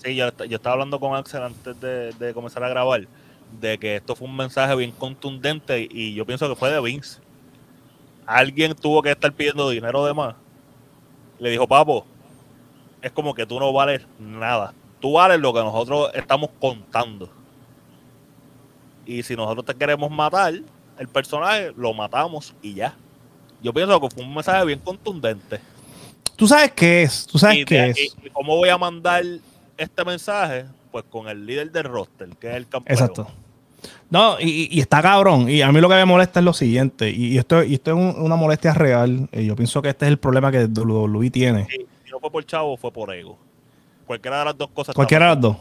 Sí, 0.05 0.17
yo, 0.17 0.29
yo 0.47 0.57
estaba 0.57 0.75
hablando 0.75 0.99
con 0.99 1.15
Axel 1.15 1.43
antes 1.43 1.81
de, 1.81 2.13
de 2.13 2.35
comenzar 2.35 2.65
a 2.65 2.69
grabar 2.69 3.07
de 3.61 3.79
que 3.79 3.97
esto 3.97 4.15
fue 4.15 4.29
un 4.29 4.37
mensaje 4.37 4.75
bien 4.77 4.93
contundente 4.93 5.89
y 5.91 6.15
yo 6.15 6.25
pienso 6.25 6.49
que 6.49 6.57
fue 6.57 6.71
de 6.71 6.81
Vince. 6.81 7.21
Alguien 8.27 8.75
tuvo 8.75 9.03
que 9.03 9.11
estar 9.11 9.33
pidiendo 9.33 9.69
dinero 9.71 10.05
de 10.05 10.15
más. 10.15 10.35
Le 11.39 11.51
dijo, 11.51 11.67
papo, 11.67 12.07
es 13.03 13.11
como 13.13 13.35
que 13.35 13.47
tú 13.47 13.59
no 13.61 13.73
vales 13.73 14.03
nada. 14.19 14.73
Tú 15.01 15.13
vales 15.13 15.41
lo 15.41 15.53
que 15.55 15.61
nosotros 15.61 16.11
estamos 16.15 16.51
contando. 16.61 17.31
Y 19.07 19.23
si 19.23 19.35
nosotros 19.35 19.65
te 19.65 19.75
queremos 19.75 20.11
matar, 20.11 20.55
el 20.99 21.09
personaje 21.09 21.73
lo 21.77 21.93
matamos 21.95 22.55
y 22.63 22.75
ya. 22.75 22.95
Yo 23.63 23.73
pienso 23.73 24.01
que 24.01 24.11
fue 24.11 24.23
un 24.25 24.35
mensaje 24.35 24.65
bien 24.67 24.79
contundente. 24.79 25.61
¿Tú 26.37 26.47
sabes 26.47 26.73
qué 26.73 27.03
es? 27.03 27.27
¿Tú 27.27 27.39
sabes 27.39 27.59
Y 27.59 27.65
qué 27.65 27.75
de- 27.77 27.91
es? 27.91 27.99
y- 28.23 28.31
¿Cómo 28.31 28.57
voy 28.57 28.69
a 28.69 28.79
mandar 28.79 29.23
este 29.77 30.05
mensaje? 30.05 30.67
Pues 30.93 31.05
con 31.09 31.29
el 31.29 31.45
líder 31.47 31.71
del 31.71 31.85
roster, 31.85 32.29
que 32.39 32.51
es 32.51 32.57
el 32.57 32.67
campeón. 32.69 32.93
Exacto. 32.99 33.29
No, 34.11 34.39
y, 34.41 34.69
y 34.71 34.81
está 34.81 35.01
cabrón. 35.01 35.49
Y 35.49 35.63
a 35.63 35.71
mí 35.73 35.81
lo 35.81 35.89
que 35.89 35.95
me 35.95 36.05
molesta 36.05 36.41
es 36.41 36.45
lo 36.45 36.53
siguiente. 36.53 37.11
Y, 37.11 37.35
y 37.35 37.39
esto, 37.39 37.63
y 37.63 37.75
esto 37.75 37.91
es 37.93 37.97
un- 37.97 38.21
una 38.23 38.37
molestia 38.37 38.75
real. 38.75 39.29
Y 39.33 39.47
yo 39.47 39.57
pienso 39.57 39.81
que 39.83 39.91
este 39.91 40.07
es 40.07 40.11
el 40.11 40.19
problema 40.19 40.51
que 40.51 40.67
WWE 40.67 41.31
tiene. 41.31 41.67
No 42.21 42.29
fue 42.29 42.31
por 42.31 42.45
chavo, 42.45 42.77
fue 42.77 42.93
por 42.93 43.13
ego. 43.15 43.39
Cualquiera 44.07 44.41
de 44.41 44.45
las 44.47 44.59
dos 44.59 44.71
cosas. 44.71 44.95
Cualquiera 44.95 45.27
de 45.27 45.31
las 45.35 45.41
dos. 45.41 45.57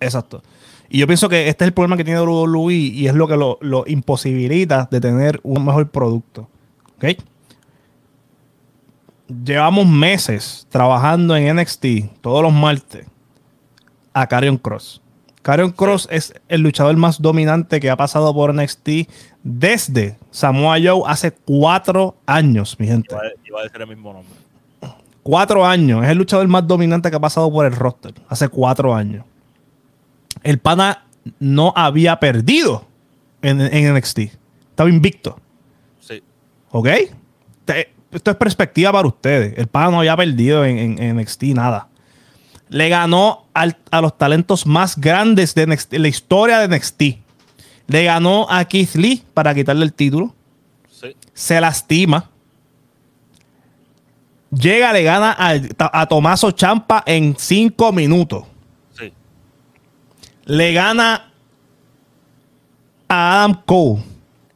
Exacto. 0.00 0.42
Y 0.88 0.98
yo 1.00 1.06
pienso 1.06 1.28
que 1.28 1.48
este 1.48 1.64
es 1.64 1.68
el 1.68 1.74
problema 1.74 1.96
que 1.96 2.04
tiene 2.04 2.20
WWE 2.20 2.72
y 2.72 3.06
es 3.08 3.14
lo 3.14 3.28
que 3.28 3.36
lo, 3.36 3.58
lo 3.60 3.84
imposibilita 3.86 4.88
de 4.90 5.00
tener 5.00 5.38
un 5.42 5.64
mejor 5.64 5.90
producto. 5.90 6.48
¿Ok? 6.96 7.04
Llevamos 9.44 9.86
meses 9.86 10.66
trabajando 10.70 11.36
en 11.36 11.54
NXT 11.56 11.86
todos 12.22 12.42
los 12.42 12.52
martes 12.52 13.06
a 14.14 14.26
Karrion 14.26 14.56
Cross. 14.56 15.02
Karrion 15.42 15.70
Cross 15.72 16.08
es 16.10 16.32
el 16.48 16.62
luchador 16.62 16.96
más 16.96 17.20
dominante 17.20 17.78
que 17.80 17.90
ha 17.90 17.96
pasado 17.96 18.32
por 18.32 18.54
NXT 18.54 18.88
desde 19.42 20.16
Samoa 20.30 20.76
Joe 20.82 21.02
hace 21.06 21.32
cuatro 21.32 22.16
años, 22.26 22.78
mi 22.80 22.86
gente. 22.86 23.14
Iba, 23.14 23.20
a- 23.22 23.46
iba 23.46 23.60
a 23.60 23.62
decir 23.64 23.80
el 23.82 23.86
mismo 23.88 24.12
nombre. 24.14 24.34
Cuatro 25.22 25.66
años. 25.66 26.04
Es 26.04 26.10
el 26.10 26.18
luchador 26.18 26.46
más 26.48 26.66
dominante 26.66 27.10
que 27.10 27.16
ha 27.16 27.20
pasado 27.20 27.50
por 27.50 27.66
el 27.66 27.72
roster. 27.72 28.14
Hace 28.28 28.48
cuatro 28.48 28.94
años. 28.94 29.24
El 30.42 30.58
pana 30.58 31.04
no 31.38 31.72
había 31.76 32.18
perdido 32.18 32.86
en, 33.42 33.60
en 33.60 33.94
NXT. 33.94 34.18
Estaba 34.70 34.88
invicto. 34.88 35.38
Sí. 36.00 36.22
¿Ok? 36.70 36.88
Te- 37.64 37.92
esto 38.10 38.30
es 38.30 38.36
perspectiva 38.38 38.90
para 38.92 39.06
ustedes. 39.08 39.58
El 39.58 39.66
pana 39.66 39.90
no 39.90 39.98
había 39.98 40.16
perdido 40.16 40.64
en, 40.64 40.78
en- 40.78 41.02
en 41.02 41.16
NXT 41.18 41.42
nada. 41.54 41.88
Le 42.70 42.88
ganó 42.88 43.46
al- 43.54 43.76
a 43.90 44.00
los 44.00 44.16
talentos 44.16 44.66
más 44.66 44.98
grandes 44.98 45.54
de 45.54 45.66
NXT, 45.66 45.94
la 45.94 46.08
historia 46.08 46.58
de 46.60 46.68
NXT. 46.68 47.02
Le 47.88 48.04
ganó 48.04 48.46
a 48.50 48.64
Keith 48.66 48.94
Lee 48.94 49.22
para 49.34 49.54
quitarle 49.54 49.84
el 49.84 49.92
título 49.92 50.34
Sí. 50.90 51.14
se 51.32 51.60
lastima. 51.60 52.30
Llega, 54.58 54.92
le 54.92 55.02
gana 55.02 55.36
a, 55.38 56.00
a 56.00 56.06
Tomaso 56.06 56.50
Champa 56.52 57.02
en 57.06 57.36
cinco 57.38 57.92
minutos. 57.92 58.44
Sí. 58.98 59.12
Le 60.46 60.72
gana 60.72 61.30
a 63.08 63.42
Adam 63.44 63.62
Cole, 63.64 64.02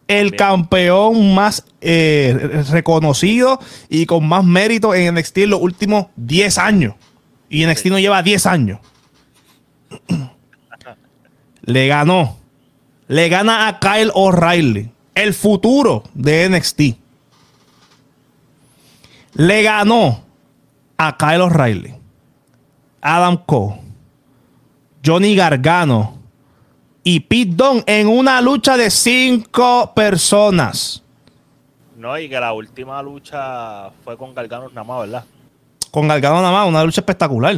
el 0.09 0.31
Bien. 0.31 0.37
campeón 0.39 1.35
más 1.35 1.65
eh, 1.81 2.63
reconocido 2.71 3.61
y 3.89 4.07
con 4.07 4.27
más 4.27 4.45
mérito 4.45 4.95
en 4.95 5.15
NXT 5.15 5.39
en 5.39 5.51
los 5.51 5.61
últimos 5.61 6.07
10 6.17 6.59
años. 6.59 6.95
Y 7.49 7.67
NXT 7.67 7.87
no 7.87 7.99
lleva 7.99 8.23
10 8.23 8.47
años. 8.47 8.81
le 11.63 11.87
ganó. 11.87 12.39
Le 13.09 13.29
gana 13.29 13.69
a 13.69 13.79
Kyle 13.79 14.11
O'Reilly, 14.15 14.91
el 15.15 15.35
futuro 15.35 16.05
de 16.15 16.49
NXT. 16.49 17.02
Le 19.35 19.63
ganó 19.63 20.21
a 20.99 21.17
Kyle 21.17 21.41
O'Reilly. 21.41 21.95
Adam 23.01 23.37
Cole, 23.45 23.81
Johnny 25.05 25.35
Gargano 25.35 26.19
y 27.03 27.19
Pete 27.21 27.51
Dunne 27.55 27.83
en 27.87 28.07
una 28.07 28.41
lucha 28.41 28.77
de 28.77 28.91
cinco 28.91 29.93
personas. 29.95 31.03
No, 31.97 32.17
y 32.19 32.29
que 32.29 32.39
la 32.39 32.53
última 32.53 33.03
lucha 33.03 33.91
fue 34.05 34.17
con 34.17 34.35
Gargano 34.35 34.69
nada 34.69 34.85
más, 34.85 35.01
¿verdad? 35.01 35.25
Con 35.91 36.07
Gargano 36.07 36.37
nada 36.43 36.53
más, 36.53 36.69
una 36.69 36.85
lucha 36.85 37.01
espectacular. 37.01 37.57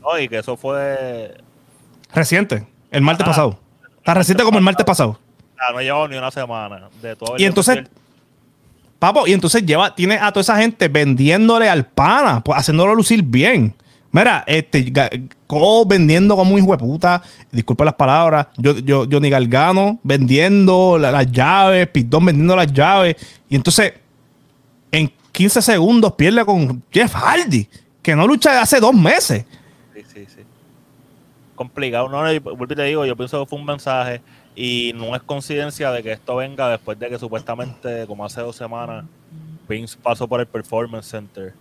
No, 0.00 0.18
y 0.18 0.28
que 0.28 0.38
eso 0.38 0.56
fue. 0.56 1.36
Reciente, 2.14 2.66
el 2.90 3.02
martes 3.02 3.24
Ah. 3.26 3.30
pasado. 3.30 3.58
Tan 4.02 4.16
reciente 4.16 4.44
como 4.44 4.56
el 4.58 4.64
martes 4.64 4.86
pasado. 4.86 5.18
Ah, 5.58 5.72
no 5.72 5.80
llevado 5.82 6.08
ni 6.08 6.16
una 6.16 6.30
semana. 6.30 6.88
De 7.02 7.16
todo 7.16 7.34
Y 7.38 7.44
entonces, 7.44 7.84
papo, 8.98 9.26
y 9.26 9.32
entonces 9.32 9.64
lleva, 9.64 9.94
tiene 9.94 10.14
a 10.16 10.32
toda 10.32 10.40
esa 10.42 10.56
gente 10.56 10.88
vendiéndole 10.88 11.68
al 11.68 11.86
pana, 11.86 12.42
pues, 12.42 12.58
haciéndolo 12.58 12.94
lucir 12.94 13.22
bien. 13.22 13.74
Mira, 14.12 14.44
este, 14.46 14.92
Cole 15.46 15.84
vendiendo 15.88 16.36
como 16.36 16.54
un 16.54 16.60
hijo 16.62 16.72
de 16.72 16.78
puta, 16.78 17.22
disculpa 17.52 17.84
las 17.84 17.94
palabras, 17.94 18.46
yo, 18.56 18.78
yo, 18.78 19.04
Johnny 19.10 19.28
Gargano 19.28 19.98
vendiendo 20.02 20.96
la- 20.98 21.10
las 21.12 21.30
llaves, 21.30 21.86
Pitón 21.88 22.24
vendiendo 22.24 22.56
las 22.56 22.72
llaves, 22.72 23.16
y 23.48 23.56
entonces 23.56 23.92
en 24.90 25.12
15 25.32 25.60
segundos 25.60 26.12
pierde 26.14 26.44
con 26.46 26.82
Jeff 26.90 27.12
Hardy, 27.14 27.68
que 28.00 28.16
no 28.16 28.26
lucha 28.26 28.62
hace 28.62 28.80
dos 28.80 28.94
meses. 28.94 29.44
Sí, 29.94 30.02
sí, 30.14 30.24
sí. 30.34 30.40
Complicado. 31.54 32.08
No, 32.08 32.18
vuelvo 32.40 32.64
y 32.72 32.76
te 32.76 32.82
digo, 32.84 33.04
yo 33.04 33.16
pienso 33.16 33.40
que 33.44 33.48
fue 33.50 33.58
un 33.58 33.66
mensaje 33.66 34.22
y 34.56 34.92
no 34.94 35.14
es 35.14 35.22
coincidencia 35.22 35.92
de 35.92 36.02
que 36.02 36.12
esto 36.12 36.34
venga 36.36 36.70
después 36.70 36.98
de 36.98 37.10
que 37.10 37.18
supuestamente, 37.18 38.06
como 38.06 38.24
hace 38.24 38.40
dos 38.40 38.56
semanas, 38.56 39.04
Vince 39.68 39.98
pasó 40.02 40.26
por 40.26 40.40
el 40.40 40.46
Performance 40.46 41.06
Center. 41.06 41.52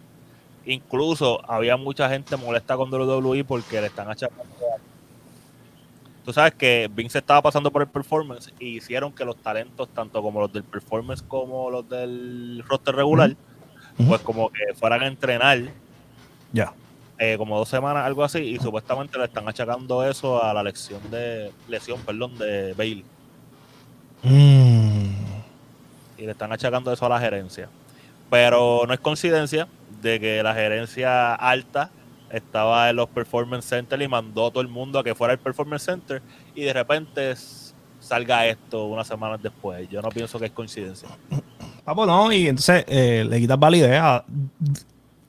Incluso 0.66 1.42
había 1.52 1.76
mucha 1.76 2.10
gente 2.10 2.38
molesta 2.38 2.78
con 2.78 2.92
WWE 2.92 3.44
porque 3.44 3.82
le 3.82 3.88
están 3.88 4.10
achacando. 4.10 4.46
Tú 6.24 6.34
sabes 6.34 6.56
que 6.56 6.90
Vince 6.92 7.20
estaba 7.20 7.42
pasando 7.42 7.70
por 7.70 7.82
el 7.82 7.90
Performance 7.90 8.52
y 8.60 8.78
hicieron 8.78 9.12
que 9.12 9.26
los 9.26 9.36
talentos, 9.36 9.90
tanto 9.90 10.22
como 10.22 10.40
los 10.40 10.52
del 10.52 10.64
Performance 10.64 11.22
como 11.22 11.70
los 11.70 11.88
del 11.88 12.64
roster 12.66 12.96
regular, 12.96 13.36
pues 14.08 14.22
como 14.22 14.50
que 14.50 14.74
fueran 14.74 15.04
a 15.04 15.08
entrenar 15.08 15.70
Ya. 16.54 16.74
Eh, 17.18 17.36
como 17.38 17.58
dos 17.58 17.70
semanas, 17.70 18.06
algo 18.06 18.24
así, 18.24 18.40
y 18.40 18.58
supuestamente 18.60 19.18
le 19.18 19.26
están 19.26 19.48
achacando 19.48 20.04
eso 20.04 20.44
a 20.44 20.54
la 20.54 20.64
lección 20.64 21.00
de 21.10 21.52
lesión, 21.68 22.00
perdón, 22.02 22.38
de 22.38 22.74
Bailey. 22.74 23.06
Mm. 24.24 25.10
Y 26.18 26.26
le 26.26 26.32
están 26.32 26.52
achacando 26.52 26.92
eso 26.92 27.06
a 27.06 27.10
la 27.10 27.20
gerencia. 27.20 27.70
Pero 28.30 28.84
no 28.88 28.94
es 28.94 29.00
coincidencia 29.00 29.68
de 30.02 30.20
que 30.20 30.44
la 30.44 30.54
gerencia 30.54 31.36
alta 31.36 31.90
estaba 32.30 32.90
en 32.90 32.98
los 32.98 33.08
Performance 33.10 33.66
Center 33.66 34.02
y 34.02 34.08
mandó 34.08 34.48
a 34.48 34.52
todo 34.52 34.62
el 34.62 34.68
mundo 34.68 35.00
a 35.00 35.04
que 35.04 35.16
fuera 35.16 35.34
al 35.34 35.40
Performance 35.40 35.84
Center 35.86 36.22
y 36.54 36.64
de 36.64 36.74
repente 36.74 37.34
salga 38.00 38.46
esto 38.46 38.86
unas 38.86 39.08
semanas 39.08 39.42
después. 39.42 39.88
Yo 39.90 40.02
no 40.02 40.10
pienso 40.10 40.40
que 40.40 40.48
es 40.48 40.52
coincidencia. 40.52 41.08
Papo, 41.84 42.06
no, 42.06 42.32
y 42.32 42.48
entonces 42.48 42.84
eh, 42.88 43.26
le 43.30 43.40
quitas 43.40 43.60
validez 43.60 44.00
a, 44.02 44.26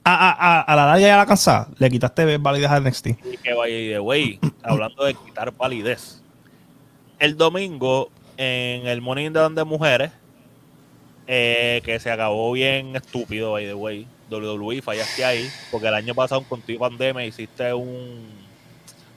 a, 0.06 0.30
a, 0.30 0.58
a- 0.58 0.60
a 0.62 0.76
la 0.76 0.86
larga 0.86 1.00
y 1.06 1.10
a 1.10 1.16
la 1.16 1.26
cansada. 1.26 1.68
Le 1.78 1.90
quitaste 1.90 2.36
validez 2.38 2.70
a 2.70 2.80
NXT. 2.80 3.06
Y 3.08 3.36
que 3.42 3.52
vaya 3.54 3.74
de 3.74 3.98
way, 4.00 4.38
hablando 4.62 5.04
de 5.04 5.14
quitar 5.14 5.50
validez. 5.56 6.22
El 7.18 7.36
domingo, 7.36 8.10
en 8.36 8.86
el 8.86 9.00
the 9.00 9.38
Bank 9.40 9.54
de 9.54 9.64
mujeres, 9.64 10.12
eh, 11.26 11.80
que 11.84 11.98
se 11.98 12.10
acabó 12.10 12.52
bien 12.52 12.94
estúpido, 12.96 13.52
by 13.52 13.64
the 13.66 13.74
way. 13.74 14.06
WWE, 14.30 14.82
fallaste 14.82 15.24
ahí, 15.24 15.48
porque 15.70 15.86
el 15.86 15.94
año 15.94 16.14
pasado 16.14 16.42
con 16.48 16.60
tu 16.60 16.76
pandemia 16.78 17.24
hiciste 17.24 17.72
un. 17.72 18.26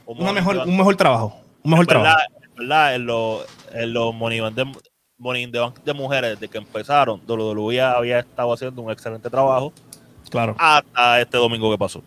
un 0.06 0.20
Una 0.22 0.32
mejor, 0.32 0.58
un 0.58 0.76
mejor 0.76 0.96
trabajo. 0.96 1.40
Un 1.64 1.72
mejor 1.72 1.84
En 1.84 1.88
verdad, 1.98 2.02
trabajo. 2.16 2.30
en 2.44 2.54
verdad, 2.56 2.94
en 2.94 3.06
los, 3.06 3.44
en 3.72 3.92
los 3.92 4.14
Money, 4.14 4.40
Bank 4.40 4.54
de, 4.54 4.72
Money 5.18 5.46
Bank 5.46 5.78
de 5.84 5.92
mujeres, 5.92 6.30
desde 6.38 6.48
que 6.50 6.58
empezaron, 6.58 7.20
WWE 7.26 7.80
había 7.80 8.20
estado 8.20 8.52
haciendo 8.52 8.82
un 8.82 8.90
excelente 8.92 9.28
trabajo 9.28 9.72
Claro. 10.30 10.54
hasta 10.58 11.20
este 11.20 11.36
domingo 11.36 11.70
que 11.70 11.78
pasó. 11.78 12.02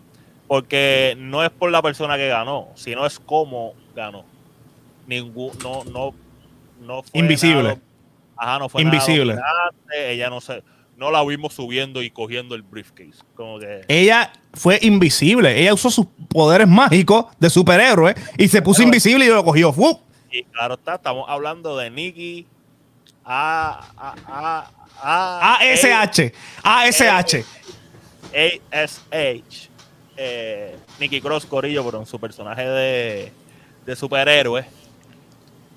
Porque 0.48 1.14
no 1.18 1.42
es 1.44 1.50
por 1.50 1.70
la 1.70 1.80
persona 1.82 2.16
que 2.16 2.28
ganó, 2.28 2.68
sino 2.74 3.06
es 3.06 3.18
cómo 3.18 3.74
ganó. 3.94 4.24
Ningún, 5.06 5.50
no, 5.62 5.84
no, 5.84 6.14
no 6.80 7.02
fue 7.02 7.20
Invisible. 7.20 7.62
nada- 7.62 7.78
ajá, 8.36 8.58
no 8.58 8.68
fue 8.68 8.82
Invisible. 8.82 9.36
ella 9.96 10.30
no 10.30 10.40
se, 10.40 10.62
no 10.96 11.10
la 11.10 11.22
vimos 11.24 11.54
subiendo 11.54 12.02
y 12.02 12.10
cogiendo 12.10 12.54
el 12.54 12.62
briefcase. 12.62 13.22
Como 13.34 13.58
que 13.58 13.82
Ella 13.88 14.32
fue 14.52 14.78
invisible. 14.82 15.58
Ella 15.60 15.74
usó 15.74 15.90
sus 15.90 16.06
poderes 16.28 16.68
mágicos 16.68 17.26
de 17.38 17.50
superhéroe 17.50 18.14
y 18.38 18.48
se 18.48 18.62
puso 18.62 18.82
invisible 18.82 19.24
y 19.26 19.28
lo 19.28 19.44
cogió. 19.44 19.72
¡Fu! 19.72 20.00
y 20.30 20.42
claro 20.44 20.74
está, 20.74 20.96
estamos 20.96 21.26
hablando 21.28 21.76
de 21.76 21.90
Nikki 21.90 22.46
A 23.24 23.80
A 23.96 24.14
A 24.26 24.70
A 25.02 25.56
ASH. 25.60 26.32
ASH. 26.62 27.44
ASH. 28.34 29.68
Eh, 30.16 30.76
Nicky 31.00 31.20
Cross 31.20 31.46
Corillo, 31.46 31.84
pero 31.84 31.98
en 31.98 32.06
su 32.06 32.18
personaje 32.18 32.66
de, 32.66 33.32
de 33.84 33.96
superhéroe. 33.96 34.64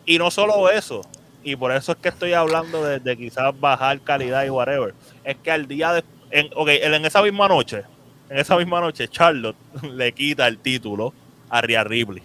Y 0.05 0.17
no 0.17 0.31
solo 0.31 0.69
eso, 0.69 1.01
y 1.43 1.55
por 1.55 1.71
eso 1.71 1.93
es 1.93 1.97
que 1.97 2.09
estoy 2.09 2.33
hablando 2.33 2.83
de, 2.83 2.99
de 2.99 3.17
quizás 3.17 3.57
bajar 3.59 3.99
calidad 4.01 4.45
y 4.45 4.49
whatever. 4.49 4.93
Es 5.23 5.37
que 5.37 5.51
al 5.51 5.67
día 5.67 5.93
de. 5.93 6.03
En, 6.29 6.49
ok, 6.55 6.69
en 6.69 7.05
esa 7.05 7.21
misma 7.21 7.47
noche, 7.47 7.83
en 8.29 8.37
esa 8.37 8.57
misma 8.57 8.81
noche, 8.81 9.07
Charlotte 9.07 9.55
le 9.83 10.11
quita 10.11 10.47
el 10.47 10.57
título 10.57 11.13
a 11.49 11.61
Rhea 11.61 11.83
Ripley. 11.83 12.21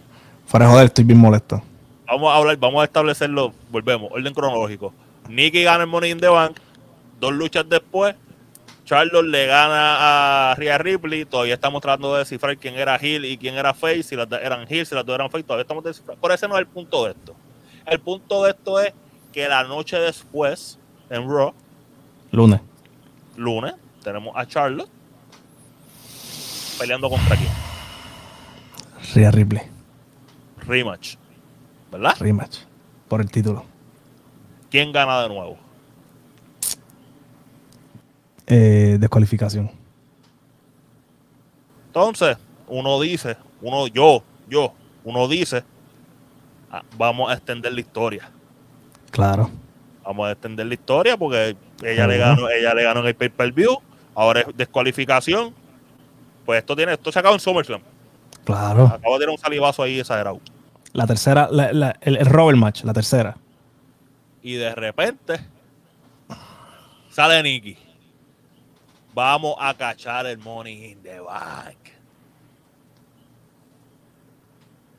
Fuera 0.46 0.66
de 0.66 0.72
joder, 0.72 0.86
estoy 0.86 1.04
bien 1.04 1.18
molesto. 1.18 1.62
Vamos 2.06 2.32
a 2.32 2.36
hablar, 2.36 2.56
vamos 2.56 2.82
a 2.82 2.84
establecerlo, 2.84 3.52
volvemos, 3.70 4.10
orden 4.12 4.34
cronológico. 4.34 4.92
Nicky 5.28 5.62
gana 5.62 5.84
el 5.84 5.88
Money 5.88 6.10
in 6.10 6.20
the 6.20 6.28
Bank, 6.28 6.58
dos 7.20 7.32
luchas 7.32 7.68
después, 7.68 8.16
Charlotte 8.92 9.24
le 9.26 9.46
gana 9.46 10.50
a 10.50 10.54
Rhea 10.54 10.76
Ripley, 10.76 11.24
todavía 11.24 11.54
estamos 11.54 11.80
tratando 11.80 12.12
de 12.12 12.18
descifrar 12.18 12.58
quién 12.58 12.74
era 12.74 12.98
Hill 13.02 13.24
y 13.24 13.38
quién 13.38 13.54
era 13.54 13.72
Face, 13.72 14.02
si 14.02 14.16
las 14.16 14.28
dos 14.28 14.38
eran 14.42 14.66
Hill, 14.68 14.84
si 14.84 14.94
las 14.94 15.06
dos 15.06 15.14
eran 15.14 15.30
Face, 15.30 15.44
todavía 15.44 15.62
estamos 15.62 15.82
descifrando. 15.82 16.20
Por 16.20 16.30
ese 16.30 16.46
no 16.46 16.56
es 16.56 16.60
el 16.60 16.66
punto 16.66 17.06
de 17.06 17.12
esto. 17.12 17.34
El 17.86 18.00
punto 18.00 18.44
de 18.44 18.50
esto 18.50 18.78
es 18.80 18.92
que 19.32 19.48
la 19.48 19.64
noche 19.64 19.98
después, 19.98 20.78
en 21.08 21.26
Raw, 21.26 21.54
Lunes. 22.32 22.60
lunes, 23.34 23.72
tenemos 24.04 24.34
a 24.36 24.44
Charlotte 24.44 24.90
peleando 26.78 27.08
contra 27.08 27.34
quién? 27.34 27.50
Rhea 29.14 29.30
Ripley. 29.30 29.62
Rematch. 30.66 31.16
¿Verdad? 31.90 32.14
Rematch. 32.20 32.58
Por 33.08 33.22
el 33.22 33.30
título. 33.30 33.64
¿Quién 34.70 34.92
gana 34.92 35.22
de 35.22 35.30
nuevo? 35.30 35.61
Eh, 38.54 38.96
descualificación. 38.98 39.70
Entonces, 41.86 42.36
uno 42.68 43.00
dice, 43.00 43.36
uno, 43.60 43.86
yo, 43.86 44.22
yo, 44.48 44.72
uno 45.04 45.28
dice, 45.28 45.62
ah, 46.70 46.82
vamos 46.96 47.30
a 47.30 47.34
extender 47.34 47.72
la 47.72 47.80
historia. 47.80 48.30
Claro. 49.10 49.50
Vamos 50.04 50.26
a 50.28 50.32
extender 50.32 50.66
la 50.66 50.74
historia 50.74 51.16
porque 51.16 51.56
ella 51.82 52.06
le 52.06 52.18
ganó, 52.18 52.48
ella 52.48 52.74
le 52.74 52.82
ganó 52.82 53.00
en 53.00 53.06
el 53.06 53.14
pay-per-view, 53.14 53.78
ahora 54.14 54.40
es 54.40 54.46
descualificación. 54.56 55.54
Pues 56.44 56.58
esto 56.58 56.74
tiene, 56.74 56.92
esto 56.94 57.12
se 57.12 57.18
acabó 57.18 57.34
en 57.34 57.40
SummerSlam. 57.40 57.80
Claro. 58.44 58.86
Acabo 58.86 59.14
de 59.14 59.20
tener 59.20 59.30
un 59.30 59.38
salivazo 59.38 59.82
ahí 59.82 60.00
exagerado. 60.00 60.40
La 60.92 61.06
tercera, 61.06 61.48
la- 61.50 61.72
la- 61.72 61.96
el, 62.00 62.16
el 62.16 62.26
Robert 62.26 62.58
match, 62.58 62.82
la 62.84 62.92
tercera. 62.92 63.36
Y 64.42 64.54
de 64.54 64.74
repente 64.74 65.40
sale 67.10 67.42
Nicky. 67.42 67.76
Vamos 69.14 69.56
a 69.58 69.74
cachar 69.74 70.26
el 70.26 70.38
money 70.38 70.92
in 70.92 71.02
the 71.02 71.20
bank. 71.20 71.76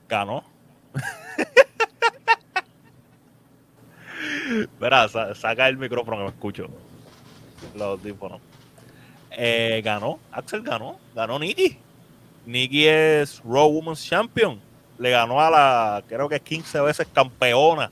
Ganó. 0.07 0.43
Verá, 4.80 5.07
sa- 5.09 5.34
saca 5.34 5.68
el 5.68 5.78
micrófono 5.78 6.18
que 6.18 6.24
me 6.24 6.30
escucho. 6.30 6.68
Los 7.74 7.82
audífonos. 7.99 8.39
Eh, 9.32 9.82
ganó, 9.84 10.20
Axel 10.32 10.61
ganó, 10.61 10.99
ganó 11.16 11.39
Nicky. 11.39 11.78
Nicky 12.45 12.86
es 12.88 13.41
Raw 13.43 13.68
Women's 13.68 14.05
Champion. 14.05 14.59
Le 14.99 15.09
ganó 15.09 15.41
a 15.41 15.49
la, 15.49 16.03
creo 16.07 16.30
que 16.30 16.36
es 16.36 16.41
15 16.41 16.82
veces 16.82 17.07
campeona 17.11 17.89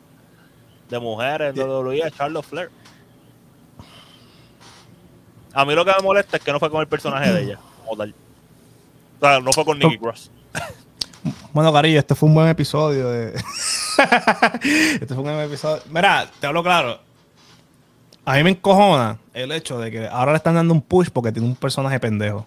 de 0.88 1.00
mujeres 1.00 1.56
en 1.58 1.62
WWE 1.68 2.04
a 2.04 2.12
Charlotte 2.12 2.46
Flair. 2.46 2.70
A 5.54 5.66
mí 5.66 5.74
lo 5.74 5.86
que 5.86 5.92
me 5.98 6.04
molesta 6.04 6.38
es 6.38 6.44
que 6.44 6.52
no 6.52 6.60
fue 6.60 6.70
con 6.70 6.82
el 6.82 6.88
personaje 6.88 7.32
de 7.32 7.44
ella. 7.44 7.60
como 7.84 7.98
tal. 7.98 8.14
O 9.20 9.26
sea, 9.26 9.40
no 9.40 9.52
fue 9.52 9.66
con 9.66 9.80
Nicky 9.80 9.98
Cross. 9.98 10.32
Bueno, 11.54 11.72
Carillo, 11.74 12.00
este 12.00 12.16
fue 12.16 12.30
un 12.30 12.36
buen 12.36 12.48
episodio 12.48 13.10
de. 13.10 13.34
este 14.94 15.08
fue 15.08 15.18
un 15.18 15.24
buen 15.24 15.40
episodio. 15.42 15.84
Mira, 15.90 16.30
te 16.40 16.48
hablo 16.48 16.64
claro. 16.64 17.00
A 18.24 18.36
mí 18.36 18.44
me 18.44 18.52
encojona 18.52 19.18
el 19.34 19.52
hecho 19.52 19.78
de 19.80 19.92
que 19.92 20.08
ahora 20.08 20.32
le 20.32 20.38
están 20.38 20.56
dando 20.56 20.74
un 20.74 20.82
push 20.82 21.10
porque 21.12 21.32
tiene 21.32 21.48
un 21.48 21.56
personaje 21.56 22.00
pendejo. 22.00 22.46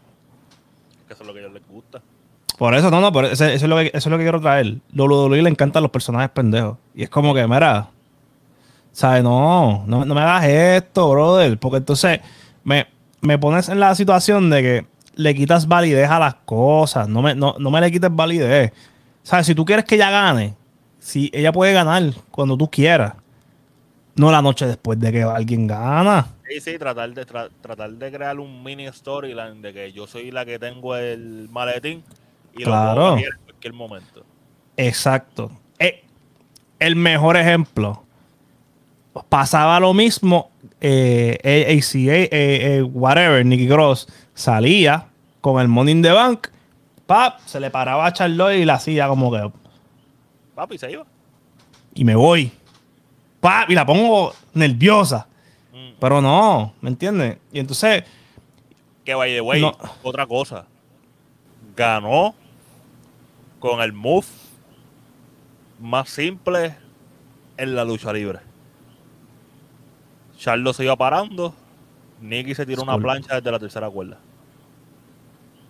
Que 1.06 1.14
eso 1.14 1.22
es 1.22 1.26
lo 1.26 1.34
que 1.34 1.40
a 1.40 1.42
ellos 1.42 1.54
les 1.54 1.68
gusta. 1.68 2.00
Por 2.56 2.74
eso, 2.74 2.90
no, 2.90 3.00
no, 3.00 3.12
por 3.12 3.24
eso, 3.24 3.44
eso 3.44 3.64
es 3.66 3.68
lo 3.68 3.76
que, 3.76 3.86
eso 3.88 3.96
es 3.98 4.06
lo 4.06 4.16
que 4.16 4.24
quiero 4.24 4.40
traer. 4.40 4.76
WWE 4.94 5.42
le 5.42 5.50
encantan 5.50 5.82
los 5.82 5.90
personajes 5.90 6.30
pendejos. 6.30 6.78
Y 6.94 7.02
es 7.02 7.10
como 7.10 7.34
que, 7.34 7.46
mira, 7.46 7.88
¿sabes? 8.92 9.24
No, 9.24 9.84
no, 9.86 10.04
no 10.04 10.14
me 10.14 10.20
hagas 10.20 10.44
esto, 10.44 11.10
brother. 11.10 11.58
Porque 11.58 11.78
entonces 11.78 12.20
me, 12.62 12.86
me 13.24 13.38
pones 13.38 13.68
en 13.68 13.80
la 13.80 13.94
situación 13.94 14.50
de 14.50 14.62
que 14.62 14.86
le 15.16 15.34
quitas 15.34 15.66
validez 15.66 16.08
a 16.10 16.18
las 16.18 16.34
cosas. 16.44 17.08
No 17.08 17.22
me, 17.22 17.34
no, 17.34 17.54
no 17.58 17.70
me 17.70 17.80
le 17.80 17.90
quites 17.90 18.14
validez. 18.14 18.72
¿Sabes? 19.22 19.46
Si 19.46 19.54
tú 19.54 19.64
quieres 19.64 19.84
que 19.84 19.94
ella 19.94 20.10
gane, 20.10 20.54
si 20.98 21.30
ella 21.32 21.52
puede 21.52 21.72
ganar 21.72 22.02
cuando 22.30 22.56
tú 22.56 22.70
quieras. 22.70 23.14
No 24.16 24.30
la 24.30 24.40
noche 24.42 24.66
después 24.66 25.00
de 25.00 25.10
que 25.10 25.22
alguien 25.22 25.66
gana. 25.66 26.26
Sí, 26.48 26.60
sí, 26.60 26.78
tratar 26.78 27.12
de, 27.12 27.26
tra- 27.26 27.50
tratar 27.60 27.90
de 27.90 28.12
crear 28.12 28.38
un 28.38 28.62
mini 28.62 28.86
storyline 28.92 29.60
de 29.60 29.72
que 29.72 29.92
yo 29.92 30.06
soy 30.06 30.30
la 30.30 30.44
que 30.44 30.58
tengo 30.58 30.94
el 30.94 31.48
maletín 31.50 32.04
y 32.56 32.62
Claro. 32.62 32.94
lo 32.94 33.14
puedo 33.16 33.26
en 33.26 33.38
cualquier 33.44 33.72
momento. 33.72 34.24
Exacto. 34.76 35.50
Eh, 35.80 36.04
el 36.78 36.94
mejor 36.94 37.36
ejemplo. 37.36 38.04
Pasaba 39.28 39.80
lo 39.80 39.94
mismo. 39.94 40.50
Eh, 40.86 41.38
eh, 41.42 42.28
eh, 42.30 42.82
whatever, 42.82 43.42
Nicky 43.46 43.66
Cross 43.66 44.06
salía 44.34 45.06
con 45.40 45.58
el 45.58 45.66
Money 45.66 45.92
in 45.92 46.02
the 46.02 46.12
Bank. 46.12 46.48
Pap, 47.06 47.40
se 47.46 47.58
le 47.58 47.70
paraba 47.70 48.04
a 48.04 48.12
Charlotte 48.12 48.56
y 48.56 48.66
la 48.66 48.74
hacía 48.74 49.08
como 49.08 49.32
que. 49.32 49.50
Papi, 50.54 50.76
se 50.76 50.92
iba. 50.92 51.06
Y 51.94 52.04
me 52.04 52.14
voy. 52.14 52.52
Pap, 53.40 53.70
y 53.70 53.74
la 53.74 53.86
pongo 53.86 54.34
nerviosa. 54.52 55.26
Mm. 55.72 55.94
Pero 55.98 56.20
no, 56.20 56.74
¿me 56.82 56.90
entiendes? 56.90 57.38
Y 57.50 57.60
entonces, 57.60 58.04
Que 59.06 59.14
by 59.14 59.32
the 59.32 59.40
way, 59.40 59.62
No. 59.62 59.72
otra 60.02 60.26
cosa. 60.26 60.66
Ganó 61.74 62.34
con 63.58 63.80
el 63.80 63.94
move 63.94 64.26
más 65.80 66.10
simple 66.10 66.74
en 67.56 67.74
la 67.74 67.86
lucha 67.86 68.12
libre. 68.12 68.40
Charlo 70.44 70.74
se 70.74 70.84
iba 70.84 70.94
parando. 70.94 71.54
Nicky 72.20 72.54
se 72.54 72.66
tiró 72.66 72.82
una 72.82 72.98
plancha 72.98 73.36
desde 73.36 73.50
la 73.50 73.58
tercera 73.58 73.88
cuerda. 73.88 74.18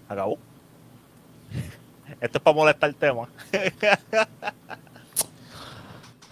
Acabó. 0.08 0.36
Esto 2.20 2.38
es 2.38 2.42
para 2.42 2.56
molestar 2.56 2.88
el 2.90 2.96
tema. 2.96 3.28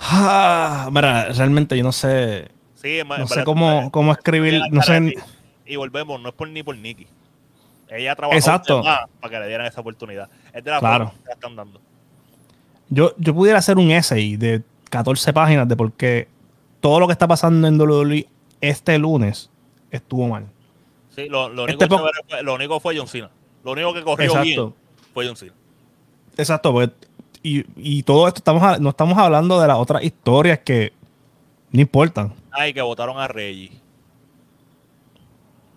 ah, 0.01 0.89
mira, 0.91 1.27
realmente 1.29 1.77
yo 1.79 1.85
no 1.85 1.93
sé. 1.93 2.49
Sí, 2.75 2.99
No 3.07 3.29
sé 3.29 3.45
cómo, 3.45 3.93
cómo 3.93 4.11
escribir. 4.11 4.61
No 4.73 4.83
sé. 4.83 5.15
Y 5.65 5.77
volvemos, 5.77 6.21
no 6.21 6.31
es 6.31 6.35
por 6.35 6.49
ni 6.49 6.65
por 6.65 6.77
Nicky. 6.77 7.07
Ella 7.91 8.17
trabajó 8.17 8.37
Exacto. 8.37 8.83
para 8.83 9.07
que 9.31 9.39
le 9.39 9.47
dieran 9.47 9.69
esa 9.69 9.83
oportunidad. 9.83 10.29
Es 10.53 10.65
de 10.65 10.71
la 10.73 10.81
Claro. 10.81 11.13
que 11.23 11.29
la 11.29 11.35
están 11.35 11.55
dando. 11.55 11.81
Yo, 12.89 13.15
yo 13.19 13.33
pudiera 13.35 13.61
hacer 13.61 13.79
un 13.79 13.93
essay 13.93 14.37
de 14.37 14.65
14 14.91 15.33
páginas 15.33 15.69
de 15.69 15.77
por 15.77 15.93
qué 15.93 16.27
todo 16.81 16.99
lo 16.99 17.07
que 17.07 17.13
está 17.13 17.29
pasando 17.29 17.69
en 17.69 17.81
WWE 17.81 18.27
este 18.63 18.97
lunes 18.99 19.51
estuvo 19.91 20.27
mal. 20.29 20.47
Sí, 21.15 21.29
lo, 21.29 21.51
lo 21.51 21.65
único, 21.65 21.85
Este 21.85 21.95
fue, 21.99 22.43
lo 22.43 22.55
único 22.55 22.81
fue 22.81 22.97
John 22.97 23.07
Cena. 23.07 23.31
Lo 23.63 23.73
único 23.73 23.93
que 23.93 24.03
corrió 24.03 24.27
Exacto. 24.29 24.45
bien 24.47 24.75
fue 25.13 25.27
John 25.27 25.37
Cena. 25.37 25.53
Exacto, 26.39 26.73
pues, 26.73 26.89
y, 27.43 27.65
y 27.77 28.03
todo 28.03 28.27
esto 28.27 28.39
estamos 28.39 28.81
no 28.81 28.89
estamos 28.91 29.19
hablando 29.19 29.61
de 29.61 29.69
las 29.69 29.77
otras 29.77 30.03
historias 30.03 30.61
que 30.61 30.95
no 31.71 31.81
importan. 31.83 32.33
Ay, 32.51 32.73
que 32.73 32.81
votaron 32.81 33.19
a 33.19 33.29
Reggie. 33.29 33.73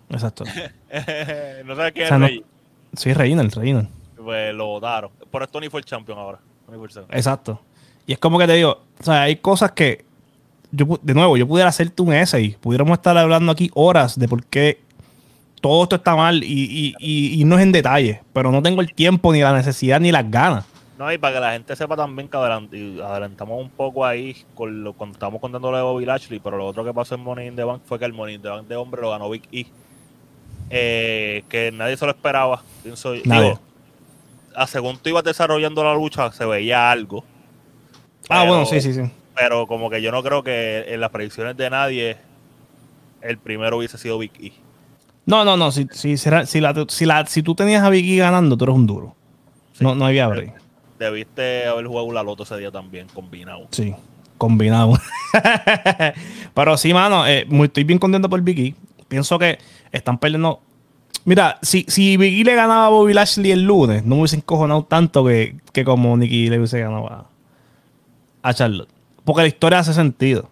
Exacto. 0.08 0.44
no 1.64 1.76
sabes 1.76 1.92
quién 1.92 2.06
O 2.06 2.08
sea, 2.08 2.16
es 2.16 2.20
no- 2.20 2.26
Reggie. 2.26 2.44
Sí, 2.94 3.12
Reina, 3.12 3.42
Reina. 3.42 3.88
Pues 4.16 4.54
lo 4.54 4.66
votaron. 4.66 5.10
Por 5.30 5.42
esto 5.42 5.52
Tony 5.52 5.68
fue 5.68 5.80
el 5.80 5.86
campeón 5.86 6.18
ahora. 6.18 6.38
Tony 6.64 6.78
fue 6.78 6.86
el 6.86 6.92
segundo. 6.92 7.14
Exacto. 7.14 7.60
Y 8.06 8.12
es 8.14 8.18
como 8.18 8.38
que 8.38 8.46
te 8.46 8.54
digo, 8.54 8.80
o 8.98 9.02
sea, 9.02 9.22
hay 9.22 9.36
cosas 9.36 9.72
que 9.72 10.05
yo, 10.72 10.98
de 11.02 11.14
nuevo, 11.14 11.36
yo 11.36 11.46
pudiera 11.46 11.68
hacerte 11.68 12.02
un 12.02 12.12
essay, 12.12 12.56
pudiéramos 12.60 12.98
estar 12.98 13.16
hablando 13.16 13.52
aquí 13.52 13.70
horas 13.74 14.18
de 14.18 14.28
por 14.28 14.44
qué 14.44 14.80
todo 15.60 15.84
esto 15.84 15.96
está 15.96 16.14
mal 16.14 16.44
y, 16.44 16.46
y, 16.46 16.94
y, 16.98 17.40
y 17.40 17.44
no 17.44 17.56
es 17.56 17.62
en 17.62 17.72
detalle, 17.72 18.22
pero 18.32 18.52
no 18.52 18.62
tengo 18.62 18.80
el 18.80 18.92
tiempo, 18.92 19.32
ni 19.32 19.40
la 19.40 19.52
necesidad, 19.52 20.00
ni 20.00 20.12
las 20.12 20.30
ganas. 20.30 20.64
No, 20.98 21.12
y 21.12 21.18
para 21.18 21.34
que 21.34 21.40
la 21.40 21.52
gente 21.52 21.76
sepa 21.76 21.94
también 21.94 22.28
que 22.28 22.36
adelantamos 22.38 23.60
un 23.60 23.68
poco 23.68 24.06
ahí 24.06 24.34
con 24.54 24.82
lo, 24.82 24.94
cuando 24.94 25.14
estamos 25.14 25.40
contando 25.40 25.70
lo 25.70 25.76
de 25.76 25.82
Bobby 25.82 26.06
Lashley, 26.06 26.40
pero 26.40 26.56
lo 26.56 26.66
otro 26.66 26.84
que 26.84 26.94
pasó 26.94 27.16
en 27.16 27.20
Money 27.22 27.48
in 27.48 27.56
the 27.56 27.64
Bank 27.64 27.82
fue 27.84 27.98
que 27.98 28.06
el 28.06 28.14
Money 28.14 28.36
in 28.36 28.42
the 28.42 28.48
Bank 28.48 28.66
de 28.66 28.76
hombre 28.76 29.02
lo 29.02 29.10
ganó 29.10 29.28
Big 29.28 29.42
E. 29.52 29.66
Eh, 30.70 31.44
que 31.48 31.70
nadie 31.70 31.96
se 31.96 32.06
lo 32.06 32.12
esperaba. 32.12 32.62
Pienso, 32.82 33.12
digo, 33.12 33.60
a 34.54 34.66
según 34.66 34.96
tú 34.96 35.10
ibas 35.10 35.22
desarrollando 35.22 35.84
la 35.84 35.94
lucha, 35.94 36.32
se 36.32 36.46
veía 36.46 36.90
algo. 36.90 37.24
Ah, 38.30 38.44
bueno, 38.44 38.64
sí, 38.64 38.80
sí, 38.80 38.94
sí. 38.94 39.02
Pero 39.36 39.66
como 39.66 39.90
que 39.90 40.00
yo 40.02 40.10
no 40.12 40.22
creo 40.22 40.42
que 40.42 40.86
en 40.88 41.00
las 41.00 41.10
predicciones 41.10 41.56
de 41.56 41.68
nadie 41.70 42.16
el 43.20 43.38
primero 43.38 43.76
hubiese 43.78 43.98
sido 43.98 44.18
Big 44.18 44.32
E. 44.40 44.52
No, 45.26 45.44
no, 45.44 45.56
no. 45.56 45.70
Si, 45.72 45.86
si, 45.92 46.16
será- 46.16 46.46
si, 46.46 46.60
la, 46.60 46.74
si, 46.88 47.04
la, 47.04 47.26
si 47.26 47.42
tú 47.42 47.54
tenías 47.54 47.82
a 47.82 47.90
Vicky 47.90 48.16
ganando, 48.16 48.56
tú 48.56 48.64
eres 48.64 48.76
un 48.76 48.86
duro. 48.86 49.14
No, 49.80 49.94
no 49.94 50.06
había 50.06 50.28
break. 50.28 50.54
Debiste 50.98 51.66
haber 51.66 51.86
jugado 51.86 52.10
la 52.12 52.22
loto 52.22 52.44
ese 52.44 52.56
día 52.56 52.70
también, 52.70 53.06
combinado. 53.12 53.66
Sí, 53.70 53.94
combinado. 54.38 54.94
Pero 56.54 56.76
sí, 56.78 56.94
mano, 56.94 57.26
eh, 57.26 57.46
estoy 57.64 57.84
bien 57.84 57.98
contento 57.98 58.30
por 58.30 58.40
Vicky. 58.40 58.74
Pienso 59.08 59.38
que 59.38 59.58
están 59.92 60.18
perdiendo. 60.18 60.60
Mira, 61.24 61.58
si, 61.60 61.84
si 61.88 62.16
Vicky 62.16 62.44
le 62.44 62.54
ganaba 62.54 62.86
a 62.86 62.90
Bobby 62.90 63.12
Lashley 63.12 63.50
el 63.50 63.64
lunes, 63.64 64.04
no 64.04 64.14
me 64.14 64.20
hubiese 64.22 64.36
encojonado 64.36 64.84
tanto 64.84 65.24
que, 65.26 65.56
que 65.72 65.84
como 65.84 66.16
Nikki 66.16 66.48
le 66.48 66.58
hubiese 66.58 66.80
ganado 66.80 67.10
a, 67.10 67.26
a 68.42 68.54
Charlotte. 68.54 68.88
Porque 69.26 69.42
la 69.42 69.48
historia 69.48 69.80
hace 69.80 69.92
sentido. 69.92 70.48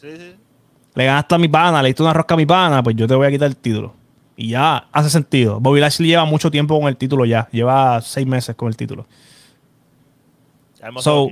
Sí, 0.00 0.08
sí. 0.16 0.34
Le 0.94 1.04
ganaste 1.06 1.34
a 1.34 1.38
mi 1.38 1.48
pana, 1.48 1.82
le 1.82 1.88
diste 1.88 2.02
una 2.04 2.12
rosca 2.12 2.34
a 2.34 2.36
mi 2.36 2.46
pana, 2.46 2.80
pues 2.84 2.94
yo 2.94 3.08
te 3.08 3.14
voy 3.16 3.26
a 3.26 3.30
quitar 3.32 3.48
el 3.48 3.56
título. 3.56 3.94
Y 4.36 4.50
ya 4.50 4.86
hace 4.92 5.10
sentido. 5.10 5.58
Bobby 5.58 5.80
Lashley 5.80 6.08
lleva 6.08 6.24
mucho 6.24 6.50
tiempo 6.50 6.78
con 6.78 6.88
el 6.88 6.96
título 6.96 7.24
ya. 7.24 7.48
Lleva 7.50 8.00
seis 8.00 8.26
meses 8.26 8.54
con 8.54 8.68
el 8.68 8.76
título. 8.76 9.06
Ya 10.80 10.90
So- 11.00 11.30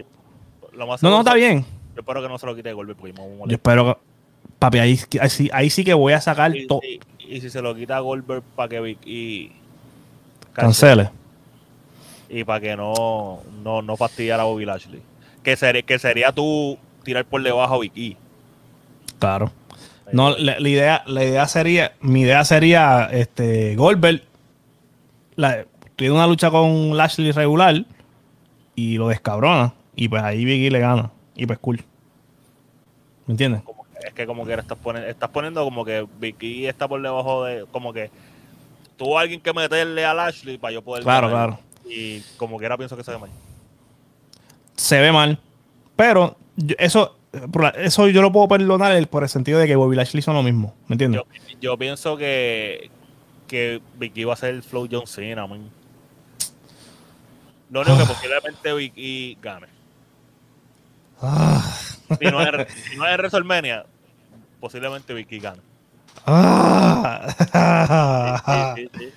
lo 0.72 0.86
más 0.86 1.02
No, 1.02 1.10
no, 1.10 1.18
está 1.18 1.34
bien. 1.34 1.64
Yo 1.94 2.00
espero 2.00 2.22
que 2.22 2.28
no 2.28 2.38
se 2.38 2.46
lo 2.46 2.56
quite 2.56 2.70
de 2.70 2.74
golpe 2.74 2.94
porque 2.94 3.12
me 3.12 3.20
Yo 3.46 3.52
espero 3.54 3.84
que. 3.84 4.00
Papi, 4.58 4.78
ahí, 4.78 4.98
ahí, 5.20 5.28
sí- 5.28 5.50
ahí 5.52 5.70
sí 5.70 5.84
que 5.84 5.92
voy 5.94 6.12
a 6.14 6.20
sacar 6.20 6.52
todo. 6.68 6.80
y- 6.82 7.00
y 7.36 7.40
si 7.40 7.50
se 7.50 7.60
lo 7.60 7.74
quita 7.74 7.96
a 7.98 8.00
Goldberg 8.00 8.42
para 8.56 8.68
que 8.68 8.96
y 9.04 9.52
Cancele. 10.52 11.10
y 12.28 12.44
para 12.44 12.60
que 12.60 12.76
no, 12.76 13.40
no, 13.62 13.82
no 13.82 13.96
fastidiar 13.96 14.40
a 14.40 14.44
Bobby 14.44 14.64
Lashley. 14.64 15.02
Que, 15.42 15.56
sería 15.56 15.82
que 15.82 15.98
sería 15.98 16.32
tú 16.32 16.78
tirar 17.04 17.24
por 17.24 17.42
debajo 17.42 17.74
a 17.74 17.78
Vicky. 17.78 18.16
Claro. 19.18 19.50
No, 20.12 20.30
la, 20.36 20.60
la 20.60 20.68
idea, 20.68 21.02
la 21.06 21.24
idea 21.24 21.46
sería, 21.48 21.92
mi 22.00 22.20
idea 22.22 22.44
sería, 22.44 23.08
este, 23.12 23.74
Goldberg, 23.76 24.22
la, 25.36 25.64
tiene 25.96 26.14
una 26.14 26.26
lucha 26.26 26.50
con 26.50 26.96
Lashley 26.96 27.32
regular 27.32 27.84
y 28.74 28.98
lo 28.98 29.08
descabrona 29.08 29.72
y 29.96 30.08
pues 30.08 30.22
ahí 30.22 30.44
Biggie 30.44 30.70
le 30.70 30.80
gana 30.80 31.10
y 31.34 31.46
pues 31.46 31.58
cool. 31.60 31.82
¿Me 33.26 33.32
entiendes? 33.32 33.62
Como 33.62 33.84
que- 33.84 34.06
es 34.08 34.12
que 34.14 34.26
como 34.26 34.44
que 34.44 34.52
estás 34.54 34.76
poniendo, 34.78 35.08
estás 35.08 35.30
poniendo 35.30 35.64
como 35.64 35.84
que 35.84 36.06
Vicky 36.20 36.66
está 36.66 36.88
por 36.88 37.00
debajo 37.00 37.44
de, 37.44 37.64
como 37.72 37.92
que 37.92 38.10
tuvo 38.98 39.18
alguien 39.18 39.40
que 39.40 39.52
meterle 39.54 40.04
a 40.04 40.12
Lashley 40.12 40.58
para 40.58 40.74
yo 40.74 40.82
poder 40.82 41.04
Claro, 41.04 41.28
ganar. 41.28 41.48
claro. 41.50 41.62
Y 41.88 42.20
como 42.36 42.58
que 42.58 42.66
era 42.66 42.76
pienso 42.76 42.96
que 42.96 43.04
se 43.04 43.12
ve 43.12 43.18
mal. 43.18 43.30
Se 44.76 45.00
ve 45.00 45.12
mal, 45.12 45.38
pero 45.96 46.36
yo- 46.56 46.76
eso, 46.78 47.16
eso 47.76 48.08
yo 48.08 48.22
lo 48.22 48.32
puedo 48.32 48.48
perdonar 48.48 49.06
por 49.08 49.22
el 49.22 49.28
sentido 49.28 49.58
de 49.58 49.66
que 49.66 49.76
Bobby 49.76 49.96
Lashley 49.96 50.22
son 50.22 50.34
lo 50.34 50.42
mismo, 50.42 50.74
¿me 50.88 50.94
entiendes? 50.94 51.22
Yo, 51.22 51.26
yo 51.60 51.76
pienso 51.78 52.16
que, 52.16 52.90
que 53.48 53.80
Vicky 53.98 54.24
va 54.24 54.34
a 54.34 54.36
ser 54.36 54.50
el 54.54 54.62
Flow 54.62 54.88
John 54.90 55.06
Cena, 55.06 55.46
man. 55.46 55.68
Lo 57.70 57.80
único 57.82 57.96
que 57.98 58.04
posiblemente 58.04 58.72
Vicky 58.74 59.38
gane. 59.40 59.66
Ah, 61.22 61.62
Si 62.18 62.24
no 62.26 62.40
es, 62.42 62.72
si 62.90 62.96
no 62.96 63.06
es 63.06 63.16
WrestleMania, 63.16 63.86
posiblemente 64.60 65.14
Vicky 65.14 65.38
gane. 65.38 65.60
ah. 66.26 68.74
Sí, 68.76 68.82
sí, 68.82 68.90
sí. 68.98 69.08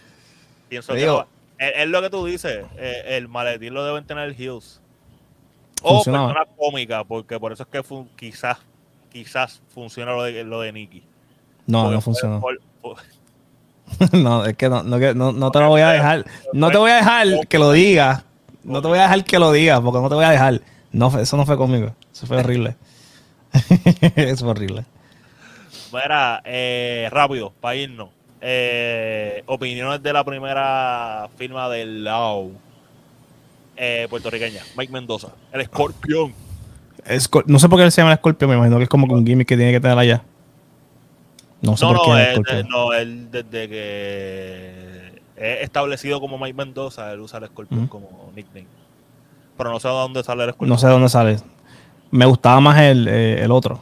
Pienso 0.70 0.94
Te 0.94 1.00
que 1.00 1.06
digo- 1.06 1.18
va- 1.18 1.28
es, 1.58 1.88
lo 1.88 2.02
que 2.02 2.10
tú 2.10 2.26
dices, 2.26 2.66
eh, 2.78 3.04
el 3.08 3.28
maletín 3.28 3.74
lo 3.74 3.84
deben 3.86 4.06
tener 4.06 4.40
Hills. 4.40 4.82
O 5.86 5.96
Funcionaba. 5.96 6.28
persona 6.34 6.46
cómica, 6.58 7.04
porque 7.04 7.40
por 7.40 7.52
eso 7.54 7.64
es 7.64 7.70
que 7.70 8.06
quizás 8.16 8.58
quizás 9.12 9.62
funciona 9.70 10.12
lo 10.12 10.24
de, 10.24 10.44
lo 10.44 10.60
de 10.62 10.72
Nicky. 10.74 11.04
No, 11.68 11.84
Porque 11.84 11.96
no 11.96 12.02
funcionó. 12.02 12.42
No, 14.12 14.44
es 14.46 14.58
que 14.58 14.68
no, 14.68 14.82
no, 14.82 14.98
no, 15.14 15.32
no 15.32 15.52
te 15.52 15.60
lo 15.60 15.70
voy 15.70 15.82
a 15.82 15.90
dejar. 15.90 16.26
No 16.54 16.72
te 16.72 16.78
voy 16.78 16.90
a 16.90 16.96
dejar 16.96 17.48
que 17.48 17.60
lo 17.60 17.72
digas. 17.72 18.26
No 18.64 18.82
te 18.82 18.88
voy 18.88 18.98
a 18.98 19.04
dejar 19.04 19.24
que 19.24 19.38
lo 19.38 19.52
digas, 19.52 19.80
porque 19.80 20.02
no 20.02 20.10
te 20.10 20.16
voy 20.16 20.26
a 20.26 20.32
dejar. 20.32 20.62
No, 20.92 21.18
eso 21.20 21.38
no 21.38 21.46
fue 21.46 21.56
conmigo. 21.56 21.96
Eso 22.12 22.26
fue 22.26 22.38
horrible. 22.38 22.76
eso 24.16 24.44
fue 24.44 24.50
horrible. 24.50 24.86
Mira, 25.94 26.42
eh, 26.44 27.08
rápido, 27.12 27.54
para 27.62 27.76
irnos. 27.76 28.10
Eh, 28.42 29.44
opiniones 29.46 30.02
de 30.02 30.14
la 30.14 30.24
primera 30.24 31.30
firma 31.38 31.70
del 31.70 32.04
Lau. 32.04 32.52
Eh, 33.78 34.08
puertorriqueña, 34.10 34.62
Mike 34.78 34.92
Mendoza, 34.94 35.30
el 35.52 35.62
escorpión. 35.62 36.34
Escor- 37.06 37.44
no 37.46 37.60
sé 37.60 37.68
por 37.70 37.80
qué 37.80 37.92
se 37.92 38.02
llama 38.02 38.12
el 38.14 38.18
escorpión, 38.18 38.50
me 38.50 38.56
imagino 38.56 38.78
que 38.78 38.84
es 38.84 38.90
como 38.90 39.14
un 39.14 39.26
gimmick 39.26 39.48
que 39.48 39.58
tiene 39.58 39.72
que 39.72 39.80
tener 39.82 39.98
allá. 39.98 40.24
No 41.62 41.76
sé 41.78 41.86
No, 41.86 41.94
por 41.94 42.02
qué 42.06 42.10
no, 42.10 42.18
es 42.18 42.24
él, 42.28 42.32
escorpión. 42.34 42.68
no, 42.70 42.94
él 42.94 43.32
desde 43.32 43.70
que 43.70 45.22
es 45.36 45.62
establecido 45.64 46.20
como 46.22 46.38
Mike 46.38 46.54
Mendoza, 46.56 47.12
él 47.12 47.20
usa 47.20 47.40
el 47.40 47.46
escorpión 47.46 47.88
como 47.88 48.32
nickname. 48.36 48.68
Pero 49.58 49.72
no 49.72 49.80
sé 49.80 49.88
de 49.88 49.94
dónde 49.94 50.24
sale 50.24 50.44
el 50.44 50.50
escorpión. 50.50 50.70
No 50.70 50.78
sé 50.78 50.88
de 50.88 50.94
dónde 50.94 51.10
sale. 51.10 51.38
Me 52.12 52.26
gustaba 52.26 52.60
más 52.62 52.80
el, 52.80 53.08
eh, 53.08 53.44
el 53.44 53.52
otro. 53.52 53.80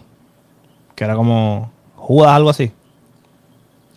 Que 0.95 1.03
era 1.03 1.15
como 1.15 1.71
Judas, 1.95 2.31
algo 2.31 2.49
así. 2.49 2.71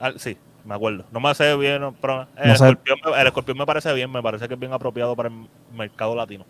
Ah, 0.01 0.13
sí, 0.17 0.37
me 0.67 0.75
acuerdo. 0.75 1.05
No 1.13 1.21
me 1.21 1.35
sé 1.35 1.57
bien, 1.57 1.95
pero 2.01 2.27
el, 2.37 2.49
No 2.49 2.57
sé. 2.57 2.65
escorpión, 2.69 2.99
me- 3.05 3.21
el 3.21 3.27
escorpión 3.27 3.59
me 3.59 3.67
parece 3.67 3.93
bien, 3.95 4.11
me 4.11 4.23
parece 4.23 4.49
que 4.49 4.55
es 4.55 4.61
bien 4.61 4.73
apropiado 4.73 5.15
para 5.17 5.29
el 5.29 5.35
mercado 5.75 6.15
latino. 6.15 6.45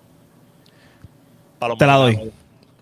Para 1.58 1.70
los 1.70 1.78
Te 1.78 1.86
la 1.86 1.94
doy. 1.96 2.32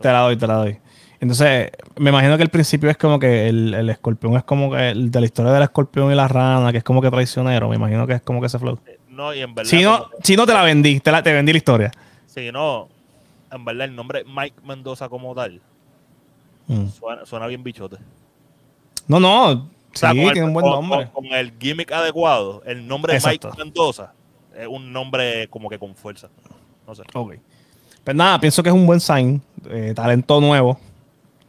Te 0.01 0.13
la 0.13 0.21
doy, 0.21 0.37
te 0.37 0.47
la 0.47 0.55
doy. 0.55 0.79
Entonces, 1.21 1.71
me 1.97 2.11
imagino 2.11 2.37
que 2.37 2.43
el 2.43 2.51
principio 2.51 2.91
es 2.91 2.97
como 2.99 3.19
que 3.19 3.49
el, 3.49 3.73
el 3.73 3.89
escorpión 3.91 4.37
es 4.37 4.45
como 4.45 4.71
que 4.71 4.91
el 4.91 5.11
de 5.11 5.21
la 5.21 5.27
historia 5.27 5.53
del 5.53 5.63
escorpión 5.63 6.13
y 6.13 6.15
la 6.15 6.29
rana, 6.29 6.71
que 6.71 6.79
es 6.79 6.85
como 6.85 7.01
que 7.01 7.11
traicionero. 7.11 7.69
Me 7.69 7.77
imagino 7.77 8.07
que 8.07 8.15
es 8.15 8.23
como 8.23 8.41
que 8.41 8.47
ese 8.49 8.59
flow. 8.59 8.79
No, 9.09 9.33
y 9.33 9.41
en 9.41 9.55
verdad. 9.55 9.71
Si 9.71 9.83
no, 9.83 10.11
que- 10.11 10.17
si 10.23 10.37
no 10.37 10.45
te 10.45 10.53
la 10.53 10.63
vendí, 10.63 11.01
te, 11.01 11.11
la, 11.13 11.23
te 11.23 11.33
vendí 11.33 11.53
la 11.53 11.59
historia. 11.59 11.91
si 12.27 12.51
no, 12.53 12.89
en 13.51 13.65
verdad 13.65 13.85
el 13.87 13.95
nombre 13.97 14.25
Mike 14.25 14.57
Mendoza 14.67 15.09
como 15.09 15.35
tal 15.35 15.61
Mm. 16.67 16.89
suena, 16.89 17.25
suena 17.27 17.47
bien 17.47 17.63
bichote. 17.63 17.97
No, 19.07 19.21
no. 19.21 19.69
O 19.95 19.99
sea, 19.99 20.11
sí, 20.13 20.17
con 20.19 20.27
el- 20.27 20.33
tiene 20.33 20.49
un 20.49 20.55
buen 20.55 20.67
nombre. 20.67 21.09
Con, 21.13 21.25
con 21.25 21.33
el 21.39 21.53
gimmick 21.59 21.93
adecuado, 21.93 22.63
el 22.67 22.87
nombre 22.87 23.15
Exacto. 23.15 23.49
Mike 23.49 23.65
Mendoza 23.65 24.13
es 24.59 24.67
un 24.69 24.93
nombre 24.93 25.49
como 25.49 25.69
que 25.69 25.79
con 25.79 25.95
fuerza. 25.95 26.29
No 26.87 26.95
sé. 26.95 27.03
Ok. 27.15 27.35
Pues 28.05 28.17
nada, 28.17 28.39
pienso 28.39 28.63
que 28.63 28.69
es 28.69 28.75
un 28.75 28.87
buen 28.87 29.01
sign. 29.01 29.41
eh, 29.71 29.93
talento 29.97 30.41
nuevo. 30.41 30.79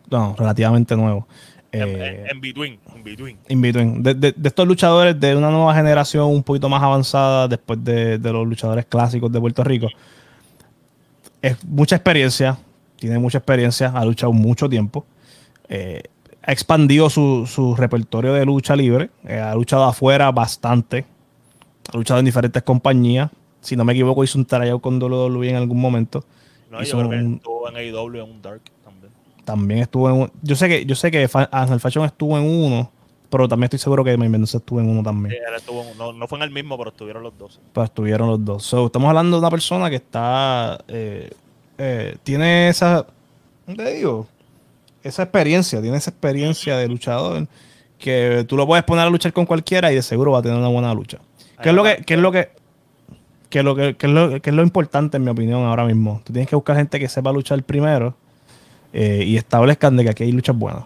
No, 0.09 0.35
relativamente 0.37 0.95
nuevo. 0.95 1.27
En, 1.71 1.81
Eh, 1.89 2.21
en- 2.21 2.29
en 2.29 2.39
between, 2.41 2.79
en 2.95 3.03
between. 3.03 3.37
in 3.49 3.59
between. 3.61 4.01
De, 4.03 4.13
de- 4.13 4.31
de 4.31 4.47
estos 4.47 4.65
luchadores 4.65 5.19
de 5.19 5.35
una 5.35 5.49
nueva 5.49 5.75
generación 5.75 6.27
un 6.27 6.41
poquito 6.43 6.69
más 6.69 6.81
avanzada 6.81 7.47
después 7.49 7.83
de, 7.83 8.17
de 8.17 8.31
los 8.31 8.47
luchadores 8.47 8.85
clásicos 8.85 9.29
de 9.31 9.39
Puerto 9.41 9.63
Rico. 9.65 9.87
Es 11.41 11.63
mucha 11.65 11.95
experiencia, 11.97 12.57
tiene 12.97 13.19
mucha 13.19 13.37
experiencia, 13.39 13.91
ha 13.93 14.05
luchado 14.05 14.31
mucho 14.31 14.69
tiempo. 14.69 15.05
eh, 15.67 16.03
ha 16.45 16.51
expandido 16.51 17.09
su, 17.09 17.45
su 17.47 17.75
repertorio 17.75 18.33
de 18.33 18.45
lucha 18.45 18.75
libre, 18.75 19.09
eh, 19.27 19.39
ha 19.39 19.55
luchado 19.55 19.83
afuera 19.85 20.31
bastante, 20.31 21.05
ha 21.93 21.97
luchado 21.97 22.19
en 22.19 22.25
diferentes 22.25 22.61
compañías. 22.63 23.31
Si 23.61 23.75
no 23.75 23.83
me 23.83 23.93
equivoco, 23.93 24.23
hizo 24.23 24.37
un 24.37 24.45
tryout 24.45 24.81
con 24.81 25.01
WWE 25.01 25.49
en 25.49 25.55
algún 25.55 25.79
momento. 25.81 26.23
No, 26.69 26.81
hizo 26.83 26.91
yo 27.01 27.07
creo 27.07 27.09
que 27.19 27.25
un- 27.25 27.33
estuvo 27.35 27.69
en 27.69 27.75
AEW 27.77 28.15
en 28.23 28.31
un 28.31 28.41
Dark 28.41 28.61
también. 28.83 29.11
También 29.43 29.79
estuvo 29.81 30.09
en 30.09 30.15
un- 30.21 30.31
Yo 30.43 30.55
sé 30.55 30.67
que, 30.69 30.85
yo 30.85 30.95
sé 30.95 31.09
que 31.11 31.27
Ángel 31.51 31.79
Fashion 31.79 32.05
estuvo 32.05 32.37
en 32.37 32.43
uno, 32.43 32.91
pero 33.29 33.47
también 33.47 33.65
estoy 33.65 33.79
seguro 33.79 34.03
que 34.03 34.15
Mendoza 34.17 34.59
estuvo 34.59 34.79
en 34.79 34.89
uno 34.89 35.01
también. 35.01 35.31
Sí, 35.35 35.37
él 35.47 35.55
estuvo 35.55 35.81
en- 35.83 35.97
no, 35.97 36.13
no 36.13 36.27
fue 36.27 36.37
en 36.37 36.43
el 36.43 36.51
mismo, 36.51 36.77
pero 36.77 36.91
estuvieron 36.91 37.23
los 37.23 37.35
dos. 37.37 37.59
Pues 37.73 37.85
estuvieron 37.89 38.27
los 38.29 38.45
dos. 38.45 38.63
So, 38.63 38.85
estamos 38.85 39.09
hablando 39.09 39.37
de 39.37 39.39
una 39.39 39.49
persona 39.49 39.89
que 39.89 39.95
está. 39.97 40.77
eh, 40.87 41.31
eh, 41.79 42.17
tiene 42.23 42.69
esa. 42.69 43.05
¿cómo 43.65 43.77
te 43.77 43.93
digo? 43.95 44.27
Esa 45.05 45.21
experiencia, 45.21 45.79
tiene 45.83 45.97
esa 45.97 46.09
experiencia 46.09 46.77
de 46.77 46.87
luchador 46.87 47.47
que 47.99 48.43
tú 48.47 48.57
lo 48.57 48.65
puedes 48.65 48.83
poner 48.83 49.05
a 49.05 49.09
luchar 49.11 49.31
con 49.33 49.45
cualquiera 49.45 49.91
y 49.91 49.95
de 49.95 50.01
seguro 50.01 50.31
va 50.31 50.39
a 50.39 50.41
tener 50.41 50.57
una 50.57 50.67
buena 50.67 50.91
lucha. 50.95 51.19
¿Qué 51.61 51.69
es 51.69 51.75
lo 51.75 51.83
que, 51.83 51.97
qué 51.97 52.15
es 52.15 52.19
lo 52.19 52.31
que, 52.31 52.49
qué 53.51 53.59
es 53.59 53.65
lo 53.65 53.75
que, 53.75 53.95
qué 53.97 54.07
es 54.07 54.11
lo, 54.11 54.41
qué 54.41 54.49
es 54.49 54.55
lo 54.55 54.63
importante 54.63 55.17
en 55.17 55.23
mi 55.23 55.29
opinión 55.29 55.63
ahora 55.63 55.85
mismo? 55.85 56.21
Tú 56.25 56.33
tienes 56.33 56.49
que 56.49 56.55
buscar 56.55 56.75
gente 56.77 56.99
que 56.99 57.07
sepa 57.07 57.31
luchar 57.31 57.61
primero 57.61 58.15
eh, 58.93 59.23
y 59.27 59.37
establezcan 59.37 59.95
de 59.95 60.05
que 60.05 60.09
aquí 60.09 60.23
hay 60.23 60.31
luchas 60.31 60.57
buenas. 60.57 60.85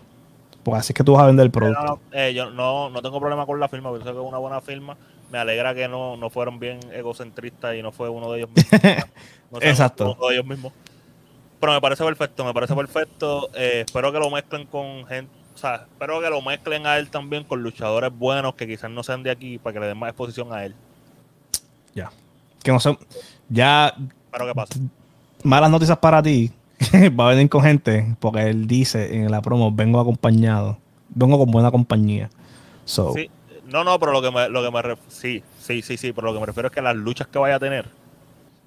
Porque 0.63 0.79
así 0.79 0.91
es 0.91 0.97
que 0.97 1.03
tú 1.05 1.13
vas 1.13 1.23
a 1.23 1.27
vender 1.27 1.45
el 1.45 1.51
producto. 1.51 1.81
No, 1.81 1.87
no, 1.87 1.99
eh, 2.11 2.33
yo 2.33 2.49
no, 2.49 2.89
no 2.89 3.01
tengo 3.01 3.21
problema 3.21 3.45
con 3.45 3.57
la 3.57 3.69
firma, 3.69 3.89
pienso 3.91 4.11
que 4.11 4.19
es 4.19 4.27
una 4.27 4.37
buena 4.37 4.59
firma. 4.59 4.97
Me 5.31 5.37
alegra 5.37 5.73
que 5.73 5.87
no, 5.87 6.17
no 6.17 6.29
fueron 6.29 6.59
bien 6.59 6.81
egocentristas 6.91 7.73
y 7.77 7.81
no 7.81 7.93
fue 7.93 8.09
uno 8.09 8.29
de 8.33 8.39
ellos 8.39 8.49
mismos. 8.53 8.81
No 9.51 9.59
Exacto. 9.61 10.15
Uno 10.19 10.27
de 10.27 10.35
ellos 10.35 10.45
mismos. 10.45 10.73
Pero 11.59 11.73
me 11.73 11.81
parece 11.81 12.03
perfecto, 12.05 12.45
me 12.45 12.53
parece 12.53 12.75
perfecto. 12.75 13.49
Eh, 13.53 13.83
espero 13.85 14.11
que 14.11 14.19
lo 14.19 14.29
mezclen 14.29 14.65
con 14.65 15.05
gente, 15.07 15.31
o 15.53 15.57
sea, 15.57 15.75
espero 15.91 16.21
que 16.21 16.29
lo 16.29 16.41
mezclen 16.41 16.85
a 16.87 16.97
él 16.97 17.09
también 17.09 17.43
con 17.43 17.61
luchadores 17.61 18.11
buenos 18.17 18.55
que 18.55 18.65
quizás 18.67 18.89
no 18.89 19.03
sean 19.03 19.23
de 19.23 19.31
aquí 19.31 19.57
para 19.57 19.73
que 19.73 19.79
le 19.81 19.87
den 19.87 19.97
más 19.97 20.09
exposición 20.09 20.53
a 20.53 20.63
él. 20.65 20.73
Ya. 21.93 22.11
Que 22.63 22.71
no 22.71 22.79
sé. 22.79 22.97
Ya 23.49 23.93
Espero 24.25 24.47
que 24.47 24.53
pase. 24.53 24.79
malas 25.43 25.69
noticias 25.71 25.97
para 25.97 26.21
ti. 26.21 26.51
va 27.19 27.25
a 27.27 27.29
venir 27.31 27.49
con 27.49 27.61
gente, 27.61 28.15
porque 28.21 28.49
él 28.49 28.65
dice 28.67 29.13
en 29.17 29.29
la 29.29 29.41
promo, 29.41 29.69
vengo 29.69 29.99
acompañado, 29.99 30.77
vengo 31.09 31.37
con 31.37 31.51
buena 31.51 31.71
compañía. 31.71 32.29
So, 32.85 33.11
Sí, 33.13 33.29
no, 33.67 33.83
no, 33.83 33.99
pero 33.99 34.13
lo 34.13 34.21
que 34.21 34.31
me, 34.31 34.47
lo 34.47 34.63
que 34.63 34.71
me 34.71 34.79
ref- 34.81 34.97
sí, 35.09 35.43
sí, 35.59 35.81
sí, 35.81 35.97
sí, 35.97 36.13
pero 36.13 36.27
lo 36.27 36.33
que 36.35 36.39
me 36.39 36.45
refiero 36.45 36.67
es 36.67 36.73
que 36.73 36.81
las 36.81 36.95
luchas 36.95 37.27
que 37.27 37.37
vaya 37.37 37.55
a 37.55 37.59
tener, 37.59 37.85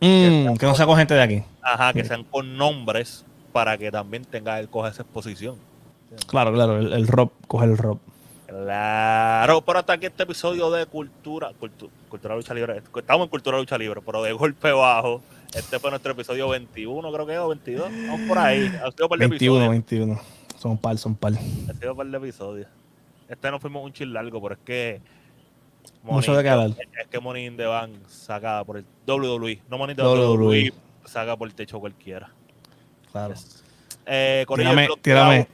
mm, 0.06 0.56
que 0.56 0.66
no 0.66 0.74
sea 0.74 0.86
con 0.86 0.96
gente 0.96 1.14
de 1.14 1.22
aquí. 1.22 1.42
ajá, 1.62 1.92
que 1.92 2.02
Sí. 2.02 2.08
sean 2.08 2.24
con 2.24 2.56
nombres 2.56 3.24
para 3.52 3.76
que 3.78 3.90
también 3.90 4.24
tenga 4.24 4.58
él 4.60 4.68
coja 4.68 4.88
esa 4.88 5.02
exposición. 5.02 5.56
Claro, 6.26 6.52
claro, 6.52 6.78
el, 6.78 6.92
el 6.92 7.06
Rob, 7.08 7.30
coge 7.46 7.64
el 7.66 7.78
Rob. 7.78 7.98
Claro, 8.46 9.62
pero 9.62 9.78
hasta 9.78 9.94
aquí 9.94 10.06
este 10.06 10.22
episodio 10.24 10.70
de 10.70 10.84
Cultura, 10.86 11.50
Cultu- 11.58 11.88
Cultura 12.08 12.36
Lucha 12.36 12.52
Libre. 12.52 12.82
Estamos 12.94 13.24
en 13.24 13.30
Cultura 13.30 13.56
Lucha 13.58 13.78
Libre, 13.78 14.00
pero 14.04 14.22
de 14.22 14.32
golpe 14.32 14.70
bajo. 14.72 15.22
Este 15.54 15.78
fue 15.78 15.90
nuestro 15.90 16.12
episodio 16.12 16.48
21, 16.48 17.12
creo 17.12 17.26
que 17.26 17.32
es, 17.32 17.38
o 17.38 17.48
22. 17.48 17.90
Vamos 18.08 18.20
por 18.28 18.38
ahí. 18.38 18.66
Ha 18.84 18.90
sido 18.92 19.08
par 19.08 19.18
de 19.18 19.26
21, 19.26 19.56
episodios. 19.56 19.70
21. 19.70 20.20
Son 20.58 20.78
par, 20.78 20.98
son 20.98 21.14
par. 21.14 21.32
Ha 21.32 21.72
sido 21.74 21.96
par 21.96 22.06
de 22.06 22.16
episodios. 22.18 22.66
Este 23.28 23.50
no 23.50 23.58
fuimos 23.58 23.84
un 23.84 23.92
chill 23.92 24.12
largo, 24.12 24.40
pero 24.42 24.54
es 24.54 24.60
que. 24.64 25.00
Mucho 26.02 26.34
de. 26.34 26.74
Es 27.00 27.06
que 27.08 27.20
Money 27.20 27.46
in 27.46 27.56
the 27.56 27.66
Bank 27.66 27.92
saca 28.08 28.64
por 28.64 28.76
el 28.76 28.84
WWE. 29.06 29.62
No 29.68 29.78
Money 29.78 29.92
in 29.92 29.96
the 29.96 30.02
WWE. 30.02 30.34
WWE 30.34 30.72
saca 31.04 31.36
por 31.36 31.48
el 31.48 31.54
techo 31.54 31.78
cualquiera. 31.80 32.30
Claro. 33.10 33.34
Eh, 34.06 34.44
Corillo, 34.46 34.70
Tírame, 34.70 34.84
el 34.86 35.00
tírame. 35.00 35.48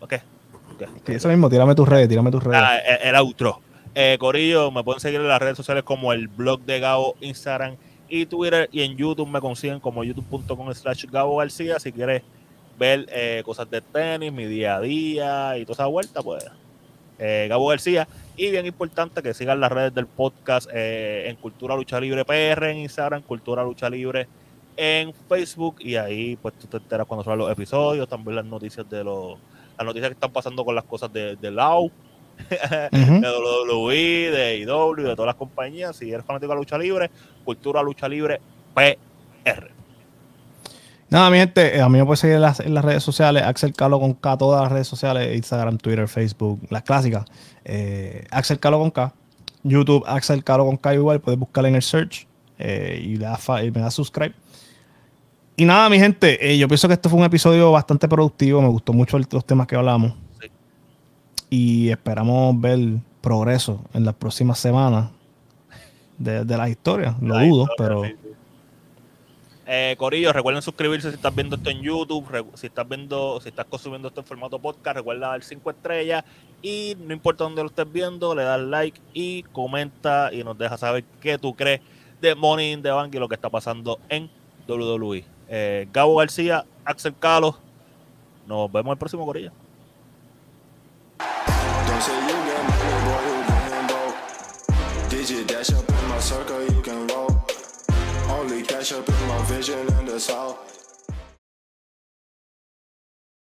Ok. 0.00 0.14
ok. 0.74 0.88
Sí, 1.06 1.12
Eso 1.14 1.28
mismo, 1.28 1.48
tírame 1.50 1.74
tus 1.74 1.88
redes, 1.88 2.08
tírame 2.08 2.30
tus 2.30 2.42
redes. 2.42 2.60
Ah, 2.62 2.78
el, 2.78 3.08
el 3.08 3.16
outro. 3.16 3.60
Eh, 3.94 4.16
Corillo, 4.20 4.70
me 4.70 4.84
pueden 4.84 5.00
seguir 5.00 5.20
en 5.20 5.26
las 5.26 5.40
redes 5.40 5.56
sociales 5.56 5.82
como 5.82 6.12
el 6.12 6.28
blog 6.28 6.60
de 6.60 6.78
Gabo, 6.78 7.16
Instagram 7.20 7.76
y 8.08 8.26
Twitter. 8.26 8.68
Y 8.70 8.82
en 8.82 8.96
YouTube 8.96 9.28
me 9.28 9.40
consiguen 9.40 9.80
como 9.80 10.04
youtube.com 10.04 10.72
slash 10.72 11.06
Gabo 11.06 11.38
García. 11.38 11.80
Si 11.80 11.90
quieres 11.90 12.22
ver 12.78 13.06
eh, 13.10 13.42
cosas 13.44 13.68
de 13.70 13.80
tenis, 13.80 14.32
mi 14.32 14.46
día 14.46 14.76
a 14.76 14.80
día 14.80 15.58
y 15.58 15.64
toda 15.64 15.74
esa 15.74 15.86
vuelta, 15.86 16.22
pues 16.22 16.44
eh, 17.18 17.46
Gabo 17.48 17.66
García. 17.66 18.06
Y 18.38 18.52
bien 18.52 18.66
importante 18.66 19.20
que 19.20 19.34
sigan 19.34 19.58
las 19.58 19.72
redes 19.72 19.92
del 19.92 20.06
podcast 20.06 20.70
eh, 20.72 21.24
en 21.26 21.34
Cultura 21.34 21.74
Lucha 21.74 22.00
Libre 22.00 22.24
PR 22.24 22.70
en 22.70 22.76
Instagram, 22.78 23.22
Cultura 23.22 23.64
Lucha 23.64 23.90
Libre 23.90 24.28
en 24.76 25.12
Facebook. 25.12 25.78
Y 25.80 25.96
ahí 25.96 26.36
pues 26.36 26.54
tú 26.54 26.68
te 26.68 26.76
enteras 26.76 27.04
cuando 27.08 27.24
salen 27.24 27.40
los 27.40 27.50
episodios, 27.50 28.08
también 28.08 28.36
las 28.36 28.44
noticias 28.44 28.88
de 28.88 29.02
los 29.02 29.40
las 29.76 29.84
noticias 29.84 30.10
que 30.10 30.14
están 30.14 30.30
pasando 30.30 30.64
con 30.64 30.76
las 30.76 30.84
cosas 30.84 31.12
de, 31.12 31.34
de 31.34 31.50
Lau 31.50 31.90
de 32.48 32.88
WWE, 32.92 34.30
de 34.30 34.58
IW, 34.58 34.94
de 34.94 35.16
todas 35.16 35.26
las 35.26 35.34
compañías. 35.34 35.96
Si 35.96 36.12
eres 36.12 36.24
fanático 36.24 36.52
de 36.52 36.54
la 36.54 36.60
lucha 36.60 36.78
libre, 36.78 37.10
Cultura 37.44 37.82
Lucha 37.82 38.08
Libre 38.08 38.40
PR. 38.72 39.77
Nada, 41.10 41.30
mi 41.30 41.38
gente, 41.38 41.76
eh, 41.76 41.80
a 41.80 41.88
mí 41.88 41.98
me 41.98 42.04
puedes 42.04 42.20
seguir 42.20 42.36
en 42.36 42.42
las, 42.42 42.60
en 42.60 42.74
las 42.74 42.84
redes 42.84 43.02
sociales, 43.02 43.42
Axel 43.42 43.72
Calo 43.72 43.98
con 43.98 44.12
K, 44.12 44.36
todas 44.36 44.62
las 44.62 44.70
redes 44.72 44.88
sociales, 44.88 45.34
Instagram, 45.34 45.78
Twitter, 45.78 46.06
Facebook, 46.06 46.60
las 46.68 46.82
clásicas. 46.82 47.24
Eh, 47.64 48.26
Axel 48.30 48.58
Calo 48.60 48.78
con 48.78 48.90
K, 48.90 49.14
YouTube, 49.62 50.04
Axel 50.06 50.44
Calo 50.44 50.66
con 50.66 50.76
K 50.76 50.94
igual, 50.94 51.20
puedes 51.20 51.40
buscar 51.40 51.64
en 51.64 51.76
el 51.76 51.82
search 51.82 52.26
eh, 52.58 53.00
y, 53.02 53.16
fa- 53.38 53.64
y 53.64 53.70
me 53.70 53.80
das 53.80 53.94
subscribe. 53.94 54.34
Y 55.56 55.64
nada, 55.64 55.88
mi 55.88 55.98
gente, 55.98 56.52
eh, 56.52 56.58
yo 56.58 56.68
pienso 56.68 56.88
que 56.88 56.94
este 56.94 57.08
fue 57.08 57.18
un 57.18 57.24
episodio 57.24 57.72
bastante 57.72 58.06
productivo, 58.06 58.60
me 58.60 58.68
gustó 58.68 58.92
mucho 58.92 59.16
el- 59.16 59.26
los 59.30 59.46
temas 59.46 59.66
que 59.66 59.76
hablamos. 59.76 60.12
Sí. 60.42 60.48
Y 61.48 61.88
esperamos 61.88 62.60
ver 62.60 62.78
progreso 63.22 63.80
en 63.94 64.04
las 64.04 64.14
próximas 64.14 64.58
semanas 64.58 65.08
de, 66.18 66.44
de 66.44 66.56
las 66.58 66.68
historias. 66.68 67.14
Lo 67.22 67.38
dudo, 67.38 67.66
pero... 67.78 68.04
sí. 68.04 68.14
Eh, 69.70 69.96
Corillo, 69.98 70.32
recuerden 70.32 70.62
suscribirse 70.62 71.10
si 71.10 71.16
estás 71.16 71.34
viendo 71.34 71.56
esto 71.56 71.68
en 71.68 71.82
YouTube, 71.82 72.26
si 72.54 72.68
estás 72.68 72.88
viendo, 72.88 73.38
si 73.42 73.50
estás 73.50 73.66
consumiendo 73.66 74.08
esto 74.08 74.22
en 74.22 74.26
formato 74.26 74.58
podcast, 74.58 74.96
recuerda 74.96 75.28
dar 75.28 75.42
5 75.42 75.70
estrellas 75.70 76.24
y 76.62 76.96
no 76.98 77.12
importa 77.12 77.44
dónde 77.44 77.60
lo 77.62 77.68
estés 77.68 77.92
viendo, 77.92 78.34
le 78.34 78.44
das 78.44 78.62
like 78.62 78.98
y 79.12 79.42
comenta 79.42 80.32
y 80.32 80.42
nos 80.42 80.56
deja 80.56 80.78
saber 80.78 81.04
qué 81.20 81.36
tú 81.36 81.54
crees 81.54 81.82
de 82.18 82.34
Money 82.34 82.72
in 82.72 82.82
the 82.82 82.90
Bank 82.90 83.14
y 83.14 83.18
lo 83.18 83.28
que 83.28 83.34
está 83.34 83.50
pasando 83.50 83.98
en 84.08 84.30
WWE. 84.66 85.26
Eh, 85.50 85.86
Gabo 85.92 86.16
García, 86.16 86.64
Axel 86.86 87.14
Calo, 87.18 87.58
nos 88.46 88.72
vemos 88.72 88.92
el 88.92 88.98
próximo 88.98 89.26
Corillo. 89.26 89.52
You 98.48 98.54
can 98.54 98.60
roll. 98.60 98.60
Only 98.60 98.66
cash 98.66 98.90
catch 98.90 98.92
up 98.92 99.08
in 99.08 99.28
my 99.28 99.42
vision 99.44 99.88
in 99.98 100.06
the 100.06 100.18
south. 100.18 100.77